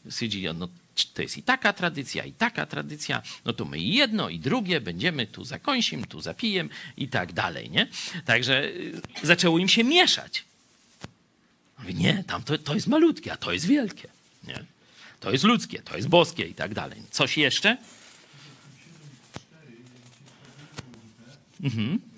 Stwierdzili, 0.10 0.48
no 0.56 0.68
to 1.14 1.22
jest 1.22 1.38
i 1.38 1.44
taka 1.44 1.74
tradycja, 1.74 2.26
i 2.26 2.32
taka 2.32 2.66
tradycja, 2.66 3.22
no 3.46 3.54
to 3.54 3.66
my 3.66 3.80
jedno, 3.80 4.30
i 4.30 4.40
drugie 4.40 4.82
będziemy 4.82 5.28
tu 5.28 5.46
zakąsim, 5.46 6.06
tu 6.06 6.22
zapijem 6.22 6.70
i 6.98 7.08
tak 7.08 7.34
dalej, 7.34 7.70
nie? 7.70 7.88
Także 8.26 8.64
y, 8.64 9.02
zaczęło 9.24 9.60
im 9.60 9.68
się 9.68 9.84
mieszać. 9.84 10.44
Nie, 11.94 12.24
tam 12.28 12.44
to, 12.44 12.58
to 12.58 12.74
jest 12.74 12.88
malutkie, 12.88 13.34
a 13.34 13.38
to 13.38 13.54
jest 13.54 13.66
wielkie, 13.66 14.08
nie? 14.48 14.66
To 15.20 15.32
jest 15.32 15.44
ludzkie, 15.44 15.82
to 15.82 15.96
jest 15.96 16.08
boskie 16.08 16.48
i 16.48 16.54
tak 16.54 16.74
dalej. 16.74 17.02
Coś 17.12 17.38
jeszcze? 17.38 17.78
Mhm. 21.64 22.15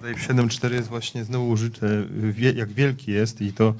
Tutaj 0.00 0.14
w 0.14 0.28
7.4 0.28 0.72
jest 0.72 0.88
właśnie 0.88 1.24
znowu 1.24 1.48
użyte, 1.48 2.06
jak 2.54 2.72
wielki 2.72 3.12
jest 3.12 3.42
i 3.42 3.52
to 3.52 3.74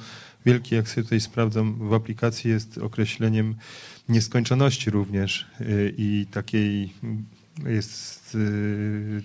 wielki, 0.46 0.74
jak 0.74 0.88
sobie 0.88 1.02
tutaj 1.04 1.20
sprawdzam 1.20 1.88
w 1.88 1.92
aplikacji, 1.94 2.50
jest 2.50 2.78
określeniem 2.78 3.54
nieskończoności 4.08 4.90
również 4.90 5.46
y, 5.60 5.94
i 5.98 6.26
takiej 6.30 6.92
jest 7.66 8.34
yy, 8.34 9.22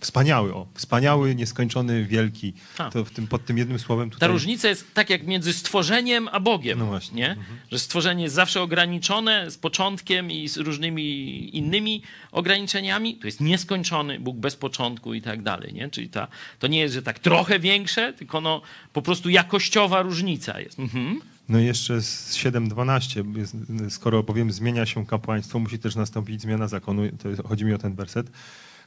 wspaniały, 0.00 0.54
o, 0.54 0.66
wspaniały, 0.74 1.34
nieskończony, 1.34 2.04
wielki. 2.04 2.52
Tak. 2.76 2.92
To 2.92 3.04
w 3.04 3.10
tym, 3.10 3.26
pod 3.26 3.44
tym 3.44 3.58
jednym 3.58 3.78
słowem 3.78 4.10
tutaj... 4.10 4.28
Ta 4.28 4.32
różnica 4.32 4.68
jest 4.68 4.94
tak 4.94 5.10
jak 5.10 5.26
między 5.26 5.52
stworzeniem 5.52 6.28
a 6.32 6.40
Bogiem, 6.40 6.78
no 6.78 6.86
właśnie. 6.86 7.16
nie? 7.16 7.30
Mhm. 7.30 7.58
Że 7.70 7.78
stworzenie 7.78 8.22
jest 8.22 8.34
zawsze 8.34 8.62
ograniczone 8.62 9.50
z 9.50 9.58
początkiem 9.58 10.30
i 10.30 10.48
z 10.48 10.56
różnymi 10.56 11.56
innymi 11.56 12.02
ograniczeniami. 12.32 13.14
To 13.14 13.26
jest 13.26 13.40
nieskończony 13.40 14.20
Bóg 14.20 14.36
bez 14.36 14.56
początku 14.56 15.14
i 15.14 15.22
tak 15.22 15.42
dalej, 15.42 15.74
nie? 15.74 15.88
Czyli 15.88 16.08
ta, 16.08 16.28
to 16.58 16.66
nie 16.66 16.78
jest, 16.78 16.94
że 16.94 17.02
tak 17.02 17.18
trochę 17.18 17.58
większe, 17.58 18.12
tylko 18.12 18.40
no 18.40 18.62
po 18.92 19.02
prostu 19.02 19.28
jakościowa 19.28 20.02
różnica 20.02 20.60
jest. 20.60 20.78
Mhm. 20.78 21.20
No 21.50 21.58
i 21.60 21.64
jeszcze 21.64 22.02
z 22.02 22.36
7.12, 22.36 23.90
skoro 23.90 24.22
bowiem 24.22 24.52
zmienia 24.52 24.86
się 24.86 25.06
kapłaństwo, 25.06 25.58
musi 25.58 25.78
też 25.78 25.96
nastąpić 25.96 26.40
zmiana 26.42 26.68
zakonu, 26.68 27.02
to 27.22 27.28
jest, 27.28 27.42
chodzi 27.42 27.64
mi 27.64 27.74
o 27.74 27.78
ten 27.78 27.94
werset, 27.94 28.30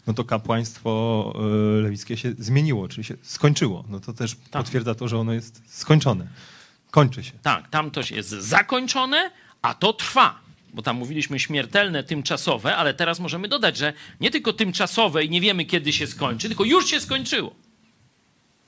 no 0.07 0.14
to 0.14 0.24
kapłaństwo 0.24 1.34
y, 1.78 1.82
lewickie 1.82 2.18
się 2.18 2.34
zmieniło, 2.39 2.88
czyli 2.88 3.03
się 3.03 3.16
skończyło. 3.22 3.84
No 3.89 3.99
to 3.99 4.14
też 4.14 4.36
Tak. 4.36 4.64
potwierdza 4.64 4.95
to, 4.95 5.07
że 5.07 5.18
ono 5.18 5.34
jest 5.34 5.61
skończone. 5.68 6.28
Kończy 6.91 7.24
się. 7.24 7.32
Tak, 7.41 7.70
tam 7.70 7.91
to 7.91 8.01
jest 8.11 8.30
zakończone, 8.30 9.32
a 9.61 9.74
to 9.74 9.93
trwa. 9.93 10.39
Bo 10.74 10.82
tam 10.82 10.95
mówiliśmy 10.97 11.39
śmiertelne, 11.39 12.03
tymczasowe, 12.03 12.76
ale 12.78 12.93
teraz 12.93 13.20
możemy 13.20 13.47
dodać, 13.47 13.78
że 13.78 13.93
nie 14.20 14.32
tylko 14.32 14.53
tymczasowe 14.53 15.24
i 15.26 15.30
nie 15.30 15.41
wiemy, 15.41 15.66
kiedy 15.66 15.93
się 15.93 16.07
skończy, 16.07 16.47
tylko 16.47 16.64
już 16.64 16.86
się 16.88 16.99
skończyło. 16.99 17.55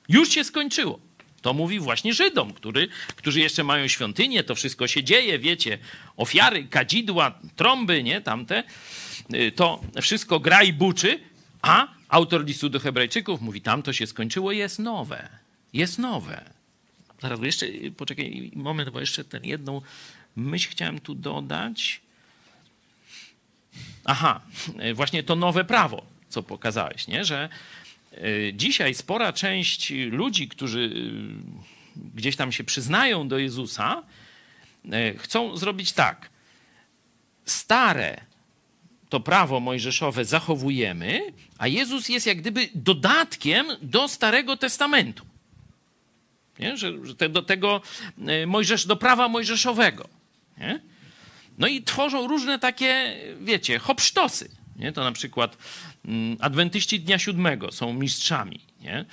Już 0.08 0.28
się 0.28 0.44
skończyło. 0.44 0.98
To 1.46 1.52
mówi 1.52 1.80
właśnie 1.80 2.14
Żydom, 2.14 2.52
który, 2.52 2.88
którzy 3.16 3.40
jeszcze 3.40 3.64
mają 3.64 3.88
świątynię, 3.88 4.44
to 4.44 4.54
wszystko 4.54 4.86
się 4.86 5.04
dzieje, 5.04 5.38
wiecie, 5.38 5.78
ofiary, 6.16 6.64
kadzidła, 6.64 7.38
trąby, 7.56 8.02
nie, 8.02 8.20
tamte, 8.20 8.64
y, 9.34 9.52
to 9.52 9.80
wszystko 10.02 10.40
gra 10.40 10.62
i 10.62 10.72
buczy, 10.72 11.20
a 11.62 11.88
autor 12.08 12.44
listu 12.44 12.68
do 12.68 12.80
hebrajczyków 12.80 13.40
mówi, 13.40 13.60
tam 13.60 13.82
to 13.82 13.92
się 13.92 14.06
skończyło, 14.06 14.52
jest 14.52 14.78
nowe, 14.78 15.28
jest 15.72 15.98
nowe. 15.98 16.44
Zaraz, 17.22 17.40
jeszcze, 17.42 17.66
poczekaj 17.96 18.50
moment, 18.54 18.90
bo 18.90 19.00
jeszcze 19.00 19.24
tę 19.24 19.40
jedną 19.42 19.82
myśl 20.36 20.70
chciałem 20.70 21.00
tu 21.00 21.14
dodać. 21.14 22.00
Aha, 24.04 24.40
y, 24.90 24.94
właśnie 24.94 25.22
to 25.22 25.36
nowe 25.36 25.64
prawo, 25.64 26.06
co 26.28 26.42
pokazałeś, 26.42 27.06
nie, 27.06 27.24
że 27.24 27.48
y, 27.48 27.85
Dzisiaj 28.54 28.94
spora 28.94 29.32
część 29.32 29.92
ludzi, 30.10 30.48
którzy 30.48 30.80
y, 31.96 32.08
gdzieś 32.14 32.36
tam 32.36 32.52
się 32.52 32.64
przyznają 32.64 33.28
do 33.28 33.38
Jezusa, 33.38 34.02
y, 34.84 35.18
chcą 35.18 35.56
zrobić 35.56 35.92
tak. 35.92 36.30
Stare 37.44 38.20
to 39.08 39.20
prawo 39.20 39.60
mojżeszowe 39.60 40.24
zachowujemy, 40.24 41.20
a 41.58 41.66
Jezus 41.66 42.08
jest 42.08 42.26
jak 42.26 42.38
gdyby 42.38 42.68
dodatkiem 42.74 43.66
do 43.82 44.08
Starego 44.08 44.56
Testamentu. 44.56 45.26
Nie? 46.58 46.76
Że, 46.76 47.06
że 47.06 47.14
te, 47.14 47.28
do 47.28 47.42
tego 47.42 47.80
Mojżesz, 48.46 48.86
do 48.86 48.96
prawa 48.96 49.28
mojżeszowego. 49.28 50.08
Nie? 50.58 50.80
No 51.58 51.66
i 51.66 51.82
tworzą 51.82 52.28
różne 52.28 52.58
takie, 52.58 53.16
wiecie, 53.40 53.78
hopsztosy. 53.78 54.50
Nie? 54.76 54.92
To 54.92 55.04
na 55.04 55.12
przykład 55.12 55.56
adwentyści 56.40 57.00
dnia 57.00 57.18
siódmego 57.18 57.72
są 57.72 57.92
mistrzami, 57.92 58.60
nie? 58.80 59.04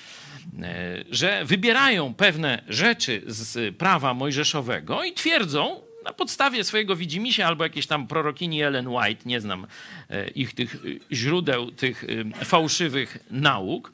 E, 0.62 1.04
że 1.12 1.46
wybierają 1.46 2.14
pewne 2.14 2.64
rzeczy 2.70 3.22
z 3.28 3.76
prawa 3.76 4.14
mojżeszowego 4.14 5.04
i 5.04 5.14
twierdzą 5.14 5.82
na 6.06 6.14
podstawie 6.14 6.64
swojego 6.64 6.96
widzimisię 6.96 7.48
albo 7.48 7.64
jakiejś 7.64 7.88
tam 7.88 8.08
prorokini 8.08 8.62
Ellen 8.62 8.88
White, 8.88 9.22
nie 9.26 9.42
znam 9.42 9.68
e, 10.10 10.28
ich 10.28 10.54
tych 10.54 10.76
e, 10.76 10.80
źródeł, 11.16 11.72
tych 11.72 12.06
fałszywych 12.44 13.18
nauk. 13.32 13.92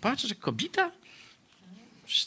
Patrz, 0.00 0.26
że 0.28 0.34
kobieta 0.34 0.90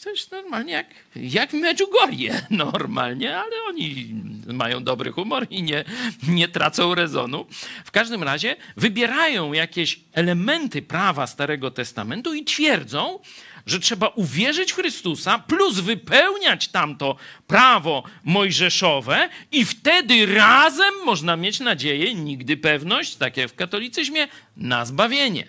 to 0.04 0.10
jest 0.10 0.32
normalnie 0.32 0.72
jak, 0.72 0.86
jak 1.16 1.52
Medjugorje, 1.52 2.42
normalnie, 2.50 3.38
ale 3.38 3.62
oni 3.68 4.14
mają 4.46 4.84
dobry 4.84 5.12
humor 5.12 5.46
i 5.50 5.62
nie, 5.62 5.84
nie 6.28 6.48
tracą 6.48 6.94
rezonu. 6.94 7.46
W 7.84 7.90
każdym 7.90 8.22
razie 8.22 8.56
wybierają 8.76 9.52
jakieś 9.52 10.00
elementy 10.12 10.82
prawa 10.82 11.26
Starego 11.26 11.70
Testamentu 11.70 12.34
i 12.34 12.44
twierdzą, 12.44 13.18
że 13.66 13.80
trzeba 13.80 14.08
uwierzyć 14.08 14.72
w 14.72 14.74
Chrystusa 14.74 15.38
plus 15.38 15.80
wypełniać 15.80 16.68
tamto 16.68 17.16
prawo 17.46 18.02
mojżeszowe 18.24 19.28
i 19.52 19.64
wtedy 19.64 20.26
razem 20.26 20.94
można 21.04 21.36
mieć 21.36 21.60
nadzieję, 21.60 22.14
nigdy 22.14 22.56
pewność, 22.56 23.16
tak 23.16 23.36
jak 23.36 23.50
w 23.50 23.54
katolicyzmie, 23.54 24.28
na 24.56 24.84
zbawienie. 24.84 25.46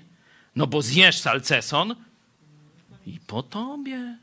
No 0.56 0.68
bo 0.68 0.82
zjesz 0.82 1.18
salceson, 1.18 1.96
i 3.06 3.20
po 3.28 3.44
tobie. 3.44 4.18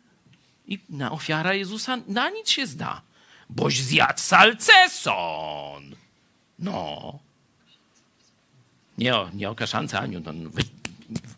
I 0.66 0.79
na 0.89 1.12
ofiara 1.12 1.55
Jezusa 1.55 1.99
na 2.09 2.31
nic 2.31 2.51
się 2.51 2.66
zda. 2.66 3.03
Boś 3.51 3.81
zjadł 3.83 4.20
salceson. 4.20 5.97
No. 6.59 7.18
Nie 8.99 9.16
o, 9.16 9.31
nie 9.35 9.51
o 9.51 9.55
kaszance, 9.55 9.99
Aniu. 10.01 10.20
To 10.20 10.33
wy, 10.33 10.62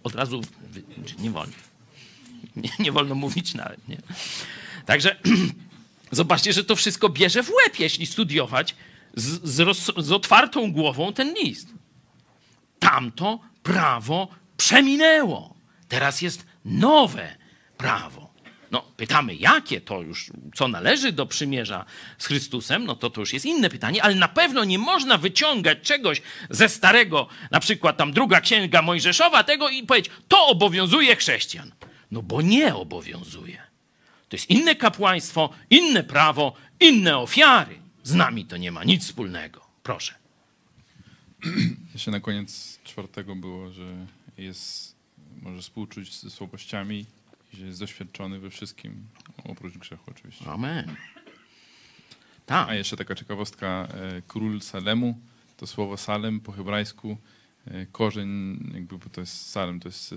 od 0.02 0.14
razu 0.14 0.40
wy, 0.70 0.82
nie 1.18 1.30
wolno. 1.30 1.52
Nie, 2.56 2.70
nie, 2.78 2.92
wolno 2.92 3.14
mówić 3.14 3.54
nawet. 3.54 3.88
Nie? 3.88 3.96
Także 4.86 5.16
zobaczcie, 6.12 6.52
że 6.52 6.64
to 6.64 6.76
wszystko 6.76 7.08
bierze 7.08 7.42
w 7.42 7.50
łeb, 7.50 7.78
jeśli 7.78 8.06
studiować 8.06 8.74
z, 9.14 9.50
z, 9.50 9.60
roz, 9.60 9.92
z 9.96 10.12
otwartą 10.12 10.72
głową 10.72 11.12
ten 11.12 11.34
list. 11.34 11.68
Tamto 12.78 13.40
prawo 13.62 14.28
przeminęło. 14.56 15.54
Teraz 15.88 16.22
jest 16.22 16.46
nowe 16.64 17.36
prawo. 17.76 18.30
No, 18.70 18.82
pytamy, 18.96 19.34
jakie 19.34 19.80
to 19.80 20.02
już, 20.02 20.30
co 20.54 20.68
należy 20.68 21.12
do 21.12 21.26
przymierza 21.26 21.84
z 22.18 22.26
Chrystusem, 22.26 22.84
no 22.84 22.96
to 22.96 23.10
to 23.10 23.20
już 23.20 23.32
jest 23.32 23.46
inne 23.46 23.70
pytanie, 23.70 24.02
ale 24.02 24.14
na 24.14 24.28
pewno 24.28 24.64
nie 24.64 24.78
można 24.78 25.18
wyciągać 25.18 25.78
czegoś 25.82 26.22
ze 26.50 26.68
starego, 26.68 27.28
na 27.50 27.60
przykład 27.60 27.96
tam 27.96 28.12
druga 28.12 28.40
księga 28.40 28.82
Mojżeszowa, 28.82 29.44
tego 29.44 29.68
i 29.68 29.82
powiedzieć, 29.82 30.12
to 30.28 30.46
obowiązuje 30.46 31.16
chrześcijan. 31.16 31.72
No 32.10 32.22
bo 32.22 32.42
nie 32.42 32.74
obowiązuje. 32.74 33.62
To 34.28 34.36
jest 34.36 34.50
inne 34.50 34.76
kapłaństwo, 34.76 35.50
inne 35.70 36.04
prawo, 36.04 36.54
inne 36.80 37.18
ofiary. 37.18 37.80
Z 38.02 38.14
nami 38.14 38.44
to 38.44 38.56
nie 38.56 38.72
ma 38.72 38.84
nic 38.84 39.04
wspólnego. 39.04 39.60
Proszę. 39.82 40.14
Jeszcze 41.94 42.10
na 42.10 42.20
koniec 42.20 42.78
czwartego 42.84 43.36
było, 43.36 43.70
że 43.70 44.06
jest, 44.38 44.96
może 45.42 45.62
współczuć 45.62 46.20
ze 46.20 46.30
słabościami 46.30 47.06
że 47.52 47.66
jest 47.66 47.80
doświadczony 47.80 48.38
we 48.38 48.50
wszystkim, 48.50 49.06
oprócz 49.44 49.78
grzechu 49.78 50.10
oczywiście. 50.10 50.46
Amen. 50.46 50.96
Tak. 52.46 52.68
A 52.68 52.74
jeszcze 52.74 52.96
taka 52.96 53.14
ciekawostka, 53.14 53.88
e, 53.94 54.22
król 54.28 54.60
Salemu, 54.60 55.18
to 55.56 55.66
słowo 55.66 55.96
Salem 55.96 56.40
po 56.40 56.52
hebrajsku, 56.52 57.16
e, 57.66 57.86
korzeń, 57.86 58.58
jakby 58.74 59.10
to 59.10 59.20
jest 59.20 59.50
Salem, 59.50 59.80
to 59.80 59.88
jest 59.88 60.12
e, 60.12 60.16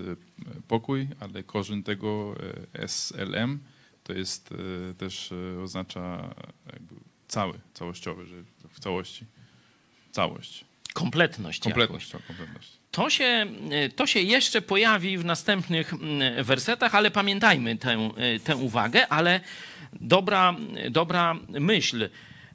pokój, 0.68 1.08
ale 1.20 1.42
korzeń 1.42 1.82
tego 1.82 2.34
SLM 2.72 3.58
to 4.04 4.12
jest 4.12 4.54
też 4.98 5.34
oznacza 5.62 6.34
jakby 6.72 6.94
cały, 7.28 7.60
całościowy, 7.74 8.26
że 8.26 8.36
w 8.68 8.80
całości, 8.80 9.24
całość. 10.12 10.64
Kompletność. 10.92 11.60
Kompletność, 11.60 12.10
to, 12.10 12.18
kompletność. 12.26 12.83
To 12.94 13.10
się, 13.10 13.46
to 13.96 14.06
się 14.06 14.20
jeszcze 14.20 14.62
pojawi 14.62 15.18
w 15.18 15.24
następnych 15.24 15.92
wersetach, 16.42 16.94
ale 16.94 17.10
pamiętajmy 17.10 17.76
tę, 17.76 18.10
tę 18.44 18.56
uwagę, 18.56 19.08
ale 19.08 19.40
dobra, 19.92 20.56
dobra 20.90 21.36
myśl, 21.48 22.08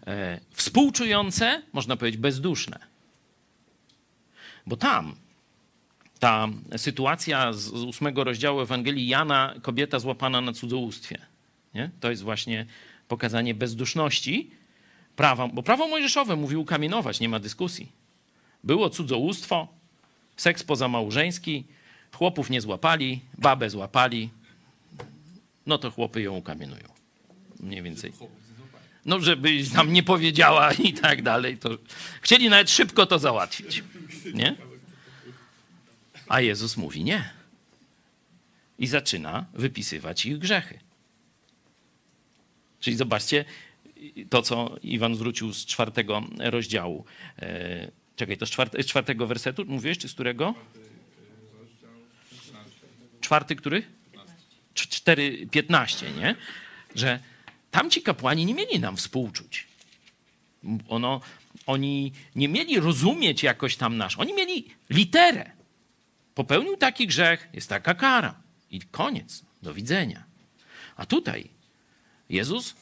e, 0.07 0.39
współczujące, 0.51 1.61
można 1.73 1.97
powiedzieć 1.97 2.21
bezduszne. 2.21 2.79
Bo 4.65 4.77
tam 4.77 5.15
ta 6.19 6.47
sytuacja 6.77 7.53
z 7.53 7.69
ósmego 7.69 8.23
rozdziału 8.23 8.61
Ewangelii 8.61 9.07
Jana, 9.07 9.53
kobieta 9.61 9.99
złapana 9.99 10.41
na 10.41 10.53
cudzołóstwie. 10.53 11.17
Nie? 11.73 11.89
To 11.99 12.09
jest 12.09 12.23
właśnie 12.23 12.65
pokazanie 13.07 13.53
bezduszności 13.53 14.51
prawa, 15.15 15.47
bo 15.47 15.63
prawo 15.63 15.87
mojżeszowe 15.87 16.35
mówi 16.35 16.55
ukamienować, 16.55 17.19
nie 17.19 17.29
ma 17.29 17.39
dyskusji. 17.39 17.91
Było 18.63 18.89
cudzołóstwo, 18.89 19.78
seks 20.41 20.63
pozamałżeński, 20.63 21.65
chłopów 22.11 22.49
nie 22.49 22.61
złapali, 22.61 23.21
babę 23.37 23.69
złapali, 23.69 24.29
no 25.65 25.77
to 25.77 25.91
chłopy 25.91 26.21
ją 26.21 26.35
ukamienują. 26.35 26.87
Mniej 27.59 27.81
więcej. 27.81 28.13
No, 29.05 29.19
żeby 29.19 29.63
nam 29.73 29.93
nie 29.93 30.03
powiedziała 30.03 30.73
i 30.89 30.93
tak 30.93 31.21
dalej. 31.21 31.57
To 31.57 31.69
chcieli 32.21 32.49
nawet 32.49 32.71
szybko 32.71 33.05
to 33.05 33.19
załatwić. 33.19 33.83
Nie? 34.33 34.55
A 36.27 36.41
Jezus 36.41 36.77
mówi 36.77 37.03
nie. 37.03 37.29
I 38.79 38.87
zaczyna 38.87 39.45
wypisywać 39.53 40.25
ich 40.25 40.37
grzechy. 40.37 40.79
Czyli 42.79 42.97
zobaczcie 42.97 43.45
to, 44.29 44.41
co 44.41 44.75
Iwan 44.83 45.15
zwrócił 45.15 45.53
z 45.53 45.65
czwartego 45.65 46.23
rozdziału. 46.39 47.05
Czekaj, 48.19 48.37
to 48.37 48.45
z, 48.45 48.49
czwarte, 48.49 48.83
z 48.83 48.85
czwartego 48.85 49.27
wersetu 49.27 49.65
mówiłeś, 49.65 49.97
czy 49.97 50.09
z 50.09 50.13
którego? 50.13 50.55
Czwarty, 53.21 53.55
który? 53.55 53.83
Cztery, 54.73 55.47
piętnaście, 55.47 56.11
nie? 56.11 56.35
Że 56.95 57.19
tamci 57.71 58.01
kapłani 58.01 58.45
nie 58.45 58.53
mieli 58.53 58.79
nam 58.79 58.97
współczuć. 58.97 59.67
Ono, 60.87 61.21
oni 61.65 62.11
nie 62.35 62.47
mieli 62.47 62.79
rozumieć 62.79 63.43
jakoś 63.43 63.75
tam 63.75 63.97
nasz. 63.97 64.17
Oni 64.17 64.33
mieli 64.33 64.67
literę. 64.89 65.51
Popełnił 66.35 66.77
taki 66.77 67.07
grzech, 67.07 67.49
jest 67.53 67.69
taka 67.69 67.93
kara. 67.93 68.41
I 68.71 68.81
koniec. 68.81 69.45
Do 69.61 69.73
widzenia. 69.73 70.23
A 70.95 71.05
tutaj 71.05 71.49
Jezus 72.29 72.75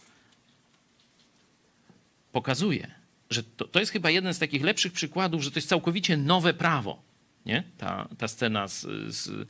pokazuje, 2.32 2.97
że 3.30 3.44
to, 3.44 3.66
to 3.68 3.80
jest 3.80 3.92
chyba 3.92 4.10
jeden 4.10 4.34
z 4.34 4.40
takich 4.40 4.64
lepszych 4.64 4.94
przykładów, 4.94 5.44
że 5.44 5.52
to 5.52 5.58
jest 5.58 5.70
całkowicie 5.70 6.18
nowe 6.18 6.54
prawo. 6.54 7.02
Nie? 7.46 7.64
Ta, 7.78 8.08
ta 8.18 8.28
scena 8.28 8.68
z, 8.68 8.82
z, 9.08 9.48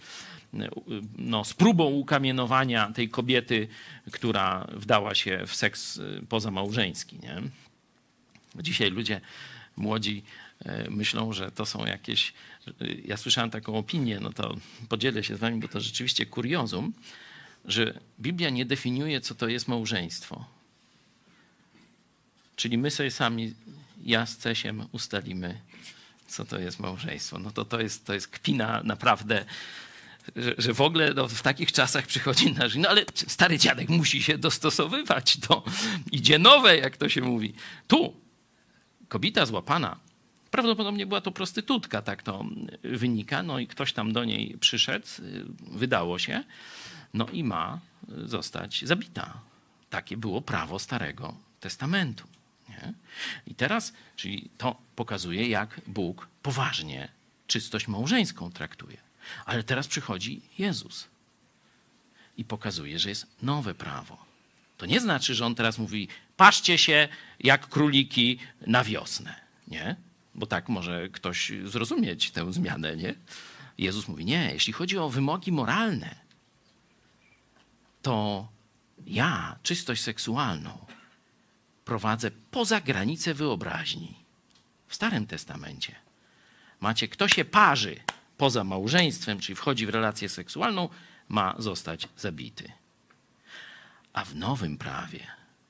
no, 1.17 1.45
z 1.45 1.53
próbą 1.53 1.85
ukamienowania 1.85 2.91
tej 2.91 3.09
kobiety, 3.09 3.67
która 4.11 4.67
wdała 4.73 5.15
się 5.15 5.43
w 5.47 5.55
seks 5.55 6.01
pozamałżeński. 6.29 7.19
Nie? 7.19 7.41
Dzisiaj 8.55 8.91
ludzie 8.91 9.21
młodzi 9.77 10.23
e, 10.65 10.89
myślą, 10.89 11.33
że 11.33 11.51
to 11.51 11.65
są 11.65 11.85
jakieś. 11.85 12.33
Ja 13.05 13.17
słyszałem 13.17 13.49
taką 13.49 13.75
opinię, 13.75 14.19
no 14.19 14.33
to 14.33 14.55
podzielę 14.89 15.23
się 15.23 15.35
z 15.35 15.39
wami, 15.39 15.59
bo 15.59 15.67
to 15.67 15.81
rzeczywiście 15.81 16.25
kuriozum, 16.25 16.93
że 17.65 17.99
Biblia 18.19 18.49
nie 18.49 18.65
definiuje, 18.65 19.21
co 19.21 19.35
to 19.35 19.47
jest 19.47 19.67
małżeństwo 19.67 20.56
Czyli 22.57 22.77
my 22.77 22.91
sobie 22.91 23.11
sami, 23.11 23.53
ja 24.03 24.25
z 24.25 24.37
Cesiem 24.37 24.85
ustalimy, 24.91 25.61
co 26.27 26.45
to 26.45 26.59
jest 26.59 26.79
małżeństwo. 26.79 27.39
No 27.39 27.51
to 27.51 27.65
to 27.65 27.81
jest, 27.81 28.05
to 28.05 28.13
jest 28.13 28.27
kpina 28.27 28.81
naprawdę, 28.83 29.45
że, 30.35 30.55
że 30.57 30.73
w 30.73 30.81
ogóle 30.81 31.13
no, 31.13 31.27
w 31.27 31.41
takich 31.41 31.71
czasach 31.71 32.07
przychodzi 32.07 32.53
nasz... 32.53 32.75
No 32.75 32.89
ale 32.89 33.05
stary 33.13 33.57
dziadek 33.57 33.89
musi 33.89 34.23
się 34.23 34.37
dostosowywać, 34.37 35.37
to 35.37 35.63
idzie 36.11 36.39
nowe, 36.39 36.77
jak 36.77 36.97
to 36.97 37.09
się 37.09 37.21
mówi. 37.21 37.53
Tu 37.87 38.13
kobieta 39.07 39.45
złapana, 39.45 39.99
prawdopodobnie 40.51 41.05
była 41.05 41.21
to 41.21 41.31
prostytutka, 41.31 42.01
tak 42.01 42.23
to 42.23 42.45
wynika, 42.83 43.43
no 43.43 43.59
i 43.59 43.67
ktoś 43.67 43.93
tam 43.93 44.13
do 44.13 44.25
niej 44.25 44.57
przyszedł, 44.59 45.07
wydało 45.71 46.19
się, 46.19 46.43
no 47.13 47.27
i 47.29 47.43
ma 47.43 47.79
zostać 48.07 48.85
zabita. 48.85 49.41
Takie 49.89 50.17
było 50.17 50.41
prawo 50.41 50.79
Starego 50.79 51.35
Testamentu. 51.59 52.36
Nie? 52.69 52.93
I 53.47 53.55
teraz, 53.55 53.93
czyli 54.15 54.49
to 54.57 54.75
pokazuje, 54.95 55.47
jak 55.47 55.81
Bóg 55.87 56.27
poważnie 56.41 57.09
czystość 57.47 57.87
małżeńską 57.87 58.51
traktuje. 58.51 58.97
Ale 59.45 59.63
teraz 59.63 59.87
przychodzi 59.87 60.41
Jezus 60.57 61.07
i 62.37 62.45
pokazuje, 62.45 62.99
że 62.99 63.09
jest 63.09 63.27
nowe 63.41 63.75
prawo. 63.75 64.25
To 64.77 64.85
nie 64.85 64.99
znaczy, 64.99 65.35
że 65.35 65.45
on 65.45 65.55
teraz 65.55 65.77
mówi: 65.77 66.07
paszcie 66.37 66.77
się 66.77 67.07
jak 67.39 67.67
króliki 67.67 68.39
na 68.67 68.83
wiosnę. 68.83 69.35
Nie? 69.67 69.95
Bo 70.35 70.45
tak 70.45 70.69
może 70.69 71.09
ktoś 71.09 71.51
zrozumieć 71.63 72.31
tę 72.31 72.53
zmianę, 72.53 72.95
nie? 72.95 73.15
Jezus 73.77 74.07
mówi, 74.07 74.25
nie, 74.25 74.53
jeśli 74.53 74.73
chodzi 74.73 74.97
o 74.97 75.09
wymogi 75.09 75.51
moralne, 75.51 76.15
to 78.01 78.47
ja 79.07 79.55
czystość 79.63 80.01
seksualną 80.03 80.85
prowadzę 81.87 82.31
poza 82.31 82.81
granice 82.81 83.33
wyobraźni. 83.33 84.15
W 84.87 84.95
Starym 84.95 85.27
Testamencie 85.27 85.95
macie, 86.79 87.07
kto 87.07 87.27
się 87.27 87.45
parzy 87.45 87.95
poza 88.37 88.63
małżeństwem, 88.63 89.39
czyli 89.39 89.55
wchodzi 89.55 89.85
w 89.85 89.89
relację 89.89 90.29
seksualną, 90.29 90.89
ma 91.29 91.55
zostać 91.57 92.07
zabity. 92.17 92.71
A 94.13 94.25
w 94.25 94.35
Nowym 94.35 94.77
Prawie 94.77 95.27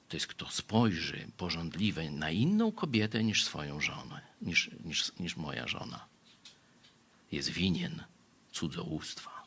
to 0.09 0.17
jest 0.17 0.27
kto 0.27 0.49
spojrzy 0.49 1.27
porządliwie 1.37 2.11
na 2.11 2.29
inną 2.31 2.71
kobietę 2.71 3.23
niż 3.23 3.43
swoją 3.43 3.81
żonę, 3.81 4.21
niż, 4.41 4.69
niż, 4.83 5.11
niż 5.19 5.35
moja 5.35 5.67
żona. 5.67 6.05
Jest 7.31 7.49
winien 7.49 8.03
cudzołóstwa. 8.51 9.43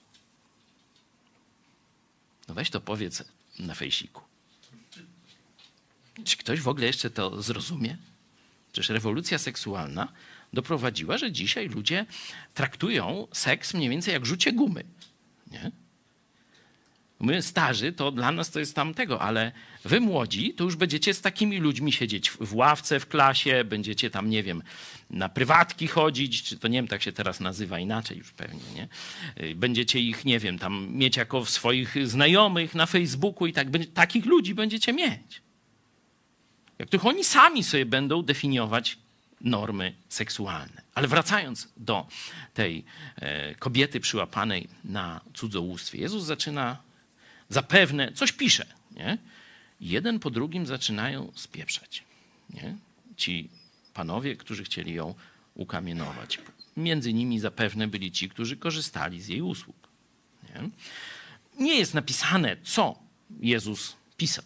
No 2.48 2.54
weź 2.54 2.70
to 2.70 2.80
powiedz 2.80 3.24
na 3.58 3.74
fejsiku. 3.74 4.29
Czy 6.24 6.36
ktoś 6.36 6.60
w 6.60 6.68
ogóle 6.68 6.86
jeszcze 6.86 7.10
to 7.10 7.42
zrozumie? 7.42 7.96
Przecież 8.72 8.88
rewolucja 8.88 9.38
seksualna 9.38 10.08
doprowadziła, 10.52 11.18
że 11.18 11.32
dzisiaj 11.32 11.68
ludzie 11.68 12.06
traktują 12.54 13.26
seks 13.32 13.74
mniej 13.74 13.88
więcej 13.88 14.14
jak 14.14 14.26
rzucie 14.26 14.52
gumy. 14.52 14.84
Nie? 15.50 15.70
My 17.20 17.42
starzy, 17.42 17.92
to 17.92 18.10
dla 18.12 18.32
nas 18.32 18.50
to 18.50 18.60
jest 18.60 18.74
tamtego, 18.74 19.20
ale 19.22 19.52
wy 19.84 20.00
młodzi, 20.00 20.54
to 20.54 20.64
już 20.64 20.76
będziecie 20.76 21.14
z 21.14 21.20
takimi 21.20 21.58
ludźmi 21.58 21.92
siedzieć 21.92 22.30
w, 22.30 22.54
ławce 22.54 23.00
w 23.00 23.08
klasie, 23.08 23.64
będziecie 23.64 24.10
tam, 24.10 24.30
nie 24.30 24.42
wiem, 24.42 24.62
na 25.10 25.28
prywatki 25.28 25.86
chodzić, 25.86 26.42
czy 26.42 26.58
to 26.58 26.68
nie 26.68 26.78
wiem, 26.78 26.88
tak 26.88 27.02
się 27.02 27.12
teraz 27.12 27.40
nazywa 27.40 27.78
inaczej 27.78 28.18
już 28.18 28.32
pewnie, 28.32 28.60
nie? 28.74 28.88
Y, 29.44 29.54
Będziecie 29.54 30.00
ich, 30.00 30.24
nie 30.24 30.38
wiem, 30.38 30.58
tam 30.58 30.88
mieć 30.92 31.16
jako 31.16 31.46
swoich 31.46 32.08
znajomych 32.08 32.74
na 32.74 32.86
Facebooku 32.86 33.46
i 33.46 33.52
tak, 33.52 33.68
takich 33.94 34.26
ludzi 34.26 34.54
będziecie 34.54 34.92
mieć. 34.92 35.42
Jak 36.80 36.88
tylko 36.88 37.08
oni 37.08 37.24
sami 37.24 37.64
sobie 37.64 37.86
będą 37.86 38.22
definiować 38.22 38.98
normy 39.40 39.94
seksualne. 40.08 40.82
Ale 40.94 41.08
wracając 41.08 41.68
do 41.76 42.06
tej 42.54 42.84
e, 43.16 43.54
kobiety 43.54 44.00
przyłapanej 44.00 44.68
na 44.84 45.20
cudzołóstwie, 45.34 45.98
Jezus 45.98 46.24
zaczyna 46.24 46.76
zapewne, 47.48 48.12
coś 48.12 48.32
pisze, 48.32 48.66
nie? 48.96 49.18
Jeden 49.80 50.18
po 50.18 50.30
drugim 50.30 50.66
zaczynają 50.66 51.32
spieprzać, 51.34 52.04
nie? 52.50 52.76
Ci 53.16 53.48
panowie, 53.94 54.36
którzy 54.36 54.64
chcieli 54.64 54.94
ją 54.94 55.14
ukamienować. 55.54 56.38
Między 56.76 57.12
nimi 57.12 57.40
zapewne 57.40 57.88
byli 57.88 58.12
ci, 58.12 58.28
którzy 58.28 58.56
korzystali 58.56 59.22
z 59.22 59.28
jej 59.28 59.42
usług. 59.42 59.76
Nie, 60.44 60.70
nie 61.66 61.78
jest 61.78 61.94
napisane, 61.94 62.56
co 62.62 62.98
Jezus 63.40 63.96
pisał, 64.16 64.44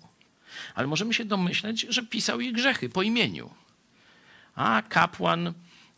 ale 0.74 0.86
możemy 0.86 1.14
się 1.14 1.24
domyśleć, 1.24 1.86
że 1.88 2.02
pisał 2.02 2.40
jej 2.40 2.52
grzechy 2.52 2.88
po 2.88 3.02
imieniu. 3.02 3.50
A 4.54 4.82
kapłan 4.88 5.46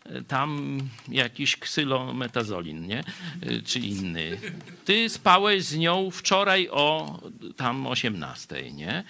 e, 0.04 0.22
tam 0.22 0.78
jakiś 1.08 1.56
ksylometazolin, 1.56 2.86
nie? 2.86 2.98
E, 2.98 3.62
Czy 3.64 3.78
inny. 3.78 4.38
Ty 4.84 5.08
spałeś 5.08 5.64
z 5.64 5.76
nią 5.76 6.10
wczoraj 6.10 6.68
o 6.70 7.18
tam 7.56 7.86
18, 7.86 8.72
nie? 8.72 9.04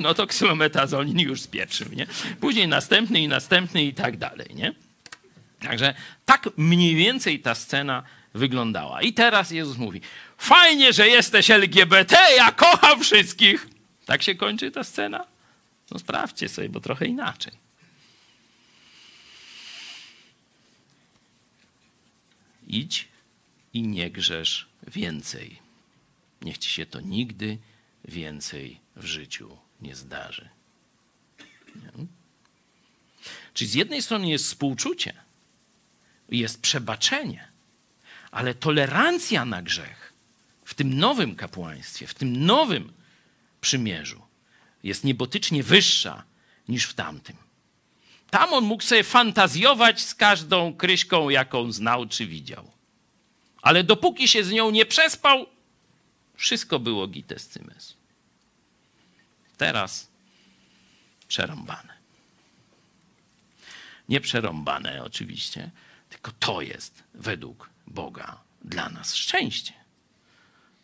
No 0.00 0.14
to 0.14 0.26
ksylometazolin 0.26 1.18
już 1.20 1.40
spieprzył, 1.40 1.88
nie? 1.92 2.06
Później 2.40 2.68
następny 2.68 3.20
i 3.20 3.28
następny 3.28 3.84
i 3.84 3.94
tak 3.94 4.16
dalej, 4.16 4.46
nie? 4.54 4.74
Także 5.60 5.94
tak 6.24 6.48
mniej 6.56 6.94
więcej 6.94 7.40
ta 7.40 7.54
scena 7.54 8.02
wyglądała. 8.34 9.02
I 9.02 9.12
teraz 9.12 9.50
Jezus 9.50 9.76
mówi: 9.76 10.00
Fajnie, 10.38 10.92
że 10.92 11.08
jesteś 11.08 11.50
LGBT, 11.50 12.16
ja 12.36 12.52
kocham 12.52 13.00
wszystkich. 13.00 13.66
Tak 14.08 14.22
się 14.22 14.34
kończy 14.34 14.70
ta 14.70 14.84
scena? 14.84 15.26
No 15.90 15.98
sprawdźcie 15.98 16.48
sobie, 16.48 16.68
bo 16.68 16.80
trochę 16.80 17.06
inaczej. 17.06 17.52
Idź 22.66 23.08
i 23.72 23.82
nie 23.82 24.10
grzesz 24.10 24.68
więcej. 24.86 25.58
Niech 26.42 26.58
ci 26.58 26.70
się 26.70 26.86
to 26.86 27.00
nigdy 27.00 27.58
więcej 28.04 28.80
w 28.96 29.04
życiu 29.04 29.58
nie 29.80 29.96
zdarzy. 29.96 30.48
Nie? 31.76 32.06
Czyli 33.54 33.70
z 33.70 33.74
jednej 33.74 34.02
strony 34.02 34.28
jest 34.28 34.44
współczucie, 34.44 35.14
jest 36.28 36.60
przebaczenie, 36.60 37.48
ale 38.30 38.54
tolerancja 38.54 39.44
na 39.44 39.62
grzech 39.62 40.12
w 40.64 40.74
tym 40.74 40.98
nowym 40.98 41.34
kapłaństwie, 41.36 42.06
w 42.06 42.14
tym 42.14 42.46
nowym 42.46 42.97
przymierzu 43.60 44.22
jest 44.82 45.04
niebotycznie 45.04 45.62
wyższa 45.62 46.24
niż 46.68 46.84
w 46.84 46.94
tamtym. 46.94 47.36
Tam 48.30 48.52
on 48.52 48.64
mógł 48.64 48.82
sobie 48.82 49.04
fantazjować 49.04 50.00
z 50.00 50.14
każdą 50.14 50.74
kryśką, 50.74 51.28
jaką 51.28 51.72
znał 51.72 52.06
czy 52.06 52.26
widział. 52.26 52.70
Ale 53.62 53.84
dopóki 53.84 54.28
się 54.28 54.44
z 54.44 54.50
nią 54.50 54.70
nie 54.70 54.86
przespał, 54.86 55.46
wszystko 56.34 56.78
było 56.78 57.06
gites 57.06 57.48
cymes. 57.48 57.96
Teraz 59.56 60.08
przerąbane. 61.28 61.98
Nie 64.08 64.20
przerąbane 64.20 65.04
oczywiście, 65.04 65.70
tylko 66.08 66.32
to 66.38 66.60
jest 66.60 67.02
według 67.14 67.70
Boga 67.86 68.40
dla 68.64 68.88
nas 68.88 69.14
szczęście. 69.14 69.72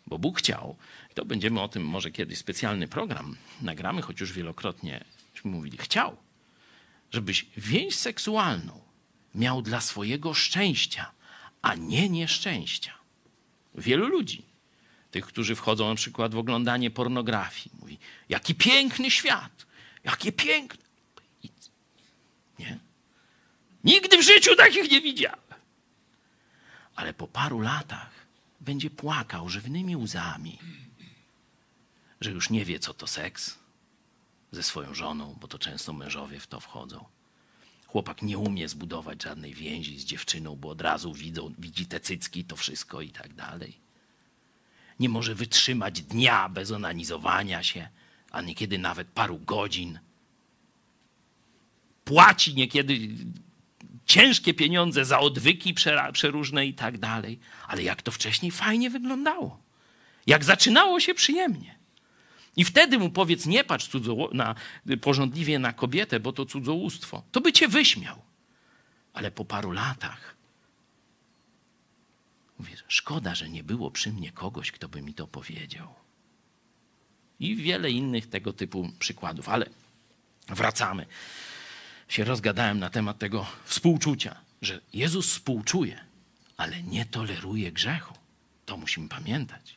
Bo 0.07 0.19
Bóg 0.19 0.39
chciał, 0.39 0.77
to 1.15 1.25
będziemy 1.25 1.61
o 1.61 1.69
tym 1.69 1.87
może 1.87 2.11
kiedyś 2.11 2.39
specjalny 2.39 2.89
program 2.89 3.37
nagramy, 3.63 4.03
choć 4.03 4.21
już 4.21 4.33
wielokrotnie 4.33 5.05
mówili, 5.45 5.79
chciał, 5.79 6.17
żebyś 7.13 7.47
więź 7.57 7.95
seksualną 7.95 8.81
miał 9.35 9.63
dla 9.63 9.81
swojego 9.81 10.35
szczęścia, 10.35 11.11
a 11.63 11.75
nie 11.75 12.09
nieszczęścia. 12.09 12.95
Wielu 13.75 14.09
ludzi, 14.09 14.43
tych, 15.11 15.27
którzy 15.27 15.55
wchodzą 15.55 15.89
na 15.89 15.95
przykład 15.95 16.35
w 16.35 16.39
oglądanie 16.39 16.91
pornografii, 16.91 17.71
mówi, 17.81 17.99
jaki 18.29 18.55
piękny 18.55 19.11
świat, 19.11 19.67
jakie 20.05 20.33
piękne. 20.33 20.85
Nie? 22.59 22.79
Nigdy 23.85 24.19
w 24.19 24.23
życiu 24.23 24.57
takich 24.57 24.91
nie 24.91 25.01
widziałem. 25.01 25.41
Ale 26.97 27.15
po 27.15 27.29
paru 27.29 27.61
latach 27.61 28.11
będzie 28.61 28.91
płakał 28.91 29.49
żywnymi 29.49 29.97
łzami, 29.97 30.59
że 32.25 32.31
już 32.31 32.51
nie 32.51 32.65
wie, 32.65 32.79
co 32.79 32.95
to 32.95 33.07
seks 33.07 33.59
ze 34.53 34.63
swoją 34.63 34.95
żoną, 34.95 35.37
bo 35.41 35.49
to 35.49 35.59
często 35.59 35.93
mężowie 35.93 36.41
w 36.41 36.47
to 36.47 36.61
wchodzą. 36.61 37.05
Chłopak 37.87 38.23
nie 38.23 38.39
umie 38.39 38.69
zbudować 38.69 39.23
żadnej 39.23 39.55
więzi 39.55 39.99
z 39.99 40.05
dziewczyną, 40.05 40.57
bo 40.57 40.69
od 40.69 40.81
razu 40.81 41.15
widzą, 41.15 41.55
widzi 41.59 41.87
te 41.87 42.01
cycki, 42.01 42.45
to 42.45 42.57
wszystko 42.57 43.01
i 43.01 43.11
tak 43.11 43.35
dalej. 43.35 43.79
Nie 45.01 45.09
może 45.09 45.35
wytrzymać 45.35 46.03
dnia 46.03 46.49
bez 46.49 46.71
onanizowania 46.71 47.63
się, 47.63 47.89
a 48.31 48.43
niekiedy 48.43 48.79
nawet 48.79 49.09
paru 49.09 49.39
godzin. 49.39 49.99
Płaci 52.05 52.55
niekiedy 52.55 52.99
ciężkie 54.07 54.55
pieniądze 54.55 55.05
za 55.05 55.19
odwyki 55.19 55.75
przeróżne 56.13 56.67
i 56.67 56.75
tak 56.75 56.99
dalej. 56.99 57.39
Ale 57.69 57.83
jak 57.83 58.03
to 58.03 58.11
wcześniej 58.11 58.53
fajnie 58.53 58.91
wyglądało. 58.91 59.63
Jak 60.27 60.45
zaczynało 60.45 61.01
się 61.01 61.15
przyjemnie. 61.15 61.74
I 62.57 62.65
wtedy 62.65 62.99
mu 62.99 63.11
powiedz, 63.11 63.47
nie 63.47 63.65
patrz 63.65 63.89
cudzoło- 63.89 64.35
na, 64.35 64.55
porządliwie 65.01 65.59
na 65.59 65.73
kobietę, 65.73 66.21
bo 66.21 66.33
to 66.33 66.47
cudzołóstwo. 66.47 67.23
To 67.33 67.41
by 67.41 67.53
cię 67.53 67.69
wyśmiał. 67.69 68.23
Ale 69.13 69.31
po 69.31 69.45
paru 69.45 69.71
latach 69.73 70.37
mówisz, 72.59 72.85
szkoda, 72.89 73.35
że 73.35 73.49
nie 73.49 73.65
było 73.65 73.91
przy 73.91 74.13
mnie 74.13 74.33
kogoś, 74.33 74.73
kto 74.73 74.89
by 74.89 75.03
mi 75.03 75.15
to 75.15 75.27
powiedział. 75.27 75.95
I 77.41 77.57
wiele 77.57 77.91
innych 77.91 78.29
tego 78.29 78.53
typu 78.53 78.91
przykładów. 78.99 79.49
Ale 79.49 79.67
wracamy. 80.49 81.07
Się 82.09 82.25
rozgadałem 82.25 82.79
na 82.79 82.91
temat 82.91 83.19
tego 83.19 83.47
współczucia, 83.65 84.41
że 84.63 84.81
Jezus 84.93 85.33
współczuje, 85.33 86.05
ale 86.57 86.83
nie 86.83 87.05
toleruje 87.07 87.73
grzechu. 87.73 88.15
To 88.67 88.77
musimy 88.77 89.09
pamiętać. 89.09 89.75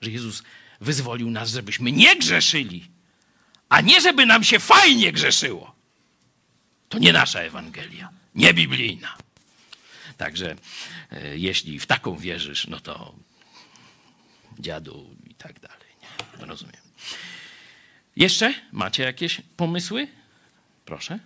Że 0.00 0.10
Jezus 0.10 0.42
wyzwolił 0.82 1.30
nas, 1.30 1.50
żebyśmy 1.50 1.92
nie 1.92 2.16
grzeszyli, 2.16 2.88
a 3.68 3.80
nie 3.80 4.00
żeby 4.00 4.26
nam 4.26 4.44
się 4.44 4.58
fajnie 4.58 5.12
grzeszyło. 5.12 5.74
To 6.88 6.98
nie 6.98 7.12
nasza 7.12 7.40
Ewangelia, 7.40 8.10
nie 8.34 8.54
biblijna. 8.54 9.16
Także 10.16 10.56
e, 11.10 11.38
jeśli 11.38 11.78
w 11.78 11.86
taką 11.86 12.16
wierzysz, 12.16 12.66
no 12.66 12.80
to 12.80 13.14
dziadu 14.58 15.16
i 15.30 15.34
tak 15.34 15.60
dalej. 15.60 15.88
Nie? 16.02 16.08
No 16.40 16.46
rozumiem. 16.46 16.82
Jeszcze 18.16 18.54
macie 18.72 19.02
jakieś 19.02 19.40
pomysły? 19.56 20.08
Proszę. 20.84 21.18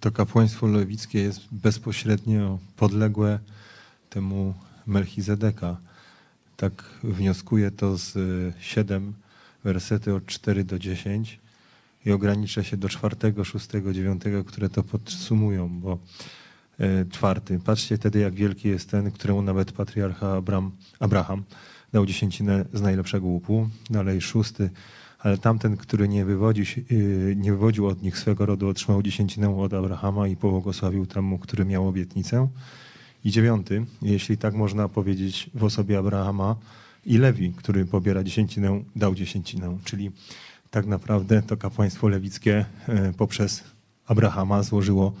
To 0.00 0.10
kapłaństwo 0.10 0.66
lewickie 0.66 1.18
jest 1.18 1.40
bezpośrednio 1.52 2.58
podległe 2.76 3.38
temu 4.16 4.54
Melchizedeka. 4.86 5.76
Tak 6.56 6.72
wnioskuję 7.02 7.70
to 7.70 7.98
z 7.98 8.16
y, 8.16 8.52
7 8.60 9.12
wersety 9.64 10.14
od 10.14 10.26
4 10.26 10.64
do 10.64 10.78
10 10.78 11.40
i 12.06 12.12
ograniczę 12.12 12.64
się 12.64 12.76
do 12.76 12.88
czwartego, 12.88 13.44
szóstego, 13.44 13.92
dziewiątego, 13.92 14.44
które 14.44 14.68
to 14.68 14.82
podsumują, 14.82 15.80
bo 15.80 15.98
e, 16.78 17.04
czwarty. 17.10 17.60
Patrzcie 17.64 17.96
wtedy, 17.96 18.18
jak 18.18 18.34
wielki 18.34 18.68
jest 18.68 18.90
ten, 18.90 19.10
któremu 19.10 19.42
nawet 19.42 19.72
patriarcha 19.72 20.42
Abraham 21.00 21.42
dał 21.92 22.06
dziesięcinę 22.06 22.64
z 22.72 22.80
najlepszego 22.80 23.26
łupu. 23.26 23.68
Dalej 23.90 24.20
szósty, 24.20 24.70
ale 25.18 25.38
tamten, 25.38 25.76
który 25.76 26.08
nie, 26.08 26.24
wywodzi, 26.24 26.66
się- 26.66 26.82
y, 26.92 27.34
nie 27.36 27.52
wywodził 27.52 27.86
od 27.86 28.02
nich 28.02 28.18
swego 28.18 28.46
rodu, 28.46 28.68
otrzymał 28.68 29.02
dziesięcinę 29.02 29.58
od 29.58 29.74
Abrahama 29.74 30.28
i 30.28 30.36
pobłogosławił 30.36 31.06
temu, 31.06 31.38
który 31.38 31.64
miał 31.64 31.88
obietnicę. 31.88 32.48
I 33.26 33.30
dziewiąty, 33.30 33.86
jeśli 34.02 34.38
tak 34.38 34.54
można 34.54 34.88
powiedzieć 34.88 35.50
w 35.54 35.64
osobie 35.64 35.98
Abrahama 35.98 36.56
i 37.06 37.18
Lewi, 37.18 37.52
który 37.56 37.86
pobiera 37.86 38.24
dziesięcinę, 38.24 38.82
dał 38.96 39.14
dziesięcinę. 39.14 39.78
Czyli 39.84 40.10
tak 40.70 40.86
naprawdę 40.86 41.42
to 41.42 41.56
kapłaństwo 41.56 42.08
lewickie 42.08 42.64
e, 42.88 43.12
poprzez 43.12 43.64
Abrahama 44.06 44.62
złożyło 44.62 45.12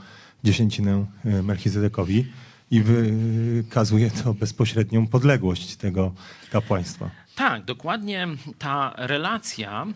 dziesięcinę 0.44 1.06
e, 1.24 1.42
Melchizedekowi 1.42 2.26
i 2.70 2.82
wykazuje 2.82 4.10
to 4.10 4.34
bezpośrednią 4.34 5.06
podległość 5.06 5.76
tego 5.76 6.14
kapłaństwa. 6.50 7.10
Tak, 7.34 7.64
dokładnie 7.64 8.28
ta 8.58 8.94
relacja 8.96 9.86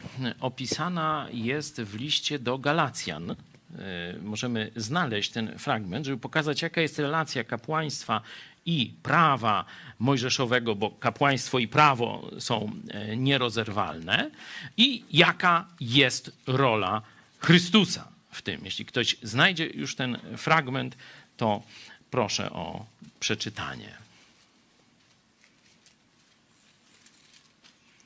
opisana 0.40 1.26
jest 1.32 1.80
w 1.80 1.94
liście 1.94 2.38
do 2.38 2.58
Galacjan. 2.58 3.36
E, 3.78 4.14
Możemy 4.22 4.70
znaleźć 4.76 5.30
ten 5.30 5.58
fragment, 5.58 6.06
żeby 6.06 6.18
pokazać, 6.18 6.62
jaka 6.62 6.80
jest 6.80 6.98
relacja 6.98 7.44
kapłaństwa 7.44 8.20
i 8.66 8.92
prawa 9.02 9.64
mojżeszowego, 9.98 10.74
bo 10.74 10.90
kapłaństwo 10.90 11.58
i 11.58 11.68
prawo 11.68 12.30
są 12.38 12.70
e, 12.88 13.16
nierozerwalne, 13.16 14.30
i 14.76 15.04
jaka 15.10 15.66
jest 15.80 16.36
rola 16.46 17.02
Chrystusa 17.38 18.08
w 18.30 18.42
tym. 18.42 18.60
Jeśli 18.64 18.84
ktoś 18.84 19.16
znajdzie 19.22 19.66
już 19.66 19.96
ten 19.96 20.18
fragment, 20.36 20.96
to 21.36 21.62
proszę 22.10 22.50
o 22.50 22.86
przeczytanie. 23.20 24.00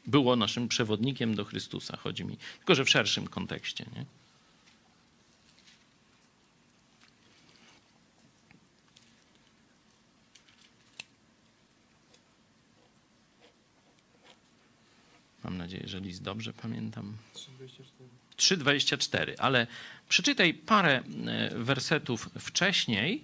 było 0.07 0.37
naszym 0.37 0.69
przewodnikiem 0.69 1.35
do 1.35 1.45
Chrystusa, 1.45 1.97
chodzi 1.97 2.25
mi. 2.25 2.37
Tylko, 2.59 2.75
że 2.75 2.85
w 2.85 2.91
szerszym 2.91 3.27
kontekście. 3.29 3.85
Nie? 3.97 4.05
Mam 15.45 15.57
nadzieję, 15.57 15.89
że 15.89 16.01
list 16.01 16.23
dobrze 16.23 16.53
pamiętam. 16.53 17.17
3,24, 18.37 19.35
ale 19.39 19.67
przeczytaj 20.09 20.55
parę 20.55 21.03
e, 21.27 21.51
wersetów 21.59 22.31
wcześniej. 22.39 23.23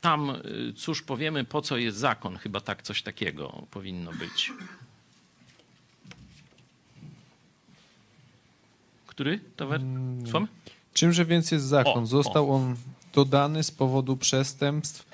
Tam, 0.00 0.30
y, 0.30 0.72
cóż 0.76 1.02
powiemy, 1.02 1.44
po 1.44 1.62
co 1.62 1.76
jest 1.76 1.98
zakon, 1.98 2.36
chyba 2.36 2.60
tak 2.60 2.82
coś 2.82 3.02
takiego 3.02 3.66
powinno 3.70 4.12
być. 4.12 4.52
Który 9.06 9.40
to 9.56 9.66
wer... 9.66 9.80
Słucham? 10.22 10.48
Czymże 10.94 11.24
więc 11.24 11.50
jest 11.50 11.64
zakon? 11.64 12.02
O, 12.02 12.06
Został 12.06 12.54
on 12.54 12.76
dodany 13.12 13.64
z 13.64 13.70
powodu 13.70 14.16
przestępstw 14.16 15.06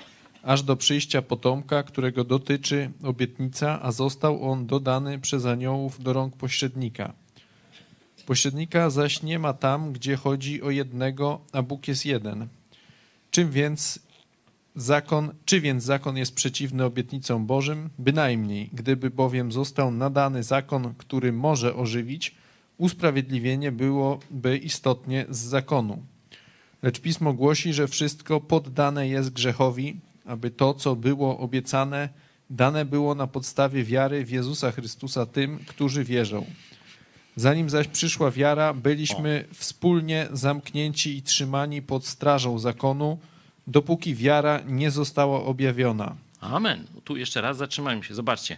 aż 0.43 0.63
do 0.63 0.75
przyjścia 0.75 1.21
potomka, 1.21 1.83
którego 1.83 2.23
dotyczy 2.23 2.91
obietnica, 3.03 3.81
a 3.81 3.91
został 3.91 4.51
on 4.51 4.67
dodany 4.67 5.19
przez 5.19 5.45
aniołów 5.45 6.03
do 6.03 6.13
rąk 6.13 6.37
pośrednika. 6.37 7.13
Pośrednika 8.25 8.89
zaś 8.89 9.23
nie 9.23 9.39
ma 9.39 9.53
tam, 9.53 9.93
gdzie 9.93 10.15
chodzi 10.15 10.61
o 10.61 10.69
jednego, 10.69 11.41
a 11.51 11.61
Bóg 11.61 11.87
jest 11.87 12.05
jeden. 12.05 12.47
Czym 13.31 13.51
więc 13.51 13.99
zakon, 14.75 15.33
czy 15.45 15.61
więc 15.61 15.83
zakon 15.83 16.17
jest 16.17 16.35
przeciwny 16.35 16.85
obietnicom 16.85 17.45
Bożym? 17.45 17.89
Bynajmniej, 17.99 18.69
gdyby 18.73 19.09
bowiem 19.09 19.51
został 19.51 19.91
nadany 19.91 20.43
zakon, 20.43 20.93
który 20.97 21.33
może 21.33 21.75
ożywić, 21.75 22.35
usprawiedliwienie 22.77 23.71
byłoby 23.71 24.57
istotnie 24.57 25.25
z 25.29 25.37
zakonu. 25.37 26.03
Lecz 26.81 26.99
pismo 26.99 27.33
głosi, 27.33 27.73
że 27.73 27.87
wszystko 27.87 28.41
poddane 28.41 29.07
jest 29.07 29.29
grzechowi, 29.29 29.99
aby 30.25 30.51
to, 30.51 30.73
co 30.73 30.95
było 30.95 31.37
obiecane, 31.37 32.09
dane 32.49 32.85
było 32.85 33.15
na 33.15 33.27
podstawie 33.27 33.83
wiary 33.83 34.25
w 34.25 34.31
Jezusa 34.31 34.71
Chrystusa 34.71 35.25
tym, 35.25 35.59
którzy 35.67 36.03
wierzą. 36.03 36.45
Zanim 37.35 37.69
zaś 37.69 37.87
przyszła 37.87 38.31
wiara, 38.31 38.73
byliśmy 38.73 39.45
wspólnie 39.53 40.27
zamknięci 40.31 41.17
i 41.17 41.21
trzymani 41.21 41.81
pod 41.81 42.05
strażą 42.05 42.59
zakonu, 42.59 43.19
dopóki 43.67 44.15
wiara 44.15 44.61
nie 44.67 44.91
została 44.91 45.43
objawiona. 45.43 46.15
Amen. 46.39 46.87
Tu 47.03 47.17
jeszcze 47.17 47.41
raz 47.41 47.57
zatrzymajmy 47.57 48.03
się. 48.03 48.15
Zobaczcie. 48.15 48.57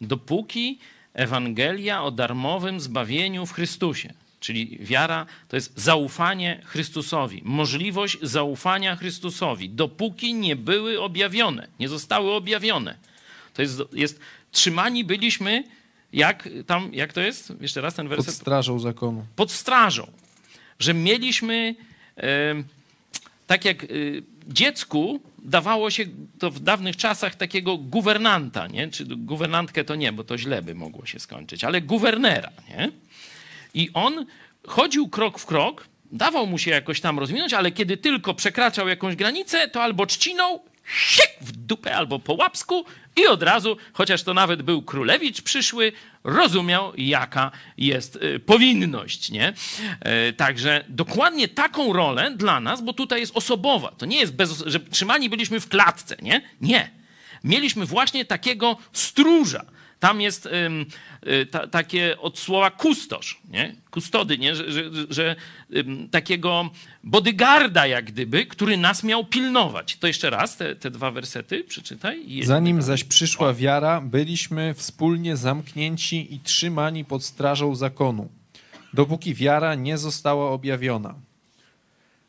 Dopóki 0.00 0.78
Ewangelia 1.14 2.02
o 2.02 2.10
darmowym 2.10 2.80
zbawieniu 2.80 3.46
w 3.46 3.52
Chrystusie, 3.52 4.14
czyli 4.42 4.78
wiara 4.80 5.26
to 5.48 5.56
jest 5.56 5.72
zaufanie 5.80 6.60
Chrystusowi, 6.64 7.42
możliwość 7.44 8.18
zaufania 8.22 8.96
Chrystusowi, 8.96 9.70
dopóki 9.70 10.34
nie 10.34 10.56
były 10.56 11.00
objawione, 11.00 11.68
nie 11.80 11.88
zostały 11.88 12.32
objawione. 12.32 12.96
To 13.54 13.62
jest, 13.62 13.82
jest 13.92 14.20
trzymani 14.52 15.04
byliśmy, 15.04 15.64
jak 16.12 16.48
tam, 16.66 16.94
jak 16.94 17.12
to 17.12 17.20
jest? 17.20 17.52
Jeszcze 17.60 17.80
raz 17.80 17.94
ten 17.94 18.08
Pod 18.08 18.16
werset 18.16 18.34
strażą 18.34 18.78
zakonu. 18.78 19.26
pod 19.36 19.52
strażą, 19.52 20.06
że 20.78 20.94
mieliśmy, 20.94 21.74
tak 23.46 23.64
jak 23.64 23.84
e, 23.84 23.86
dziecku 24.48 25.20
dawało 25.38 25.90
się 25.90 26.04
to 26.38 26.50
w 26.50 26.60
dawnych 26.60 26.96
czasach 26.96 27.34
takiego 27.34 27.76
guwernanta, 27.78 28.66
nie? 28.66 28.88
czy 28.88 29.04
guwernantkę 29.04 29.84
to 29.84 29.94
nie, 29.94 30.12
bo 30.12 30.24
to 30.24 30.38
źle 30.38 30.62
by 30.62 30.74
mogło 30.74 31.06
się 31.06 31.18
skończyć, 31.20 31.64
ale 31.64 31.80
guwernera. 31.80 32.52
Nie? 32.68 32.90
I 33.74 33.90
on 33.94 34.26
chodził 34.66 35.08
krok 35.08 35.38
w 35.38 35.46
krok, 35.46 35.86
dawał 36.12 36.46
mu 36.46 36.58
się 36.58 36.70
jakoś 36.70 37.00
tam 37.00 37.18
rozwinąć, 37.18 37.52
ale 37.52 37.72
kiedy 37.72 37.96
tylko 37.96 38.34
przekraczał 38.34 38.88
jakąś 38.88 39.16
granicę, 39.16 39.68
to 39.68 39.82
albo 39.82 40.06
trzcinął, 40.06 40.64
siek 40.86 41.30
w 41.40 41.52
dupę, 41.52 41.96
albo 41.96 42.18
po 42.18 42.34
łapsku 42.34 42.84
i 43.16 43.26
od 43.26 43.42
razu, 43.42 43.76
chociaż 43.92 44.22
to 44.22 44.34
nawet 44.34 44.62
był 44.62 44.82
królewicz 44.82 45.42
przyszły, 45.42 45.92
rozumiał, 46.24 46.92
jaka 46.96 47.50
jest 47.76 48.16
y, 48.16 48.40
powinność, 48.40 49.30
nie? 49.30 49.52
E, 50.00 50.32
Także 50.32 50.84
dokładnie 50.88 51.48
taką 51.48 51.92
rolę 51.92 52.30
dla 52.36 52.60
nas, 52.60 52.82
bo 52.82 52.92
tutaj 52.92 53.20
jest 53.20 53.36
osobowa. 53.36 53.92
To 53.98 54.06
nie 54.06 54.20
jest, 54.20 54.34
bez, 54.34 54.64
że 54.66 54.80
trzymani 54.80 55.30
byliśmy 55.30 55.60
w 55.60 55.68
klatce, 55.68 56.16
nie? 56.22 56.42
Nie. 56.60 56.90
Mieliśmy 57.44 57.86
właśnie 57.86 58.24
takiego 58.24 58.76
stróża. 58.92 59.64
Tam 60.02 60.20
jest 60.20 60.48
y, 61.26 61.46
ta, 61.46 61.66
takie 61.66 62.18
od 62.20 62.38
słowa 62.38 62.70
kustosz, 62.70 63.40
nie? 63.50 63.74
Kustody, 63.90 64.38
nie? 64.38 64.54
Że, 64.56 64.72
że, 64.72 64.90
że 65.10 65.36
takiego 66.10 66.70
bodyguarda 67.04 67.86
jak 67.86 68.04
gdyby, 68.04 68.46
który 68.46 68.76
nas 68.76 69.04
miał 69.04 69.24
pilnować. 69.24 69.96
To 69.96 70.06
jeszcze 70.06 70.30
raz 70.30 70.56
te, 70.56 70.76
te 70.76 70.90
dwa 70.90 71.10
wersety 71.10 71.64
przeczytaj. 71.64 72.42
Zanim 72.42 72.82
zaś 72.82 73.04
przyszła 73.04 73.54
wiara, 73.54 74.00
byliśmy 74.00 74.74
wspólnie 74.74 75.36
zamknięci 75.36 76.34
i 76.34 76.40
trzymani 76.40 77.04
pod 77.04 77.24
strażą 77.24 77.74
zakonu, 77.74 78.28
dopóki 78.94 79.34
wiara 79.34 79.74
nie 79.74 79.98
została 79.98 80.50
objawiona. 80.50 81.14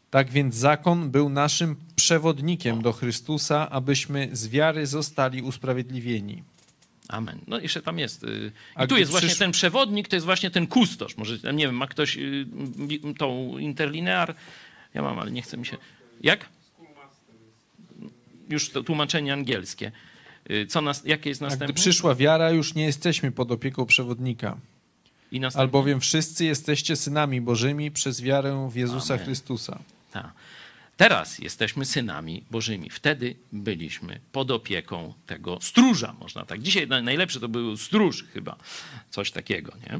Tak 0.09 0.31
więc 0.31 0.55
zakon 0.55 1.11
był 1.11 1.29
naszym 1.29 1.75
przewodnikiem 1.95 2.81
do 2.81 2.91
Chrystusa, 2.91 3.69
abyśmy 3.69 4.29
z 4.31 4.47
wiary 4.47 4.87
zostali 4.87 5.41
usprawiedliwieni. 5.41 6.43
Amen. 7.09 7.39
No 7.47 7.59
jeszcze 7.59 7.81
tam 7.81 7.99
jest. 7.99 8.23
y, 8.23 8.51
I 8.83 8.87
tu 8.87 8.97
jest 8.97 9.11
właśnie 9.11 9.29
przysz- 9.29 9.39
ten 9.39 9.51
przewodnik, 9.51 10.07
to 10.07 10.15
jest 10.15 10.25
właśnie 10.25 10.51
ten 10.51 10.67
kustosz. 10.67 11.17
Może, 11.17 11.53
nie 11.53 11.65
wiem, 11.67 11.75
ma 11.75 11.87
ktoś 11.87 12.17
y, 12.17 12.45
tą 13.17 13.57
interlinear? 13.57 14.35
Ja 14.93 15.01
mam, 15.01 15.19
ale 15.19 15.31
nie 15.31 15.41
chce 15.41 15.57
mi 15.57 15.65
się. 15.65 15.77
Jak? 16.21 16.49
Już 18.49 18.69
to 18.69 18.83
tłumaczenie 18.83 19.33
angielskie. 19.33 19.91
Y, 20.51 20.67
Co 20.67 20.81
nas, 20.81 21.01
jakie 21.05 21.29
jest 21.29 21.41
A 21.41 21.45
gdy 21.45 21.49
następne? 21.51 21.73
przyszła 21.81 22.15
wiara, 22.15 22.51
już 22.51 22.73
nie 22.75 22.83
jesteśmy 22.85 23.31
pod 23.31 23.51
opieką 23.51 23.85
przewodnika, 23.85 24.57
I 25.31 25.39
następne? 25.39 25.61
albowiem 25.61 25.99
wszyscy 25.99 26.45
jesteście 26.45 26.95
synami 26.95 27.41
Bożymi 27.41 27.91
przez 27.91 28.21
wiarę 28.21 28.69
w 28.71 28.75
Jezusa 28.75 29.13
Amen. 29.13 29.25
Chrystusa. 29.25 29.79
Tak. 30.11 30.31
Teraz 30.97 31.39
jesteśmy 31.39 31.85
synami 31.85 32.43
Bożymi. 32.51 32.89
Wtedy 32.89 33.35
byliśmy 33.51 34.19
pod 34.31 34.51
opieką 34.51 35.13
tego 35.25 35.57
stróża, 35.61 36.15
można 36.19 36.45
tak. 36.45 36.61
Dzisiaj 36.61 36.87
naj- 36.87 37.03
najlepszy 37.03 37.39
to 37.39 37.47
był 37.49 37.77
stróż 37.77 38.25
chyba, 38.33 38.57
coś 39.09 39.31
takiego, 39.31 39.73
nie? 39.83 39.99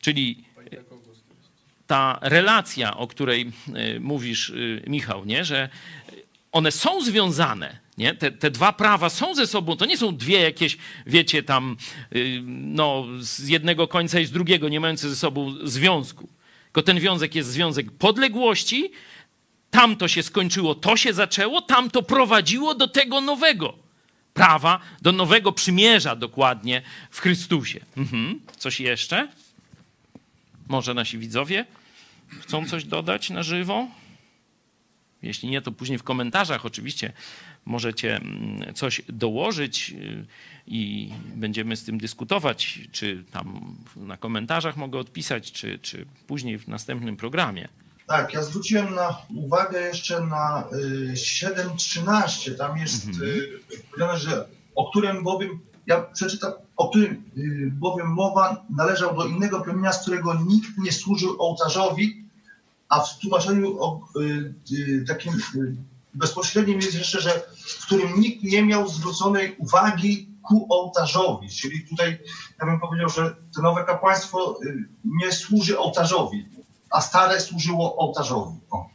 Czyli 0.00 0.44
ta 1.86 2.18
relacja, 2.22 2.96
o 2.96 3.06
której 3.06 3.52
y, 3.96 4.00
mówisz, 4.00 4.48
y, 4.48 4.82
Michał, 4.86 5.24
nie? 5.24 5.44
że 5.44 5.68
one 6.52 6.72
są 6.72 7.02
związane. 7.04 7.78
Nie? 7.98 8.14
Te, 8.14 8.30
te 8.30 8.50
dwa 8.50 8.72
prawa 8.72 9.10
są 9.10 9.34
ze 9.34 9.46
sobą, 9.46 9.76
to 9.76 9.84
nie 9.86 9.96
są 9.98 10.16
dwie 10.16 10.40
jakieś, 10.40 10.76
wiecie, 11.06 11.42
tam 11.42 11.76
y, 12.16 12.40
no, 12.46 13.06
z 13.20 13.48
jednego 13.48 13.88
końca 13.88 14.20
i 14.20 14.26
z 14.26 14.30
drugiego, 14.30 14.68
nie 14.68 14.80
mające 14.80 15.08
ze 15.08 15.16
sobą 15.16 15.54
związku. 15.64 16.28
Tylko 16.64 16.82
ten 16.82 17.00
związek 17.00 17.34
jest 17.34 17.48
związek 17.50 17.90
podległości, 17.90 18.90
tam 19.72 19.96
to 19.96 20.08
się 20.08 20.22
skończyło, 20.22 20.74
to 20.74 20.96
się 20.96 21.12
zaczęło, 21.12 21.62
tam 21.62 21.90
to 21.90 22.02
prowadziło 22.02 22.74
do 22.74 22.88
tego 22.88 23.20
nowego 23.20 23.74
prawa, 24.34 24.80
do 25.02 25.12
nowego 25.12 25.52
przymierza 25.52 26.16
dokładnie 26.16 26.82
w 27.10 27.20
Chrystusie. 27.20 27.80
Mhm. 27.96 28.40
Coś 28.56 28.80
jeszcze? 28.80 29.28
Może 30.68 30.94
nasi 30.94 31.18
widzowie 31.18 31.66
chcą 32.40 32.68
coś 32.68 32.84
dodać 32.84 33.30
na 33.30 33.42
żywo? 33.42 33.88
Jeśli 35.22 35.48
nie, 35.48 35.62
to 35.62 35.72
później 35.72 35.98
w 35.98 36.02
komentarzach 36.02 36.66
oczywiście 36.66 37.12
możecie 37.64 38.16
mm, 38.16 38.74
coś 38.74 39.02
dołożyć 39.08 39.90
y, 39.90 40.26
i 40.66 41.10
będziemy 41.34 41.76
z 41.76 41.84
tym 41.84 41.98
dyskutować, 41.98 42.80
czy 42.92 43.24
tam 43.30 43.76
na 43.96 44.16
komentarzach 44.16 44.76
mogę 44.76 44.98
odpisać, 44.98 45.52
czy, 45.52 45.78
czy 45.78 46.06
później 46.26 46.58
w 46.58 46.68
następnym 46.68 47.16
programie. 47.16 47.68
Tak, 48.12 48.34
ja 48.34 48.42
zwróciłem 48.42 48.94
na 48.94 49.16
uwagę 49.36 49.80
jeszcze 49.80 50.20
na 50.20 50.64
y, 50.72 51.12
7.13. 51.14 52.54
Tam 52.54 52.78
jest 52.78 53.08
y, 53.08 53.60
powiedziane, 53.90 54.18
że 54.18 54.48
o 54.74 54.90
którym 54.90 55.22
bowiem, 55.22 55.60
ja 55.86 56.02
przeczytam, 56.02 56.52
o 56.76 56.88
którym 56.88 57.12
y, 57.36 57.70
bowiem 57.72 58.06
mowa 58.06 58.64
należał 58.70 59.16
do 59.16 59.24
innego 59.24 59.60
plemienia, 59.60 59.92
z 59.92 60.02
którego 60.02 60.34
nikt 60.34 60.78
nie 60.78 60.92
służył 60.92 61.42
ołtarzowi, 61.42 62.24
a 62.88 63.00
w 63.00 63.18
tłumaczeniu 63.18 64.00
y, 64.16 64.54
y, 64.72 65.04
takim 65.08 65.32
y, 65.34 65.76
bezpośrednim 66.14 66.80
jest 66.80 66.94
jeszcze, 66.94 67.20
że 67.20 67.42
w 67.56 67.86
którym 67.86 68.20
nikt 68.20 68.42
nie 68.42 68.62
miał 68.62 68.88
zwróconej 68.88 69.56
uwagi 69.58 70.28
ku 70.42 70.66
ołtarzowi. 70.70 71.48
Czyli 71.48 71.86
tutaj 71.88 72.18
ja 72.60 72.66
bym 72.66 72.80
powiedział, 72.80 73.08
że 73.08 73.36
to 73.54 73.62
nowe 73.62 73.84
kapłaństwo 73.84 74.58
y, 74.64 74.88
nie 75.04 75.32
służy 75.32 75.78
ołtarzowi, 75.78 76.51
a 76.92 77.00
stare 77.00 77.40
służyło 77.40 77.96
ołtarzowi. 77.96 78.56
O. 78.70 78.92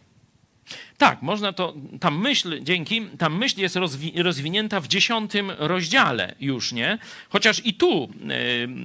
Tak, 0.98 1.22
można 1.22 1.54
to, 1.54 1.74
ta 2.00 2.12
myśl, 2.12 2.64
dzięki, 2.64 3.06
ta 3.18 3.30
myśl 3.30 3.62
jest 3.62 3.76
rozwi, 3.76 4.24
rozwinięta 4.24 4.80
w 4.80 4.88
dziesiątym 4.88 5.52
rozdziale 5.58 6.36
już, 6.40 6.72
nie? 6.72 6.98
Chociaż 7.30 7.66
i 7.66 7.74
tu 7.74 8.04
y, 8.04 8.08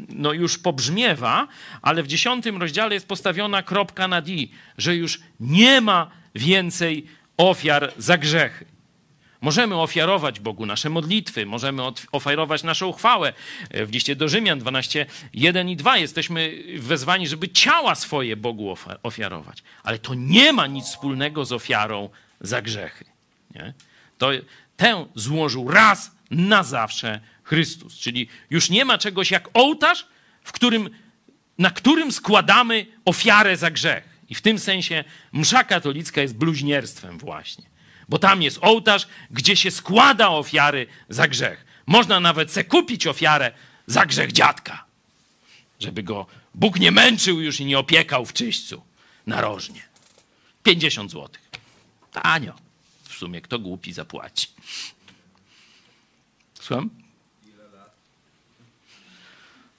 no 0.09 0.33
już 0.33 0.59
pobrzmiewa, 0.59 1.49
ale 1.83 2.03
w 2.03 2.07
dziesiątym 2.07 2.61
rozdziale 2.61 2.95
jest 2.95 3.09
postawiona 3.09 3.63
kropka 3.63 4.09
na 4.09 4.23
D, 4.23 4.33
że 4.79 4.97
już 4.97 5.21
nie 5.41 5.81
ma 5.81 6.11
więcej 6.35 7.07
ofiar 7.37 7.93
za 7.99 8.19
grzechy. 8.19 8.72
Możemy 9.43 9.77
ofiarować 9.77 10.41
Bogu 10.41 10.67
nasze 10.67 10.91
modlitwy, 10.91 11.47
możemy 11.47 11.83
ofiarować 12.13 12.63
naszą 12.63 12.93
chwałę. 12.93 13.33
W 13.71 13.91
liście 13.93 14.17
do 14.17 14.29
Rzymian 14.29 14.59
12, 14.59 15.07
1 15.35 15.69
i 15.69 15.77
2 15.77 15.99
jesteśmy 15.99 16.63
wezwani, 16.79 17.29
żeby 17.29 17.49
ciała 17.49 17.95
swoje 17.95 18.37
Bogu 18.37 18.77
ofiarować. 19.03 19.63
Ale 19.83 19.99
to 19.99 20.15
nie 20.15 20.53
ma 20.53 20.67
nic 20.67 20.85
wspólnego 20.85 21.45
z 21.45 21.53
ofiarą 21.53 22.09
za 22.41 22.63
grzechy. 22.63 23.05
Nie? 23.55 23.75
To 24.19 24.31
tę 24.77 25.07
złożył 25.15 25.71
raz 25.71 26.11
na 26.31 26.63
zawsze 26.63 27.21
Chrystus. 27.43 27.99
Czyli 27.99 28.29
już 28.51 28.71
nie 28.71 28.85
ma 28.85 28.99
czegoś 28.99 29.31
jak 29.31 29.49
ołtarz, 29.55 30.07
w 30.43 30.53
którym, 30.53 30.91
na 31.59 31.71
którym 31.71 32.13
składamy 32.13 32.87
ofiarę 33.05 33.57
za 33.57 33.71
grzech. 33.71 34.05
I 34.29 34.35
w 34.35 34.43
tym 34.43 34.59
sensie 34.59 35.05
msza 35.33 35.65
katolicka 35.65 36.21
jest 36.21 36.37
bluźnierstwem 36.37 37.19
właśnie. 37.19 37.72
Bo 38.13 38.19
tam 38.19 38.43
jest 38.43 38.59
ołtarz, 38.61 39.07
gdzie 39.31 39.57
się 39.57 39.71
składa 39.71 40.29
ofiary 40.29 40.87
za 41.09 41.29
grzech. 41.29 41.65
Można 41.87 42.21
nawet 42.21 42.53
se 42.53 42.65
kupić 42.65 43.07
ofiarę 43.07 43.53
za 43.87 44.07
grzech 44.07 44.33
dziadka, 44.33 44.85
żeby 45.81 46.03
go 46.03 46.27
Bóg 46.55 46.79
nie 46.79 46.91
męczył 46.91 47.41
już 47.41 47.61
i 47.61 47.65
nie 47.65 47.79
opiekał 47.79 48.27
w 48.27 48.33
czyśćcu 48.33 48.83
narożnie. 49.27 49.83
50 50.63 51.11
złotych. 51.11 51.51
Tanio. 52.13 52.55
W 53.05 53.15
sumie 53.15 53.41
kto 53.41 53.59
głupi 53.59 53.93
zapłaci. 53.93 54.47
Słucham? 56.61 56.91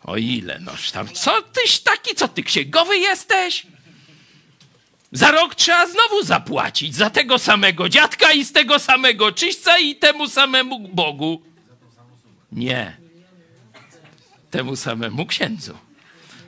O 0.04 0.18
ile, 0.18 0.60
noż 0.60 0.92
tam, 0.92 1.08
co 1.08 1.42
tyś 1.42 1.80
taki, 1.80 2.16
co 2.16 2.28
ty 2.28 2.44
księgowy 2.44 2.98
jesteś? 2.98 3.68
Za 5.14 5.32
rok 5.32 5.56
trzeba 5.56 5.88
znowu 5.88 6.24
zapłacić 6.24 6.96
za 6.96 7.10
tego 7.10 7.40
samego 7.40 7.90
dziadka 7.90 8.32
i 8.32 8.46
z 8.46 8.52
tego 8.52 8.80
samego 8.80 9.32
czyśćca 9.32 9.78
i 9.78 9.96
temu 9.96 10.28
samemu 10.28 10.80
Bogu. 10.80 11.42
Nie. 12.52 12.98
Temu 14.52 14.76
samemu 14.76 15.26
księdzu. 15.26 15.78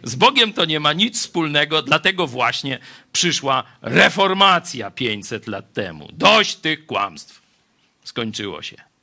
Z 0.04 0.16
Bogiem 0.16 0.54
to 0.54 0.66
nie 0.66 0.80
ma 0.80 0.94
nic 0.94 1.20
wspólnego, 1.20 1.82
dlatego 1.82 2.28
właśnie 2.28 2.80
przyszła 3.12 3.64
reformacja 3.82 4.92
500 4.92 5.48
lat 5.48 5.74
temu. 5.74 6.10
Dość 6.14 6.56
tych 6.56 6.86
kłamstw. 6.86 7.42
Skończyło 8.04 8.62
się. 8.62 8.95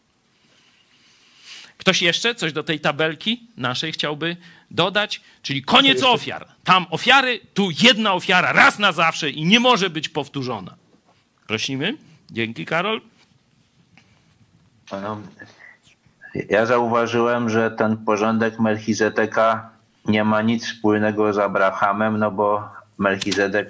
Ktoś 1.83 2.03
jeszcze 2.03 2.35
coś 2.35 2.53
do 2.53 2.63
tej 2.63 2.81
tabelki 2.81 3.47
naszej 3.57 3.93
chciałby 3.93 4.37
dodać? 4.71 5.21
Czyli 5.43 5.63
koniec 5.63 6.03
ofiar. 6.03 6.47
Tam 6.65 6.87
ofiary, 6.91 7.41
tu 7.55 7.69
jedna 7.83 8.13
ofiara, 8.13 8.53
raz 8.53 8.79
na 8.79 8.93
zawsze 8.93 9.31
i 9.31 9.45
nie 9.45 9.61
może 9.61 9.91
być 9.91 10.09
powtórzona. 10.09 10.75
Prosimy. 11.47 11.97
Dzięki, 12.31 12.67
Karol. 12.67 13.01
Ja 16.49 16.67
zauważyłem, 16.67 17.51
że 17.51 17.71
ten 17.71 17.97
porządek 17.97 18.59
Melchizedeka 18.59 19.71
nie 20.05 20.25
ma 20.25 20.43
nic 20.43 20.67
wspólnego 20.67 21.33
z 21.33 21.39
Abrahamem, 21.39 22.19
no 22.19 22.31
bo 22.31 22.69
Melchizedek 22.99 23.69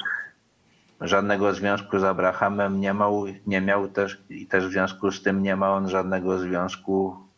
żadnego 1.00 1.54
związku 1.54 1.98
z 1.98 2.04
Abrahamem 2.04 2.80
nie 2.80 2.94
miał, 2.94 3.24
nie 3.46 3.60
miał 3.60 3.88
też 3.88 4.18
i 4.30 4.46
też 4.46 4.66
w 4.66 4.72
związku 4.72 5.10
z 5.10 5.22
tym 5.22 5.42
nie 5.42 5.56
ma 5.56 5.72
on 5.72 5.88
żadnego 5.88 6.38
związku 6.38 7.31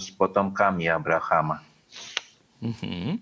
z 0.00 0.10
potomkami 0.10 0.88
Abrahama. 0.88 1.60
Mhm. 2.62 3.18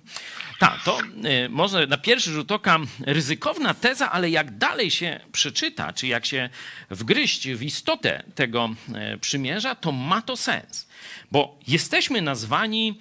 Tak, 0.58 0.82
to 0.84 0.98
y, 1.00 1.48
może 1.48 1.86
na 1.86 1.96
pierwszy 1.98 2.30
rzut 2.30 2.52
oka 2.52 2.78
ryzykowna 3.00 3.74
teza, 3.74 4.10
ale 4.10 4.30
jak 4.30 4.58
dalej 4.58 4.90
się 4.90 5.20
przeczyta, 5.32 5.92
czy 5.92 6.06
jak 6.06 6.26
się 6.26 6.50
wgryźć 6.90 7.48
w 7.48 7.62
istotę 7.62 8.22
tego 8.34 8.70
y, 9.14 9.18
przymierza, 9.18 9.74
to 9.74 9.92
ma 9.92 10.22
to 10.22 10.36
sens. 10.36 10.88
Bo 11.32 11.58
jesteśmy 11.66 12.22
nazwani 12.22 13.00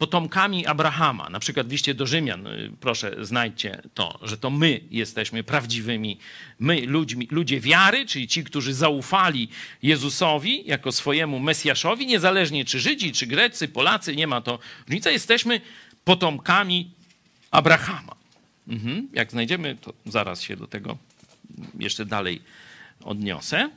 potomkami 0.00 0.66
Abrahama. 0.66 1.30
Na 1.30 1.40
przykład 1.40 1.68
w 1.68 1.70
liście 1.70 1.94
do 1.94 2.06
Rzymian, 2.06 2.46
y, 2.46 2.70
proszę 2.80 3.16
znajdźcie 3.20 3.82
to, 3.94 4.18
że 4.22 4.36
to 4.36 4.50
my 4.50 4.80
jesteśmy 4.90 5.44
prawdziwymi, 5.44 6.18
my 6.58 6.80
ludźmi, 6.80 7.28
ludzie 7.30 7.60
wiary, 7.60 8.06
czyli 8.06 8.28
ci, 8.28 8.44
którzy 8.44 8.74
zaufali 8.74 9.48
Jezusowi 9.82 10.62
jako 10.66 10.92
swojemu 10.92 11.38
Mesjaszowi, 11.38 12.06
niezależnie 12.06 12.64
czy 12.64 12.80
Żydzi, 12.80 13.12
czy 13.12 13.26
Grecy, 13.26 13.68
Polacy, 13.68 14.16
nie 14.16 14.26
ma 14.26 14.40
to 14.40 14.58
różnicy, 14.86 15.12
jesteśmy 15.12 15.60
potomkami 16.04 16.90
Abrahama. 17.50 18.16
Mhm. 18.68 19.08
Jak 19.12 19.30
znajdziemy, 19.30 19.76
to 19.80 19.92
zaraz 20.06 20.42
się 20.42 20.56
do 20.56 20.66
tego 20.66 20.98
jeszcze 21.78 22.06
dalej 22.06 22.42
odniosę. 23.04 23.70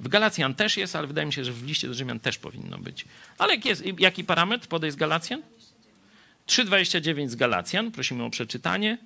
W 0.00 0.08
Galacjan 0.08 0.54
też 0.54 0.76
jest, 0.76 0.96
ale 0.96 1.06
wydaje 1.06 1.26
mi 1.26 1.32
się, 1.32 1.44
że 1.44 1.52
w 1.52 1.66
liście 1.66 1.88
do 1.88 1.94
Rzymian 1.94 2.20
też 2.20 2.38
powinno 2.38 2.78
być. 2.78 3.04
Ale 3.38 3.54
jak 3.54 3.64
jest, 3.64 3.82
jaki 3.98 4.24
parametr 4.24 4.68
podaj 4.68 4.90
z 4.90 4.96
Galacjan? 4.96 5.42
3,29 6.46 7.28
z 7.28 7.36
Galacjan. 7.36 7.90
Prosimy 7.90 8.24
o 8.24 8.30
przeczytanie. 8.30 8.98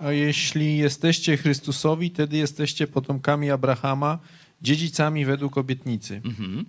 A 0.00 0.12
jeśli 0.12 0.78
jesteście 0.78 1.36
Chrystusowi, 1.36 2.10
wtedy 2.10 2.36
jesteście 2.36 2.86
potomkami 2.86 3.50
Abrahama, 3.50 4.18
dziedzicami 4.62 5.24
według 5.24 5.58
obietnicy. 5.58 6.20
Mhm. 6.24 6.64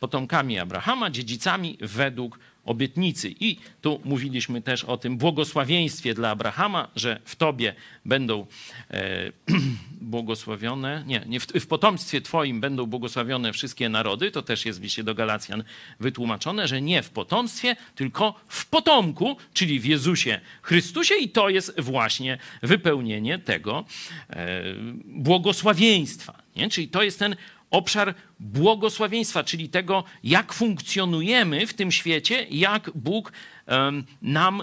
Potomkami 0.00 0.58
Abrahama, 0.58 1.10
dziedzicami 1.10 1.78
według 1.80 2.38
obietnicy. 2.66 3.34
I 3.40 3.56
tu 3.80 4.00
mówiliśmy 4.04 4.62
też 4.62 4.84
o 4.84 4.96
tym 4.96 5.18
błogosławieństwie 5.18 6.14
dla 6.14 6.30
Abrahama, 6.30 6.88
że 6.96 7.20
w 7.24 7.36
tobie 7.36 7.74
będą 8.04 8.46
e, 8.90 9.32
błogosławione, 10.00 11.04
nie, 11.06 11.22
nie 11.26 11.40
w, 11.40 11.46
w 11.46 11.66
potomstwie 11.66 12.20
twoim 12.20 12.60
będą 12.60 12.86
błogosławione 12.86 13.52
wszystkie 13.52 13.88
narody, 13.88 14.30
to 14.30 14.42
też 14.42 14.66
jest 14.66 14.80
w 14.80 14.82
liście 14.82 15.04
do 15.04 15.14
Galacjan 15.14 15.64
wytłumaczone, 16.00 16.68
że 16.68 16.82
nie 16.82 17.02
w 17.02 17.10
potomstwie, 17.10 17.76
tylko 17.94 18.34
w 18.48 18.66
potomku, 18.66 19.36
czyli 19.52 19.80
w 19.80 19.84
Jezusie 19.84 20.40
Chrystusie 20.62 21.14
i 21.14 21.28
to 21.28 21.48
jest 21.48 21.80
właśnie 21.80 22.38
wypełnienie 22.62 23.38
tego 23.38 23.84
e, 24.30 24.62
błogosławieństwa. 25.04 26.42
Nie? 26.56 26.68
Czyli 26.68 26.88
to 26.88 27.02
jest 27.02 27.18
ten 27.18 27.36
obszar 27.70 28.14
błogosławieństwa, 28.40 29.44
czyli 29.44 29.68
tego, 29.68 30.04
jak 30.24 30.52
funkcjonujemy 30.52 31.66
w 31.66 31.74
tym 31.74 31.92
świecie, 31.92 32.46
jak 32.50 32.90
Bóg 32.94 33.32
nam 34.22 34.62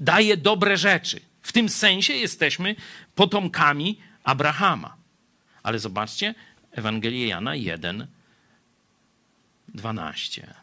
daje 0.00 0.36
dobre 0.36 0.76
rzeczy. 0.76 1.20
W 1.42 1.52
tym 1.52 1.68
sensie 1.68 2.12
jesteśmy 2.12 2.76
potomkami 3.14 3.98
Abrahama. 4.24 4.96
Ale 5.62 5.78
zobaczcie, 5.78 6.34
Ewangelia 6.70 7.26
Jana 7.26 7.54
1, 7.54 8.06
12. 9.68 10.54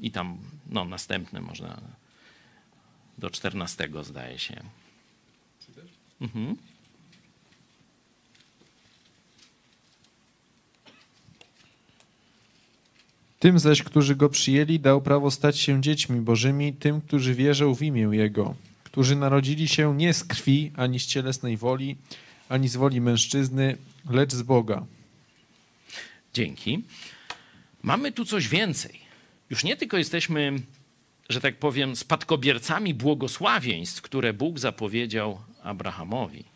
I 0.00 0.10
tam, 0.10 0.38
no, 0.66 0.84
następne 0.84 1.40
można 1.40 1.80
do 3.18 3.30
14 3.30 3.88
zdaje 4.02 4.38
się. 4.38 4.62
Mhm. 6.20 6.56
Tym 13.40 13.58
zaś, 13.58 13.82
którzy 13.82 14.16
go 14.16 14.28
przyjęli, 14.28 14.80
dał 14.80 15.02
prawo 15.02 15.30
stać 15.30 15.58
się 15.58 15.82
dziećmi 15.82 16.20
bożymi, 16.20 16.72
tym, 16.72 17.00
którzy 17.00 17.34
wierzą 17.34 17.74
w 17.74 17.82
imię 17.82 18.08
Jego, 18.12 18.54
którzy 18.84 19.16
narodzili 19.16 19.68
się 19.68 19.96
nie 19.96 20.14
z 20.14 20.24
krwi, 20.24 20.72
ani 20.76 21.00
z 21.00 21.06
cielesnej 21.06 21.56
woli, 21.56 21.96
ani 22.48 22.68
z 22.68 22.76
woli 22.76 23.00
mężczyzny, 23.00 23.76
lecz 24.10 24.32
z 24.32 24.42
Boga. 24.42 24.86
Dzięki. 26.34 26.84
Mamy 27.82 28.12
tu 28.12 28.24
coś 28.24 28.48
więcej. 28.48 29.00
Już 29.50 29.64
nie 29.64 29.76
tylko 29.76 29.96
jesteśmy, 29.96 30.60
że 31.28 31.40
tak 31.40 31.56
powiem, 31.56 31.96
spadkobiercami 31.96 32.94
błogosławieństw, 32.94 34.02
które 34.02 34.32
Bóg 34.32 34.58
zapowiedział 34.58 35.40
Abrahamowi. 35.62 36.49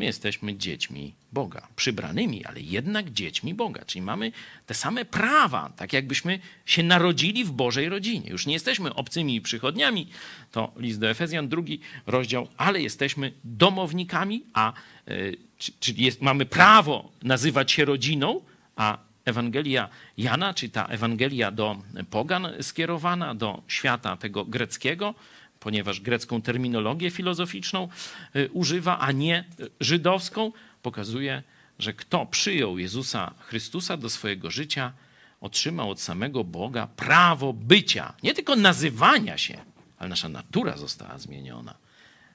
My 0.00 0.06
jesteśmy 0.06 0.56
dziećmi 0.56 1.14
Boga, 1.32 1.68
przybranymi, 1.76 2.44
ale 2.44 2.60
jednak 2.60 3.10
dziećmi 3.10 3.54
Boga. 3.54 3.84
Czyli 3.84 4.02
mamy 4.02 4.32
te 4.66 4.74
same 4.74 5.04
prawa, 5.04 5.72
tak 5.76 5.92
jakbyśmy 5.92 6.38
się 6.66 6.82
narodzili 6.82 7.44
w 7.44 7.50
Bożej 7.50 7.88
rodzinie. 7.88 8.30
Już 8.30 8.46
nie 8.46 8.52
jesteśmy 8.52 8.94
obcymi 8.94 9.40
przychodniami, 9.40 10.06
to 10.52 10.72
list 10.76 11.00
do 11.00 11.10
Efezjan, 11.10 11.48
drugi 11.48 11.80
rozdział, 12.06 12.48
ale 12.56 12.82
jesteśmy 12.82 13.32
domownikami, 13.44 14.44
a, 14.52 14.72
y, 15.08 15.36
czyli 15.80 16.04
jest, 16.04 16.22
mamy 16.22 16.46
prawo 16.46 17.12
nazywać 17.22 17.72
się 17.72 17.84
rodziną, 17.84 18.40
a 18.76 18.98
Ewangelia 19.24 19.88
Jana, 20.18 20.54
czy 20.54 20.68
ta 20.68 20.86
Ewangelia 20.86 21.50
do 21.50 21.76
pogan 22.10 22.48
skierowana, 22.60 23.34
do 23.34 23.62
świata 23.68 24.16
tego 24.16 24.44
greckiego, 24.44 25.14
ponieważ 25.60 26.00
grecką 26.00 26.42
terminologię 26.42 27.10
filozoficzną 27.10 27.88
y, 28.36 28.48
używa, 28.52 28.98
a 28.98 29.12
nie 29.12 29.44
żydowską, 29.80 30.52
pokazuje, 30.82 31.42
że 31.78 31.92
kto 31.92 32.26
przyjął 32.26 32.78
Jezusa 32.78 33.34
Chrystusa 33.38 33.96
do 33.96 34.10
swojego 34.10 34.50
życia, 34.50 34.92
otrzymał 35.40 35.90
od 35.90 36.00
samego 36.00 36.44
Boga 36.44 36.86
prawo 36.86 37.52
bycia, 37.52 38.14
nie 38.22 38.34
tylko 38.34 38.56
nazywania 38.56 39.38
się, 39.38 39.58
ale 39.98 40.08
nasza 40.08 40.28
natura 40.28 40.76
została 40.76 41.18
zmieniona. 41.18 41.74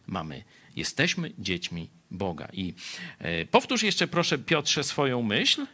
Mamy, 0.08 0.44
jesteśmy 0.76 1.32
dziećmi 1.40 1.90
Boga. 2.12 2.48
I 2.54 2.74
e, 3.20 3.46
powtórz 3.46 3.84
jeszcze 3.84 4.08
proszę 4.08 4.38
Piotrze 4.38 4.84
swoją 4.84 5.22
myśl, 5.22 5.66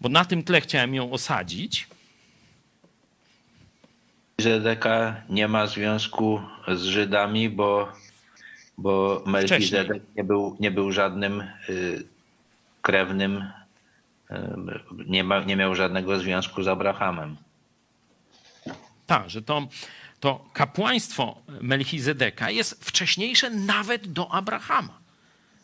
bo 0.00 0.08
na 0.08 0.24
tym 0.24 0.42
tle 0.42 0.60
chciałem 0.60 0.94
ją 0.94 1.12
osadzić. 1.12 1.88
Melchizedeka 4.38 5.22
nie 5.28 5.48
ma 5.48 5.66
związku 5.66 6.40
z 6.68 6.82
Żydami, 6.82 7.50
bo, 7.50 7.92
bo 8.78 9.22
Melchizedek 9.26 10.02
nie 10.16 10.24
był, 10.24 10.56
nie 10.60 10.70
był 10.70 10.92
żadnym 10.92 11.44
y, 11.68 12.04
krewnym, 12.82 13.44
y, 14.30 14.34
nie, 15.06 15.24
ma, 15.24 15.44
nie 15.44 15.56
miał 15.56 15.74
żadnego 15.74 16.18
związku 16.18 16.62
z 16.62 16.68
Abrahamem. 16.68 17.36
Tak, 19.06 19.30
że 19.30 19.42
to, 19.42 19.68
to 20.20 20.44
kapłaństwo 20.52 21.36
Melchizedeka 21.60 22.50
jest 22.50 22.84
wcześniejsze 22.84 23.50
nawet 23.50 24.12
do 24.12 24.32
Abrahama. 24.32 24.98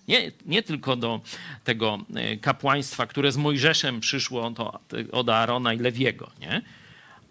Nie, 0.09 0.33
nie 0.47 0.63
tylko 0.63 0.97
do 0.97 1.21
tego 1.65 1.99
e, 2.15 2.37
kapłaństwa, 2.37 3.07
które 3.07 3.33
z 3.33 3.37
Mojżeszem 3.37 4.01
przyszło 4.01 4.51
to, 4.51 4.81
od 5.13 5.29
Aarona 5.29 5.75
i 5.75 5.79
Lewiego, 5.79 6.31
nie? 6.41 6.63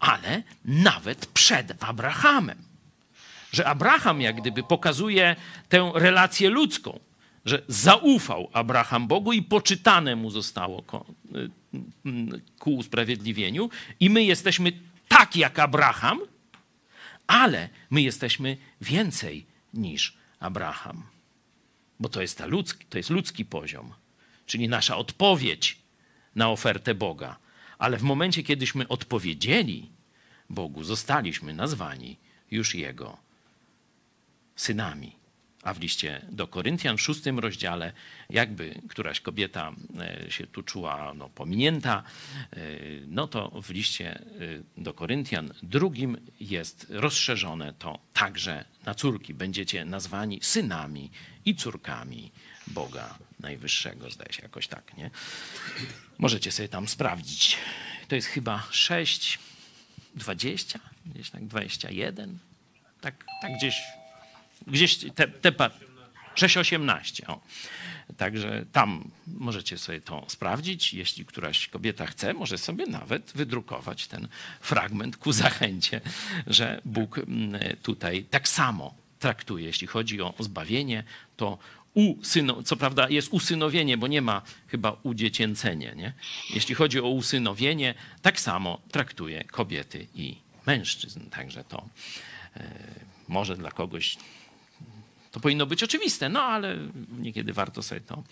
Ale 0.02 0.42
nawet 0.64 1.26
przed 1.26 1.84
Abrahamem. 1.84 2.58
Że 3.52 3.66
Abraham 3.66 4.20
jak 4.20 4.36
gdyby 4.36 4.62
pokazuje 4.62 5.36
tę 5.68 5.92
relację 5.94 6.50
ludzką, 6.50 7.00
że 7.44 7.62
zaufał 7.68 8.50
Abraham 8.52 9.06
Bogu 9.06 9.32
i 9.32 9.42
poczytane 9.42 10.16
mu 10.16 10.30
zostało 10.30 10.82
ku 12.58 12.74
usprawiedliwieniu. 12.74 13.70
I 14.00 14.10
my 14.10 14.24
jesteśmy 14.24 14.72
tak 15.08 15.36
jak 15.36 15.58
Abraham, 15.58 16.20
ale 17.26 17.68
my 17.90 18.02
jesteśmy 18.02 18.56
więcej 18.80 19.46
niż 19.74 20.16
Abraham. 20.40 21.02
Bo 22.00 22.08
to 22.08 22.22
jest, 22.22 22.38
ta 22.38 22.46
ludzki, 22.46 22.86
to 22.86 22.98
jest 22.98 23.10
ludzki 23.10 23.44
poziom, 23.44 23.92
czyli 24.46 24.68
nasza 24.68 24.96
odpowiedź 24.96 25.78
na 26.34 26.50
ofertę 26.50 26.94
Boga. 26.94 27.36
Ale 27.82 27.98
w 27.98 28.02
momencie, 28.02 28.42
kiedyśmy 28.42 28.88
odpowiedzieli 28.88 29.90
Bogu, 30.50 30.84
zostaliśmy 30.84 31.54
nazwani 31.54 32.16
już 32.50 32.74
Jego 32.74 33.16
synami. 34.56 35.12
A 35.62 35.74
w 35.74 35.80
liście 35.80 36.26
do 36.30 36.46
Koryntian, 36.46 36.96
w 36.96 37.00
szóstym 37.00 37.38
rozdziale, 37.38 37.92
jakby 38.30 38.80
któraś 38.88 39.20
kobieta 39.20 39.72
e, 40.00 40.30
się 40.30 40.46
tu 40.46 40.62
czuła 40.62 41.14
no, 41.14 41.28
pominięta, 41.28 42.02
e, 42.52 42.56
no 43.06 43.26
to 43.26 43.62
w 43.62 43.70
liście 43.70 44.14
e, 44.14 44.22
do 44.76 44.94
Koryntian 44.94 45.54
drugim 45.62 46.16
jest 46.40 46.86
rozszerzone 46.90 47.72
to 47.72 47.98
także 48.12 48.64
na 48.86 48.94
córki. 48.94 49.34
Będziecie 49.34 49.84
nazwani 49.84 50.38
synami 50.42 51.10
i 51.44 51.54
córkami 51.54 52.32
Boga 52.66 53.18
Najwyższego, 53.42 54.10
zdaje 54.10 54.32
się 54.32 54.42
jakoś 54.42 54.68
tak, 54.68 54.96
nie? 54.96 55.10
Możecie 56.18 56.52
sobie 56.52 56.68
tam 56.68 56.88
sprawdzić. 56.88 57.58
To 58.08 58.14
jest 58.14 58.28
chyba 58.28 58.66
6, 58.70 59.38
20, 60.14 60.78
gdzieś 61.06 61.30
tak 61.30 61.46
21, 61.46 62.38
tak, 63.00 63.24
tak 63.42 63.52
gdzieś 63.56 63.82
Gdzieś 64.66 64.96
te, 65.14 65.28
te 65.28 65.52
6,18. 65.52 67.30
O. 67.30 67.40
Także 68.16 68.64
tam 68.72 69.10
możecie 69.26 69.78
sobie 69.78 70.00
to 70.00 70.24
sprawdzić. 70.28 70.94
Jeśli 70.94 71.24
któraś 71.24 71.68
kobieta 71.68 72.06
chce, 72.06 72.34
może 72.34 72.58
sobie 72.58 72.86
nawet 72.86 73.32
wydrukować 73.34 74.06
ten 74.06 74.28
fragment 74.60 75.16
ku 75.16 75.32
zachęcie, 75.32 76.00
że 76.46 76.80
Bóg 76.84 77.18
mm, 77.18 77.60
tutaj 77.82 78.24
tak 78.24 78.48
samo 78.48 78.94
traktuje. 79.18 79.66
Jeśli 79.66 79.86
chodzi 79.86 80.20
o 80.20 80.34
zbawienie, 80.38 81.04
to 81.36 81.58
usyno, 81.94 82.62
co 82.62 82.76
prawda 82.76 83.08
jest 83.08 83.28
usynowienie, 83.32 83.96
bo 83.96 84.06
nie 84.06 84.22
ma 84.22 84.42
chyba 84.66 84.96
udziecięcenie. 85.02 85.94
Nie? 85.96 86.12
Jeśli 86.54 86.74
chodzi 86.74 87.00
o 87.00 87.08
usynowienie, 87.08 87.94
tak 88.22 88.40
samo 88.40 88.80
traktuje 88.90 89.44
kobiety 89.44 90.06
i 90.14 90.36
mężczyzn. 90.66 91.30
Także 91.30 91.64
to 91.64 91.88
e, 92.56 92.70
może 93.28 93.56
dla 93.56 93.70
kogoś 93.70 94.16
to 95.32 95.40
powinno 95.40 95.66
być 95.66 95.82
oczywiste, 95.82 96.28
no 96.28 96.42
ale 96.42 96.78
niekiedy 97.18 97.52
warto 97.52 97.82
sobie 97.82 98.00
to 98.00 98.22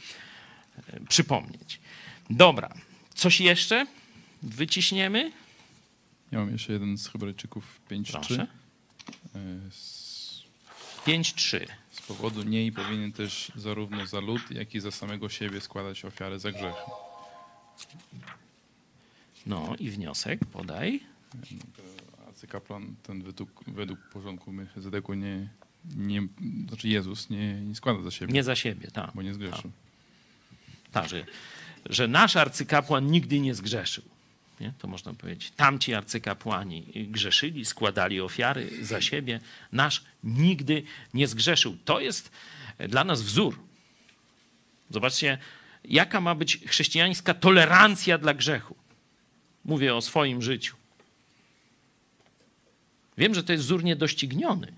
e, 0.76 1.00
przypomnieć. 1.08 1.80
Dobra, 2.30 2.74
coś 3.14 3.40
jeszcze 3.40 3.86
wyciśniemy? 4.42 5.32
Ja 6.32 6.38
mam 6.38 6.52
jeszcze 6.52 6.72
jeden 6.72 6.98
z 6.98 7.08
Hebrajczyków 7.08 7.80
5.3. 7.90 8.46
5.3. 11.06 11.66
Powodu 12.10 12.42
niej 12.42 12.72
powinien 12.72 13.12
też 13.12 13.52
zarówno 13.56 14.06
za 14.06 14.20
lud, 14.20 14.50
jak 14.50 14.74
i 14.74 14.80
za 14.80 14.90
samego 14.90 15.28
siebie 15.28 15.60
składać 15.60 16.04
ofiarę 16.04 16.38
za 16.38 16.52
grzech. 16.52 16.74
No 19.46 19.74
i 19.78 19.90
wniosek 19.90 20.44
podaj. 20.44 21.00
Arcykaplan 22.28 22.94
ten 23.02 23.22
według, 23.22 23.64
według 23.66 24.00
porządku 24.12 24.52
Melchizedeku 24.52 25.14
nie, 25.14 25.48
nie, 25.96 26.22
znaczy 26.68 26.88
Jezus 26.88 27.30
nie, 27.30 27.60
nie 27.60 27.74
składa 27.74 28.02
za 28.02 28.10
siebie. 28.10 28.32
Nie 28.32 28.44
za 28.44 28.56
siebie, 28.56 28.90
tak. 28.90 29.10
Bo 29.14 29.22
nie 29.22 29.34
zgrzeszył. 29.34 29.70
Tak, 30.92 31.08
że, 31.08 31.26
że 31.86 32.08
nasz 32.08 32.36
arcykapłan 32.36 33.06
nigdy 33.06 33.40
nie 33.40 33.54
zgrzeszył. 33.54 34.04
Nie? 34.60 34.72
To 34.78 34.88
można 34.88 35.14
powiedzieć. 35.14 35.50
Tamci 35.50 35.94
arcykapłani 35.94 37.06
grzeszyli, 37.08 37.64
składali 37.64 38.20
ofiary 38.20 38.84
za 38.84 39.00
siebie. 39.00 39.40
Nasz 39.72 40.04
nigdy 40.24 40.82
nie 41.14 41.26
zgrzeszył. 41.26 41.76
To 41.84 42.00
jest 42.00 42.30
dla 42.88 43.04
nas 43.04 43.22
wzór. 43.22 43.58
Zobaczcie, 44.90 45.38
jaka 45.84 46.20
ma 46.20 46.34
być 46.34 46.58
chrześcijańska 46.66 47.34
tolerancja 47.34 48.18
dla 48.18 48.34
grzechu. 48.34 48.76
Mówię 49.64 49.94
o 49.94 50.00
swoim 50.00 50.42
życiu. 50.42 50.76
Wiem, 53.18 53.34
że 53.34 53.44
to 53.44 53.52
jest 53.52 53.64
wzór 53.64 53.84
niedościgniony, 53.84 54.72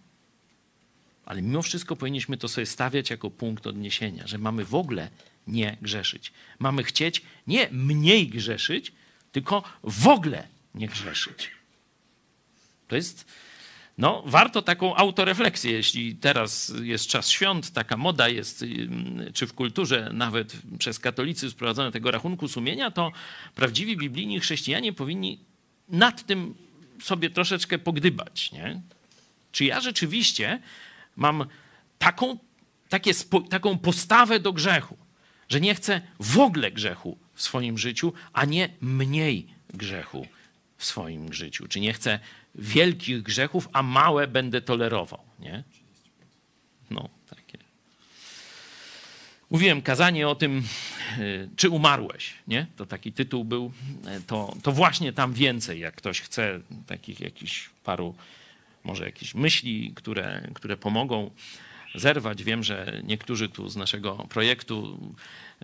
ale 1.25 1.43
mimo 1.43 1.63
wszystko 1.63 1.97
powinniśmy 1.97 2.37
to 2.37 2.49
sobie 2.49 2.67
stawiać 2.67 3.11
jako 3.11 3.31
punkt 3.31 3.67
odniesienia, 3.67 4.27
że 4.27 4.39
mamy 4.39 4.65
w 4.65 4.75
ogóle 4.75 5.11
nie 5.47 5.77
grzeszyć. 5.83 6.33
Mamy 6.59 6.85
chcieć 6.85 7.23
nie 7.47 7.69
mniej 7.73 8.29
grzeszyć, 8.29 8.93
tylko 9.33 9.63
w 9.83 10.09
ogóle 10.09 10.49
nie 10.75 10.89
grzeszyć. 10.89 11.51
To 12.89 12.97
jest, 12.97 13.27
no, 13.99 14.23
warto 14.27 14.63
taką 14.63 14.97
autorefleksję, 14.97 15.73
jeśli 15.73 16.17
teraz 16.17 16.73
jest 16.83 17.07
czas 17.07 17.29
świąt, 17.29 17.73
taka 17.73 17.97
moda 17.97 18.29
jest, 18.29 18.65
czy 19.35 19.47
w 19.47 19.55
kulturze 19.55 20.11
nawet 20.13 20.57
przez 20.79 20.99
katolicy 20.99 21.51
sprowadzone 21.51 21.93
tego 21.93 22.11
rachunku 22.11 22.49
sumienia, 22.49 22.91
to 22.91 23.13
prawdziwi 23.55 23.97
biblijni 23.97 24.41
chrześcijanie 24.41 24.93
powinni 24.93 25.39
nad 25.89 26.27
tym 26.27 26.55
sobie 27.03 27.31
troszeczkę 27.31 27.79
pogdybać, 27.79 28.53
nie? 28.53 28.81
Czy 29.53 29.65
ja 29.65 29.81
rzeczywiście 29.81 30.61
mam 31.17 31.45
taką, 31.99 32.39
takie, 32.89 33.13
taką 33.51 33.79
postawę 33.79 34.41
do 34.41 34.53
grzechu, 34.53 34.97
że 35.49 35.61
nie 35.61 35.75
chcę 35.75 36.01
w 36.21 36.39
ogóle 36.39 36.73
grzechu 36.73 37.19
w 37.35 37.43
swoim 37.43 37.79
życiu, 37.79 38.13
a 38.33 38.45
nie 38.45 38.69
mniej 38.81 39.47
grzechu 39.75 40.27
w 40.77 40.85
swoim 40.85 41.33
życiu. 41.33 41.69
Czy 41.69 41.81
nie 41.81 41.93
chcę 41.93 42.19
wielkich 42.55 43.23
grzechów, 43.23 43.69
a 43.73 43.83
małe 43.83 44.27
będę 44.27 44.61
tolerował, 44.61 45.21
nie? 45.39 45.65
No, 46.91 47.09
takie. 47.31 47.59
Mówiłem 49.51 49.83
kazanie 49.83 50.29
o 50.29 50.35
tym, 50.35 50.63
y, 51.19 51.49
czy 51.57 51.71
umarłeś, 51.71 52.35
nie? 52.49 52.67
To 52.77 52.87
taki 52.87 53.13
tytuł 53.13 53.45
był. 53.45 53.73
Y, 54.19 54.23
to, 54.27 54.57
to 54.63 54.73
właśnie 54.73 55.13
tam 55.13 55.33
więcej, 55.33 55.81
jak 55.81 55.95
ktoś 55.95 56.21
chce 56.21 56.61
takich 56.87 57.21
jakichś 57.21 57.71
paru, 57.85 58.15
może 58.85 59.05
jakichś 59.05 59.35
myśli, 59.35 59.93
które, 59.95 60.51
które 60.55 60.77
pomogą 60.77 61.31
zerwać. 61.94 62.44
Wiem, 62.44 62.62
że 62.62 63.01
niektórzy 63.05 63.48
tu 63.48 63.69
z 63.69 63.77
naszego 63.77 64.14
projektu 64.14 64.98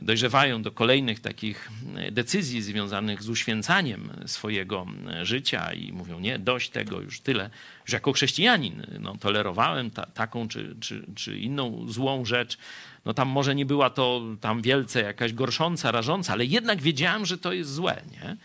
dojrzewają 0.02 0.62
do 0.62 0.72
kolejnych 0.72 1.20
takich 1.20 1.70
decyzji 2.12 2.62
związanych 2.62 3.22
z 3.22 3.28
uświęcaniem 3.28 4.10
swojego 4.26 4.86
życia 5.22 5.72
i 5.72 5.92
mówią, 5.92 6.20
nie, 6.20 6.38
dość 6.38 6.70
tego, 6.70 7.00
już 7.00 7.20
tyle. 7.20 7.50
Już 7.84 7.92
jako 7.92 8.12
chrześcijanin 8.12 8.86
no, 9.00 9.16
tolerowałem 9.16 9.90
ta, 9.90 10.06
taką 10.06 10.48
czy, 10.48 10.76
czy, 10.80 11.06
czy 11.14 11.38
inną 11.38 11.88
złą 11.88 12.24
rzecz. 12.24 12.58
No 13.04 13.14
tam 13.14 13.28
może 13.28 13.54
nie 13.54 13.66
była 13.66 13.90
to 13.90 14.22
tam 14.40 14.62
wielce 14.62 15.02
jakaś 15.02 15.32
gorsząca, 15.32 15.90
rażąca, 15.90 16.32
ale 16.32 16.44
jednak 16.44 16.82
wiedziałem, 16.82 17.26
że 17.26 17.38
to 17.38 17.52
jest 17.52 17.72
złe, 17.72 18.02
nie? 18.12 18.36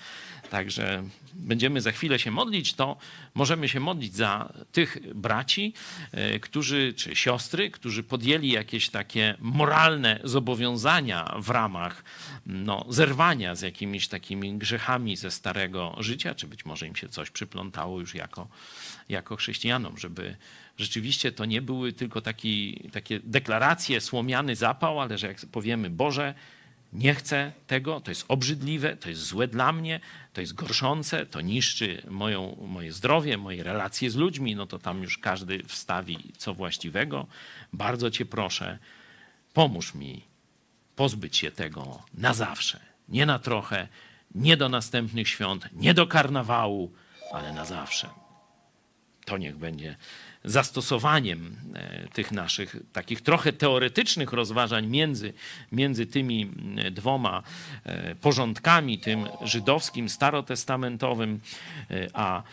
Także 0.50 1.04
będziemy 1.36 1.82
za 1.82 1.92
chwilę 1.92 2.20
się 2.20 2.32
modlić, 2.32 2.74
to 2.74 2.98
możemy 3.34 3.70
się 3.70 3.80
modlić 3.80 4.16
za 4.16 4.54
tych 4.72 4.98
braci, 5.16 5.74
e, 6.12 6.40
którzy, 6.40 6.94
czy 6.94 7.16
siostry, 7.16 7.72
którzy 7.72 8.04
podjęli 8.04 8.50
jakieś 8.50 8.90
takie 8.90 9.36
moralne 9.40 10.20
zobowiązania 10.24 11.36
w 11.40 11.50
ramach 11.50 12.04
no, 12.46 12.86
zerwania 12.90 13.56
z 13.56 13.62
jakimiś 13.62 14.08
takimi 14.08 14.58
grzechami 14.58 15.16
ze 15.16 15.32
starego 15.32 15.96
życia, 16.00 16.36
czy 16.36 16.48
być 16.48 16.66
może 16.66 16.88
im 16.88 16.96
się 16.96 17.10
coś 17.10 17.30
przyplątało 17.30 18.00
już 18.00 18.16
jako, 18.16 18.48
jako 19.10 19.36
chrześcijanom, 19.36 19.98
żeby 19.98 20.36
rzeczywiście 20.78 21.32
to 21.32 21.46
nie 21.46 21.62
były 21.62 21.94
tylko 21.94 22.22
taki, 22.22 22.90
takie 22.92 23.20
deklaracje, 23.20 24.02
słomiany 24.02 24.56
zapał, 24.56 25.02
ale 25.02 25.18
że 25.18 25.28
jak 25.28 25.38
powiemy, 25.52 25.90
Boże, 25.90 26.34
nie 26.94 27.16
chcę 27.16 27.52
tego, 27.68 28.02
to 28.02 28.12
jest 28.12 28.26
obrzydliwe, 28.28 28.98
to 28.98 29.10
jest 29.10 29.22
złe 29.22 29.48
dla 29.48 29.72
mnie, 29.72 30.00
to 30.34 30.42
jest 30.42 30.54
gorszące, 30.54 31.26
to 31.26 31.42
niszczy 31.42 32.02
moją, 32.10 32.58
moje 32.68 32.94
zdrowie, 32.94 33.38
moje 33.38 33.64
relacje 33.64 34.12
z 34.12 34.16
ludźmi, 34.16 34.56
no 34.56 34.66
to 34.66 34.80
tam 34.80 35.04
już 35.04 35.18
każdy 35.18 35.64
wstawi 35.64 36.18
co 36.38 36.54
właściwego. 36.54 37.28
Bardzo 37.74 38.12
Cię 38.12 38.26
proszę, 38.26 38.80
pomóż 39.54 39.96
mi 39.96 40.22
pozbyć 40.96 41.38
się 41.38 41.52
tego 41.52 42.04
na 42.14 42.34
zawsze. 42.34 42.80
Nie 43.10 43.26
na 43.26 43.40
trochę, 43.40 43.88
nie 44.36 44.58
do 44.58 44.70
następnych 44.70 45.28
świąt, 45.30 45.70
nie 45.74 45.94
do 45.94 46.08
karnawału, 46.08 46.92
ale 47.34 47.54
na 47.54 47.66
zawsze. 47.66 48.10
To 49.26 49.38
niech 49.38 49.58
będzie 49.58 49.96
zastosowaniem 50.46 51.58
e, 51.74 52.08
tych 52.08 52.32
naszych 52.32 52.76
takich 52.94 53.22
trochę 53.22 53.54
teoretycznych 53.54 54.34
rozważań 54.34 54.88
między, 54.88 55.34
między 55.72 56.06
tymi 56.06 56.52
dwoma 56.92 57.44
e, 57.84 58.16
porządkami, 58.16 59.00
tym 59.00 59.28
żydowskim, 59.42 60.10
starotestamentowym, 60.10 61.40
e, 61.92 62.08
a 62.14 62.44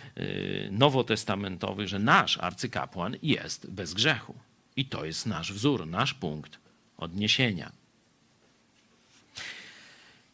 nowotestamentowy, 0.71 1.89
że 1.89 1.99
nasz 1.99 2.39
arcykapłan 2.39 3.17
jest 3.23 3.71
bez 3.71 3.95
grzechu. 3.95 4.35
I 4.77 4.85
to 4.85 5.05
jest 5.05 5.27
nasz 5.27 5.53
wzór, 5.53 5.87
nasz 5.87 6.15
punkt 6.15 6.59
odniesienia. 6.99 7.73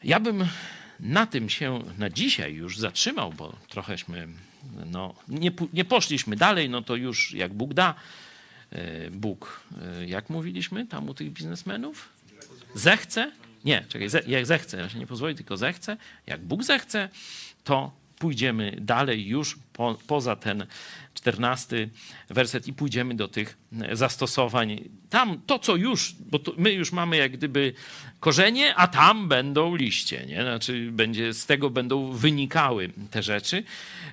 Ja 0.05 0.20
bym 0.20 0.47
na 1.01 1.27
tym 1.27 1.49
się 1.49 1.83
na 1.99 2.11
dzisiaj 2.11 2.55
już 2.55 2.78
zatrzymał, 2.78 3.33
bo 3.33 3.57
trochęśmy 3.69 4.28
no, 4.86 5.14
nie, 5.28 5.51
nie 5.72 5.84
poszliśmy 5.84 6.36
dalej, 6.36 6.70
no 6.70 6.82
to 6.82 6.97
już 6.97 7.32
jak 7.34 7.55
Bóg 7.55 7.74
da, 7.74 7.94
e, 8.70 9.10
Bóg, 9.10 9.60
e, 9.82 10.06
jak 10.06 10.30
mówiliśmy 10.30 10.86
tam 10.86 11.09
u 11.09 11.14
tych 11.14 11.32
biznesmenów? 11.32 12.09
Zechce? 12.74 13.32
Nie, 13.64 13.84
czekaj, 13.88 14.09
ze, 14.09 14.20
jak 14.26 14.47
zechce, 14.47 14.76
ja 14.76 14.88
się 14.88 14.98
nie 14.98 15.06
pozwoli, 15.06 15.34
tylko 15.34 15.56
zechce. 15.56 15.97
Jak 16.26 16.40
Bóg 16.40 16.64
zechce, 16.64 17.09
to 17.64 17.93
pójdziemy 18.18 18.76
dalej 18.80 19.26
już 19.26 19.59
po, 19.72 19.98
poza 20.06 20.36
ten 20.36 20.66
czternasty 21.14 21.88
werset 22.30 22.68
i 22.68 22.72
pójdziemy 22.72 23.14
do 23.14 23.28
tych 23.28 23.59
zastosowań. 23.93 24.88
Tam 25.10 25.40
to, 25.47 25.59
co 25.59 25.76
już, 25.76 26.14
bo 26.20 26.40
my 26.56 26.72
już 26.72 26.93
mamy 26.93 27.16
jak 27.16 27.32
gdyby 27.32 27.74
korzenie, 28.20 28.74
a 28.74 28.88
tam 28.88 29.28
będą 29.28 29.76
liście, 29.76 30.26
nie? 30.26 30.43
Znaczy 30.43 30.88
będzie, 30.93 31.34
z 31.34 31.47
tego 31.47 31.70
będą 31.70 32.12
wynikały 32.12 32.93
te 33.10 33.22
rzeczy. 33.22 33.64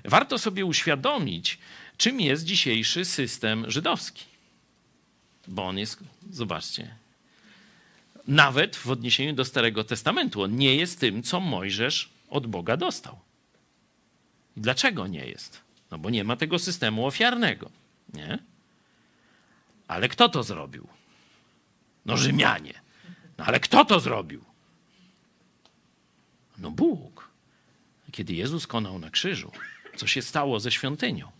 Warto 0.06 0.40
sobie 0.40 0.66
uświadomić, 0.66 1.58
czym 1.98 2.22
jest 2.22 2.46
dzisiejszy 2.46 3.06
system 3.06 3.72
żydowski. 3.72 4.26
Bo 5.48 5.66
on 5.66 5.78
jest, 5.78 6.00
zobaczcie, 6.32 6.96
nawet 8.28 8.76
w 8.76 8.90
odniesieniu 8.90 9.34
do 9.34 9.46
Starego 9.46 9.84
Testamentu, 9.84 10.42
on 10.42 10.56
nie 10.56 10.76
jest 10.76 11.00
tym, 11.00 11.24
co 11.24 11.40
Mojżesz 11.40 12.10
od 12.30 12.48
Boga 12.48 12.78
dostał. 12.78 13.20
I 14.58 14.62
dlaczego 14.62 15.08
nie 15.08 15.26
jest? 15.26 15.62
No 15.92 15.98
bo 15.98 16.10
nie 16.10 16.24
ma 16.24 16.36
tego 16.36 16.60
systemu 16.60 17.06
ofiarnego, 17.06 17.70
nie? 18.14 18.40
Ale 19.88 20.10
kto 20.10 20.30
to 20.30 20.44
zrobił? 20.44 20.88
No 22.06 22.18
Rzymianie. 22.18 22.82
No 23.38 23.46
ale 23.46 23.60
kto 23.60 23.86
to 23.86 24.00
zrobił? 24.00 24.44
No 26.58 26.72
Bóg. 26.72 27.30
Kiedy 28.12 28.34
Jezus 28.34 28.68
konał 28.68 29.00
na 29.00 29.10
krzyżu, 29.10 29.52
co 29.96 30.08
się 30.08 30.22
stało 30.22 30.60
ze 30.60 30.72
świątynią? 30.72 31.32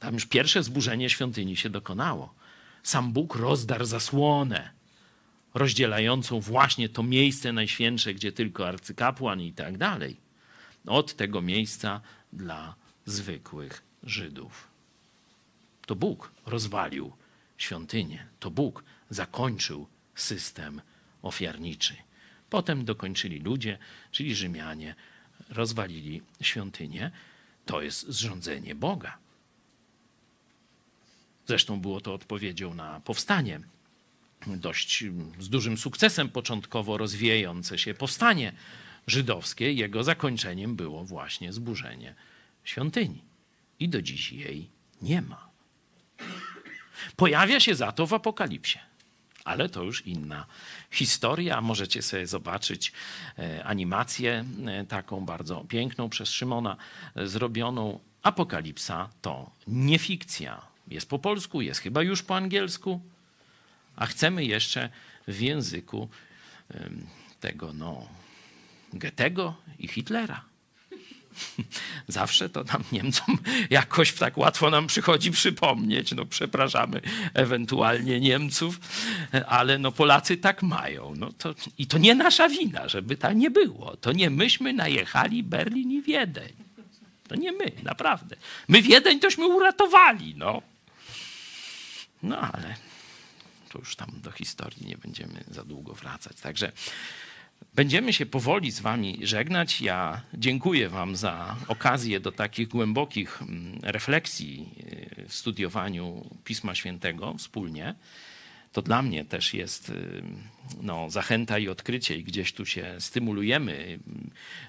Tam 0.00 0.14
już 0.14 0.26
pierwsze 0.26 0.62
zburzenie 0.62 1.10
świątyni 1.10 1.56
się 1.56 1.70
dokonało. 1.70 2.34
Sam 2.82 3.12
Bóg 3.12 3.34
rozdarł 3.34 3.84
zasłonę 3.84 4.78
rozdzielającą 5.54 6.40
właśnie 6.40 6.88
to 6.88 7.02
miejsce 7.02 7.52
najświętsze, 7.52 8.14
gdzie 8.14 8.32
tylko 8.32 8.68
arcykapłan 8.68 9.40
i 9.40 9.52
tak 9.52 9.78
dalej, 9.78 10.16
od 10.86 11.16
tego 11.16 11.42
miejsca 11.42 12.00
dla 12.32 12.74
zwykłych 13.06 13.82
Żydów. 14.02 14.68
To 15.86 15.96
Bóg 15.96 16.32
rozwalił 16.46 17.12
świątynię. 17.58 18.26
To 18.40 18.50
Bóg 18.50 18.84
zakończył 19.10 19.86
system 20.14 20.80
ofiarniczy. 21.22 21.96
Potem 22.50 22.84
dokończyli 22.84 23.40
ludzie, 23.40 23.78
czyli 24.10 24.34
Rzymianie, 24.34 24.94
rozwalili 25.48 26.22
świątynię. 26.40 27.10
To 27.66 27.82
jest 27.82 28.08
zrządzenie 28.08 28.74
Boga. 28.74 29.18
Zresztą 31.46 31.80
było 31.80 32.00
to 32.00 32.14
odpowiedzią 32.14 32.74
na 32.74 33.00
powstanie. 33.00 33.60
Dość 34.46 35.04
z 35.40 35.48
dużym 35.48 35.78
sukcesem 35.78 36.28
początkowo 36.28 36.98
rozwijające 36.98 37.78
się 37.78 37.94
powstanie 37.94 38.52
żydowskie. 39.10 39.72
Jego 39.72 40.04
zakończeniem 40.04 40.76
było 40.76 41.04
właśnie 41.04 41.52
zburzenie 41.52 42.14
świątyni. 42.64 43.22
I 43.80 43.88
do 43.88 44.02
dziś 44.02 44.32
jej 44.32 44.68
nie 45.02 45.22
ma. 45.22 45.48
Pojawia 47.16 47.60
się 47.60 47.74
za 47.74 47.92
to 47.92 48.06
w 48.06 48.14
Apokalipsie. 48.14 48.78
Ale 49.44 49.68
to 49.68 49.82
już 49.82 50.06
inna 50.06 50.46
historia. 50.90 51.60
Możecie 51.60 52.02
sobie 52.02 52.26
zobaczyć 52.26 52.92
e, 53.38 53.64
animację 53.64 54.44
e, 54.66 54.84
taką 54.84 55.24
bardzo 55.24 55.64
piękną 55.68 56.08
przez 56.08 56.30
Szymona 56.30 56.76
e, 57.16 57.26
zrobioną. 57.26 58.00
Apokalipsa 58.22 59.08
to 59.22 59.50
nie 59.66 59.98
fikcja. 59.98 60.62
Jest 60.88 61.08
po 61.08 61.18
polsku, 61.18 61.62
jest 61.62 61.80
chyba 61.80 62.02
już 62.02 62.22
po 62.22 62.36
angielsku, 62.36 63.00
a 63.96 64.06
chcemy 64.06 64.44
jeszcze 64.44 64.90
w 65.28 65.40
języku 65.40 66.08
tego, 67.40 67.72
no, 67.72 68.08
Goethego 68.92 69.54
i 69.78 69.88
Hitlera. 69.88 70.44
Zawsze 72.08 72.48
to 72.48 72.64
nam 72.64 72.84
Niemcom 72.92 73.38
jakoś 73.70 74.12
tak 74.12 74.38
łatwo 74.38 74.70
nam 74.70 74.86
przychodzi 74.86 75.30
przypomnieć. 75.30 76.12
No 76.12 76.26
przepraszamy 76.26 77.00
ewentualnie 77.34 78.20
Niemców, 78.20 78.80
ale 79.46 79.78
no 79.78 79.92
Polacy 79.92 80.36
tak 80.36 80.62
mają. 80.62 81.14
No 81.16 81.32
to, 81.32 81.54
I 81.78 81.86
to 81.86 81.98
nie 81.98 82.14
nasza 82.14 82.48
wina, 82.48 82.88
żeby 82.88 83.16
tak 83.16 83.36
nie 83.36 83.50
było. 83.50 83.96
To 83.96 84.12
nie 84.12 84.30
myśmy 84.30 84.72
najechali 84.72 85.42
Berlin 85.42 85.90
i 85.90 86.02
Wiedeń. 86.02 86.52
To 87.28 87.34
nie 87.34 87.52
my, 87.52 87.72
naprawdę. 87.82 88.36
My 88.68 88.82
Wiedeń 88.82 89.20
tośmy 89.20 89.46
uratowali, 89.46 90.34
no. 90.36 90.62
No 92.22 92.38
ale 92.38 92.74
to 93.68 93.78
już 93.78 93.96
tam 93.96 94.10
do 94.22 94.30
historii 94.30 94.86
nie 94.86 94.96
będziemy 94.96 95.44
za 95.50 95.64
długo 95.64 95.94
wracać. 95.94 96.36
Także 96.40 96.72
Będziemy 97.78 98.12
się 98.12 98.26
powoli 98.26 98.70
z 98.70 98.80
Wami 98.80 99.18
żegnać. 99.22 99.80
Ja 99.80 100.20
dziękuję 100.34 100.88
Wam 100.88 101.16
za 101.16 101.56
okazję 101.68 102.20
do 102.20 102.32
takich 102.32 102.68
głębokich 102.68 103.42
mm, 103.42 103.78
refleksji 103.82 104.68
y, 105.18 105.28
w 105.28 105.34
studiowaniu 105.34 106.30
Pisma 106.44 106.74
Świętego 106.74 107.34
wspólnie. 107.38 107.94
To 108.72 108.82
dla 108.82 109.02
mnie 109.02 109.24
też 109.24 109.54
jest 109.54 109.90
y, 109.90 110.22
no, 110.82 111.10
zachęta 111.10 111.58
i 111.58 111.68
odkrycie, 111.68 112.16
i 112.16 112.24
gdzieś 112.24 112.52
tu 112.52 112.66
się 112.66 112.94
stymulujemy, 112.98 113.72
y, 113.72 113.98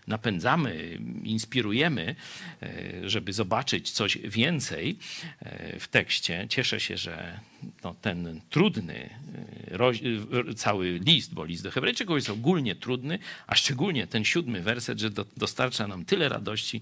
napędzamy, 0.08 1.00
inspirujemy, 1.24 2.16
żeby 3.04 3.34
zobaczyć 3.34 3.92
coś 3.92 4.18
więcej 4.18 4.98
w 5.80 5.88
tekście. 5.88 6.46
Cieszę 6.50 6.80
się, 6.80 6.98
że 6.98 7.40
no, 7.84 7.96
ten 8.02 8.42
trudny 8.50 9.10
cały 10.56 11.00
list, 11.06 11.34
bo 11.34 11.46
list 11.46 11.64
do 11.64 11.72
Hebrajczyków 11.72 12.16
jest 12.16 12.30
ogólnie 12.30 12.76
trudny, 12.76 13.20
a 13.48 13.56
szczególnie 13.56 14.08
ten 14.08 14.26
siódmy 14.26 14.62
werset, 14.62 15.00
że 15.00 15.10
do, 15.10 15.26
dostarcza 15.38 15.88
nam 15.88 16.06
tyle 16.06 16.30
radości, 16.30 16.82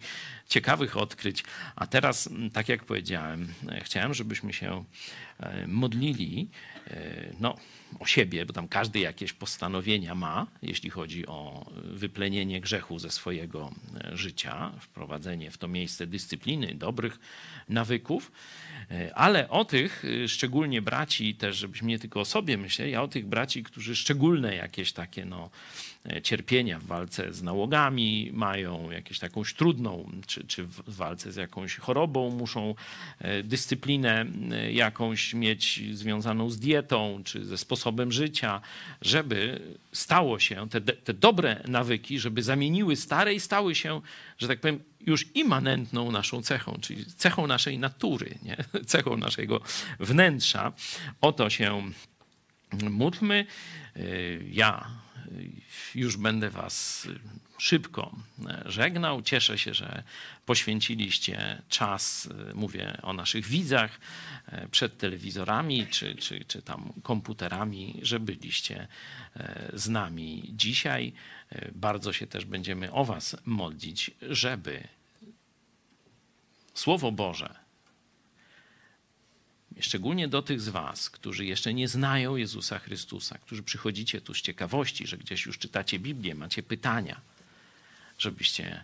ciekawych 0.49 0.97
odkryć. 0.97 1.43
A 1.75 1.87
teraz, 1.87 2.29
tak 2.53 2.69
jak 2.69 2.83
powiedziałem, 2.83 3.47
e, 3.69 3.81
chciałem, 3.83 4.13
żebyśmy 4.13 4.53
się 4.53 4.83
e, 5.39 5.67
modlili 5.67 6.47
Eh, 6.89 7.33
no, 7.37 7.55
o 7.99 8.05
siebie, 8.05 8.45
bo 8.45 8.53
tam 8.53 8.67
każdy 8.67 8.99
jakieś 8.99 9.33
postanowienia 9.33 10.15
ma, 10.15 10.47
jeśli 10.61 10.89
chodzi 10.89 11.27
o 11.27 11.65
wyplenienie 11.83 12.61
grzechu 12.61 12.99
ze 12.99 13.11
swojego 13.11 13.71
e, 14.03 14.17
życia, 14.17 14.71
wprowadzenie 14.79 15.51
w 15.51 15.57
to 15.57 15.67
miejsce 15.67 16.07
dyscypliny, 16.07 16.75
dobrych 16.75 17.19
nawyków. 17.69 18.31
E, 18.91 19.15
Ale 19.15 19.49
o 19.49 19.65
tych 19.65 20.05
y, 20.05 20.27
szczególnie 20.27 20.81
braci 20.81 21.35
też, 21.35 21.57
żebyśmy 21.57 21.87
nie 21.87 21.99
tylko 21.99 22.19
o 22.19 22.25
sobie 22.25 22.57
myśleli, 22.57 22.95
a 22.95 23.01
o 23.01 23.07
tych 23.07 23.25
braci, 23.25 23.63
którzy 23.63 23.95
szczególne 23.95 24.55
jakieś 24.55 24.91
takie 24.93 25.25
no, 25.25 25.49
e, 26.05 26.21
cierpienia 26.21 26.79
w 26.79 26.85
walce 26.85 27.33
z 27.33 27.43
nałogami 27.43 28.29
mają, 28.33 28.91
jakąś 28.91 29.19
takąś 29.19 29.53
trudną, 29.53 30.11
czy, 30.27 30.47
czy 30.47 30.63
w 30.63 30.95
walce 30.95 31.31
z 31.31 31.35
jakąś 31.35 31.75
chorobą 31.77 32.29
muszą 32.29 32.75
e, 33.19 33.43
dyscyplinę 33.43 34.25
e, 34.51 34.71
jakąś 34.71 35.33
mieć 35.33 35.81
związaną 35.93 36.49
z 36.49 36.59
dietą, 36.59 37.21
czy 37.25 37.45
ze 37.45 37.57
sposobem 37.57 37.76
życia, 38.11 38.61
żeby 39.01 39.59
stało 39.91 40.39
się, 40.39 40.69
te, 40.69 40.81
te 40.81 41.13
dobre 41.13 41.63
nawyki, 41.67 42.19
żeby 42.19 42.43
zamieniły 42.43 42.95
stare 42.95 43.33
i 43.33 43.39
stały 43.39 43.75
się, 43.75 44.01
że 44.37 44.47
tak 44.47 44.59
powiem, 44.59 44.79
już 45.01 45.25
immanentną 45.35 46.11
naszą 46.11 46.41
cechą, 46.41 46.77
czyli 46.81 47.05
cechą 47.05 47.47
naszej 47.47 47.79
natury, 47.79 48.37
nie? 48.43 48.57
cechą 48.85 49.17
naszego 49.17 49.61
wnętrza. 49.99 50.73
O 51.21 51.31
to 51.31 51.49
się 51.49 51.91
módlmy. 52.89 53.45
Y, 53.97 54.45
Ja 54.51 54.87
już 55.95 56.17
będę 56.17 56.49
Was 56.49 57.07
szybko 57.57 58.15
e, 58.47 58.63
żegnał. 58.65 59.21
Cieszę 59.21 59.57
się, 59.57 59.73
że 59.73 60.03
poświęciliście 60.45 61.61
czas, 61.69 62.25
y, 62.51 62.53
mówię 62.53 62.97
o 63.01 63.13
naszych 63.13 63.45
widzach, 63.45 63.99
e, 64.47 64.67
przed 64.67 64.97
telewizorami 64.97 65.87
czy, 65.87 66.15
czy, 66.15 66.45
czy 66.45 66.61
tam 66.61 66.93
komputerami, 67.03 67.99
że 68.01 68.19
byliście 68.19 68.87
e, 69.35 69.71
z 69.73 69.89
nami 69.89 70.43
dzisiaj. 70.53 71.13
E, 71.49 71.71
Bardzo 71.71 72.13
się 72.13 72.27
też 72.27 72.45
będziemy 72.45 72.91
o 72.91 73.05
Was 73.05 73.37
modlić, 73.45 74.11
żeby 74.21 74.87
Słowo 76.73 77.11
Boże, 77.11 77.55
szczególnie 79.79 80.27
do 80.27 80.41
tych 80.41 80.61
z 80.61 80.69
Was, 80.69 81.09
którzy 81.09 81.45
jeszcze 81.45 81.73
nie 81.73 81.87
znają 81.87 82.35
Jezusa 82.35 82.79
Chrystusa, 82.79 83.37
którzy 83.37 83.63
przychodzicie 83.63 84.21
tu 84.21 84.33
z 84.33 84.41
ciekawości, 84.41 85.07
że 85.07 85.17
gdzieś 85.17 85.45
już 85.45 85.57
czytacie 85.57 85.99
Biblię, 85.99 86.35
macie 86.35 86.63
pytania, 86.63 87.21
żebyście 88.17 88.83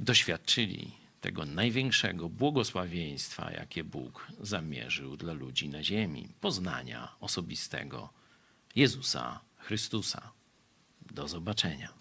doświadczyli 0.00 0.92
tego 1.20 1.44
największego 1.44 2.28
błogosławieństwa, 2.28 3.50
jakie 3.50 3.84
Bóg 3.84 4.26
zamierzył 4.40 5.16
dla 5.16 5.32
ludzi 5.32 5.68
na 5.68 5.82
ziemi 5.82 6.28
poznania 6.40 7.14
osobistego 7.20 8.08
Jezusa 8.76 9.40
Chrystusa. 9.58 10.32
Do 11.10 11.28
zobaczenia. 11.28 11.99